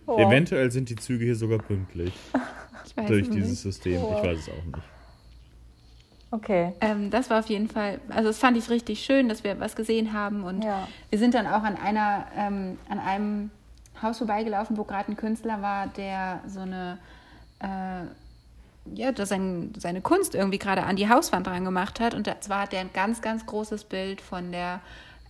[0.06, 0.20] Wow.
[0.28, 2.14] Eventuell sind die Züge hier sogar pünktlich
[2.86, 3.60] Ich weiß durch es dieses nicht.
[3.62, 3.94] System.
[4.02, 4.84] Ich weiß es auch nicht.
[6.32, 6.74] Okay.
[6.80, 9.76] Ähm, das war auf jeden Fall, also das fand ich richtig schön, dass wir was
[9.76, 10.88] gesehen haben und Ja.
[11.10, 13.52] wir sind dann auch an einer, ähm, an einem
[14.02, 16.98] Haus vorbeigelaufen, wo gerade ein Künstler war, der so eine,
[17.60, 18.06] äh,
[18.94, 22.62] ja, der sein, seine Kunst irgendwie gerade an die Hauswand dran gemacht hat und zwar
[22.64, 24.82] hat er ein ganz, ganz großes Bild von der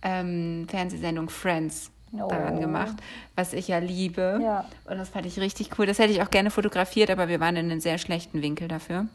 [0.02, 2.28] ähm, Fernsehsendung Friends Oh.
[2.28, 2.96] daran gemacht,
[3.36, 4.38] was ich ja liebe.
[4.42, 4.66] Ja.
[4.84, 5.86] Und das fand ich richtig cool.
[5.86, 9.06] Das hätte ich auch gerne fotografiert, aber wir waren in einem sehr schlechten Winkel dafür.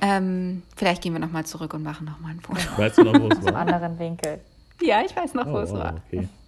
[0.00, 2.60] Ähm, vielleicht gehen wir nochmal zurück und machen nochmal ein Foto.
[2.78, 3.56] Weißt du noch, wo es war?
[3.56, 4.40] anderen Winkel.
[4.80, 5.96] Ja, ich weiß noch, wo Oh, es oh, war.
[6.08, 6.26] okay.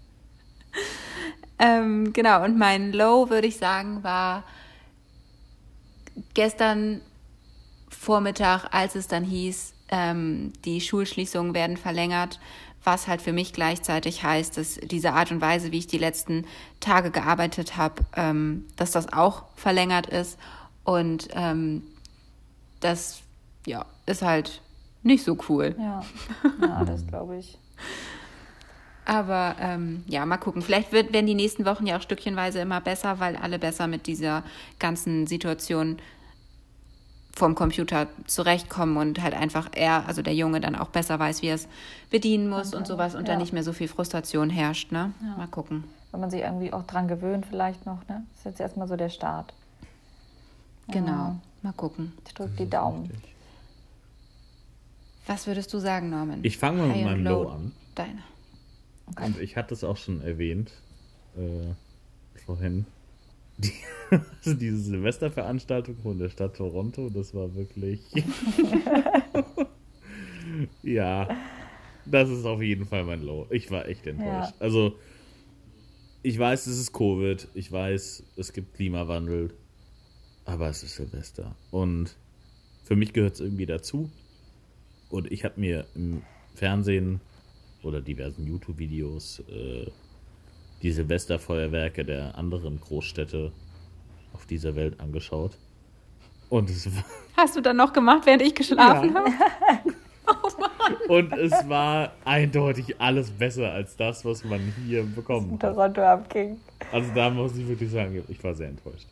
[1.59, 4.45] Ähm, genau, und mein Low, würde ich sagen, war
[6.35, 7.01] gestern
[7.89, 12.41] Vormittag, als es dann hieß, ähm, die Schulschließungen werden verlängert,
[12.85, 16.45] was halt für mich gleichzeitig heißt, dass diese Art und Weise, wie ich die letzten
[16.81, 20.39] Tage gearbeitet habe, ähm, dass das auch verlängert ist.
[20.85, 21.83] Und ähm,
[22.81, 23.23] das
[23.67, 24.63] ja, ist halt
[25.03, 25.75] nicht so cool.
[25.79, 26.05] Ja,
[26.61, 27.59] ja das glaube ich.
[29.07, 30.63] Aber ähm, ja, mal gucken.
[30.63, 34.07] Vielleicht wird, werden die nächsten Wochen ja auch stückchenweise immer besser, weil alle besser mit
[34.09, 34.43] dieser
[34.79, 35.99] ganzen Situation
[37.33, 41.49] vom Computer zurechtkommen und halt einfach er, also der Junge, dann auch besser weiß, wie
[41.49, 41.69] er es
[42.11, 43.35] bedienen muss und sowas und ja.
[43.35, 44.91] dann nicht mehr so viel Frustration herrscht.
[44.91, 45.13] Ne?
[45.37, 45.85] Mal gucken.
[46.11, 48.25] Wenn man sich irgendwie auch dran gewöhnt, vielleicht noch, ne?
[48.31, 49.53] Das ist jetzt erstmal so der Start.
[50.89, 51.37] Genau.
[51.63, 52.13] Mal gucken.
[52.27, 53.11] Ich drücke die Daumen.
[55.27, 56.41] Was würdest du sagen, Norman?
[56.43, 57.73] Ich fange mal mit High und meinem Low an.
[57.95, 58.23] Deine.
[59.21, 60.73] Und ich hatte es auch schon erwähnt
[61.37, 61.75] äh,
[62.45, 62.87] vorhin.
[63.59, 63.73] Die,
[64.11, 68.01] also diese Silvesterveranstaltung von der Stadt Toronto, das war wirklich.
[70.83, 71.29] ja,
[72.05, 73.47] das ist auf jeden Fall mein Low.
[73.51, 74.53] Ich war echt enttäuscht.
[74.53, 74.55] Ja.
[74.61, 74.99] Also,
[76.23, 79.55] ich weiß, es ist Covid, ich weiß, es gibt Klimawandel,
[80.45, 81.55] aber es ist Silvester.
[81.71, 82.17] Und
[82.85, 84.11] für mich gehört es irgendwie dazu.
[85.09, 86.23] Und ich habe mir im
[86.55, 87.21] Fernsehen
[87.87, 89.87] oder diversen YouTube-Videos äh,
[90.83, 93.53] die Silvesterfeuerwerke der anderen Großstädte
[94.33, 95.57] auf dieser Welt angeschaut.
[96.51, 97.05] Und es war,
[97.37, 99.25] Hast du dann noch gemacht, während ich geschlafen Ja.
[99.25, 99.31] habe?
[101.09, 105.61] und es war eindeutig alles besser als das, was man hier bekommen hat.
[105.61, 106.61] Toronto abging.
[106.93, 109.07] Also da muss ich wirklich sagen, ich war sehr enttäuscht.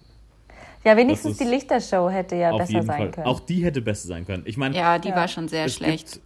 [0.84, 3.10] Ja, wenigstens Das die Lichtershow hätte ja besser sein Fall.
[3.10, 3.26] können.
[3.26, 4.42] Auch die hätte besser sein können.
[4.46, 5.16] Ich meine, Ja, die Ja.
[5.16, 6.12] war schon sehr es schlecht.
[6.12, 6.24] gibt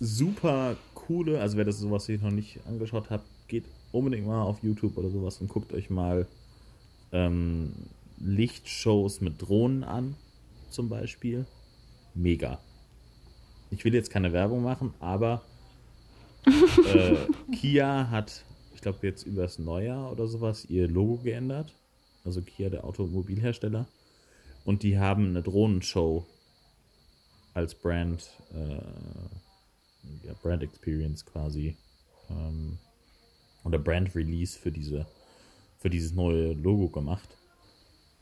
[0.00, 0.76] super
[1.10, 4.96] coole, also wer das sowas hier noch nicht angeschaut hat, geht unbedingt mal auf YouTube
[4.96, 6.28] oder sowas und guckt euch mal
[7.10, 7.72] ähm,
[8.20, 10.14] Lichtshows mit Drohnen an,
[10.68, 11.46] zum Beispiel.
[12.14, 12.60] Mega.
[13.72, 15.42] Ich will jetzt keine Werbung machen, aber
[16.46, 17.16] äh,
[17.56, 18.44] Kia hat,
[18.76, 21.74] ich glaube jetzt übers Neujahr oder sowas, ihr Logo geändert.
[22.24, 23.88] Also Kia, der Automobilhersteller.
[24.64, 26.24] Und die haben eine Drohnenshow
[27.52, 28.80] als Brand, äh,
[30.24, 31.76] ja, Brand Experience quasi
[32.30, 32.78] ähm,
[33.64, 35.06] oder Brand Release für diese
[35.78, 37.28] für dieses neue Logo gemacht.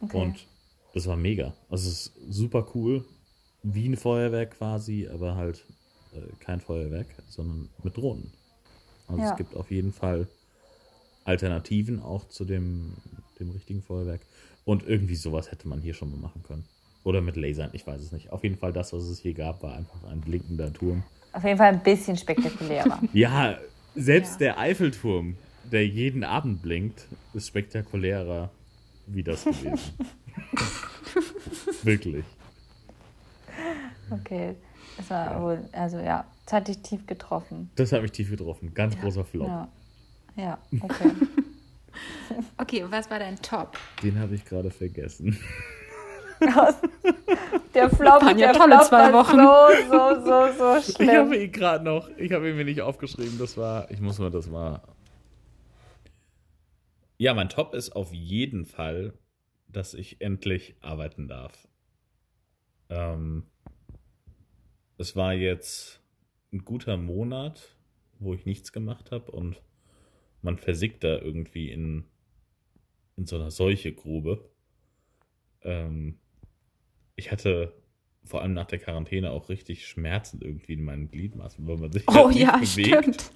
[0.00, 0.16] Okay.
[0.20, 0.46] Und
[0.94, 1.54] das war mega.
[1.68, 3.04] Also es ist super cool.
[3.64, 5.64] Wie ein Feuerwerk quasi, aber halt
[6.14, 8.32] äh, kein Feuerwerk, sondern mit Drohnen.
[9.08, 9.30] Also Ja.
[9.32, 10.28] es gibt auf jeden Fall
[11.24, 12.94] Alternativen auch zu dem,
[13.40, 14.20] dem richtigen Feuerwerk.
[14.64, 16.64] Und irgendwie sowas hätte man hier schon mal machen können.
[17.04, 18.30] Oder mit Lasern, ich weiß es nicht.
[18.30, 21.02] Auf jeden Fall das, was es hier gab, war einfach ein blinkender Turm.
[21.32, 23.00] Auf jeden Fall ein bisschen spektakulärer.
[23.12, 23.58] Ja,
[23.94, 24.38] selbst Ja.
[24.38, 28.50] der Eiffelturm, der jeden Abend blinkt, ist spektakulärer
[29.06, 29.78] wie das gewesen.
[31.82, 32.24] Wirklich.
[34.10, 34.56] Okay.
[34.96, 37.70] Das war wohl, also ja, das hat dich tief getroffen.
[37.76, 38.72] Das hat mich tief getroffen.
[38.74, 39.46] Ganz großer Flop.
[39.46, 39.68] Ja.
[40.36, 41.10] Ja, okay.
[42.56, 43.76] Okay, was war dein Top?
[44.02, 45.38] Den habe ich gerade vergessen.
[47.74, 49.36] Der Flop, Waren ja der tolle Flop zwei Wochen.
[49.36, 51.32] so, so, so, so Ich habe schlimm.
[51.32, 53.38] ihn gerade noch, ich habe ihn mir nicht aufgeschrieben.
[53.38, 54.80] Das war, ich muss mal das mal.
[57.18, 59.12] Ja, mein Top ist auf jeden Fall,
[59.66, 61.66] dass ich endlich arbeiten darf.
[62.88, 63.44] Ähm,
[64.96, 66.00] es war jetzt
[66.52, 67.76] ein guter Monat,
[68.18, 69.60] wo ich nichts gemacht habe und
[70.42, 72.04] man versickt da irgendwie in,
[73.16, 74.48] in so einer Seuchegrube.
[75.62, 76.18] Ähm,
[77.18, 77.74] ich hatte
[78.24, 82.04] vor allem nach der Quarantäne auch richtig Schmerzen irgendwie in meinen Gliedmaßen, weil man sich
[82.06, 83.32] Oh halt ja, bewegt stimmt.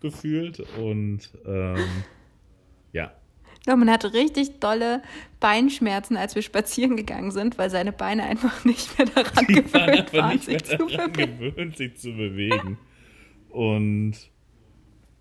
[0.00, 2.06] gefühlt und ähm,
[2.92, 3.12] ja,
[3.66, 5.02] Ja, man hatte richtig dolle
[5.40, 9.92] Beinschmerzen, als wir spazieren gegangen sind, weil seine Beine einfach nicht mehr daran die waren
[9.92, 11.38] gewöhnt einfach waren, nicht mehr sich zu daran bewegen.
[11.38, 12.78] gewöhnt, sich zu bewegen.
[13.48, 14.14] Und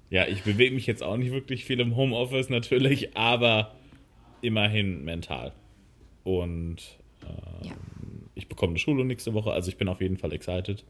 [0.09, 3.75] ja, ich bewege mich jetzt auch nicht wirklich viel im Homeoffice natürlich, aber
[4.41, 5.53] immerhin mental.
[6.23, 7.73] Und ähm, Ja.
[8.35, 10.83] ich bekomme eine Schule nächste Woche, also ich bin auf jeden Fall excited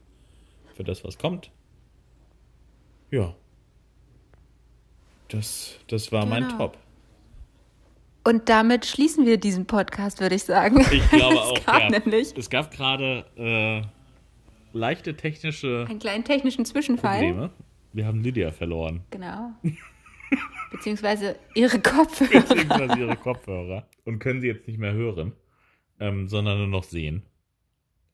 [0.74, 1.50] für das, was kommt.
[3.10, 3.34] Ja.
[5.28, 6.58] Das, das war mein Genau.
[6.58, 6.78] Top.
[8.26, 10.80] Und damit schließen wir diesen Podcast, würde ich sagen.
[10.90, 11.90] Ich glaube Es auch, gab ja.
[11.90, 13.82] nämlich Es gab gerade äh,
[14.76, 17.18] leichte technische einen kleinen technischen Zwischenfall.
[17.18, 17.50] Probleme.
[17.92, 19.02] Wir haben Lydia verloren.
[19.10, 19.50] Genau.
[20.72, 22.40] Beziehungsweise ihre Kopfhörer.
[22.40, 23.86] Beziehungsweise ihre Kopfhörer.
[24.04, 25.32] Und können sie jetzt nicht mehr hören,
[26.04, 27.22] ähm, sondern nur noch sehen.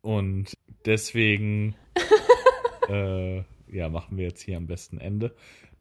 [0.00, 1.74] Und deswegen
[2.88, 5.34] äh, ja, machen wir jetzt hier am besten Ende.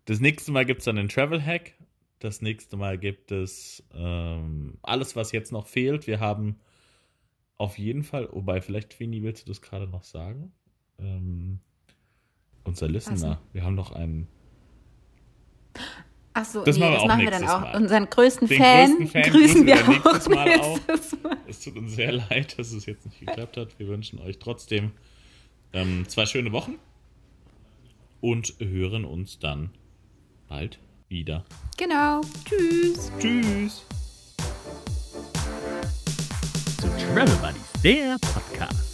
[0.06, 1.74] Das nächste Mal gibt es dann den Travel Hack.
[2.18, 6.08] Das nächste Mal gibt es ähm, alles, was jetzt noch fehlt.
[6.08, 6.60] Wir haben
[7.58, 10.52] auf jeden Fall, wobei vielleicht, Fini, willst du das gerade noch sagen?
[10.98, 11.60] Ähm,
[12.64, 13.40] unser Listener.
[13.54, 14.28] Wir haben noch einen
[16.34, 17.62] Ach so, Das nee, machen wir das auch machen wir dann auch.
[17.62, 17.76] Mal.
[17.76, 20.58] Unseren größten Den Fan, größten Fan grüßen grüßen wir wir auch nächstes Mal
[21.24, 21.38] Mal.
[21.48, 23.80] Es tut uns sehr leid, dass es jetzt nicht geklappt hat.
[23.80, 24.92] Wir wünschen euch trotzdem
[25.74, 26.76] ähm, zwei schöne Wochen
[28.22, 29.72] und hören uns dann
[30.48, 30.80] bald
[31.10, 31.46] wieder.
[31.78, 32.22] Genau.
[32.46, 33.12] Tschüss.
[33.20, 33.86] Tschüss!
[36.80, 38.89] zu Travel Buddies, der Podcast.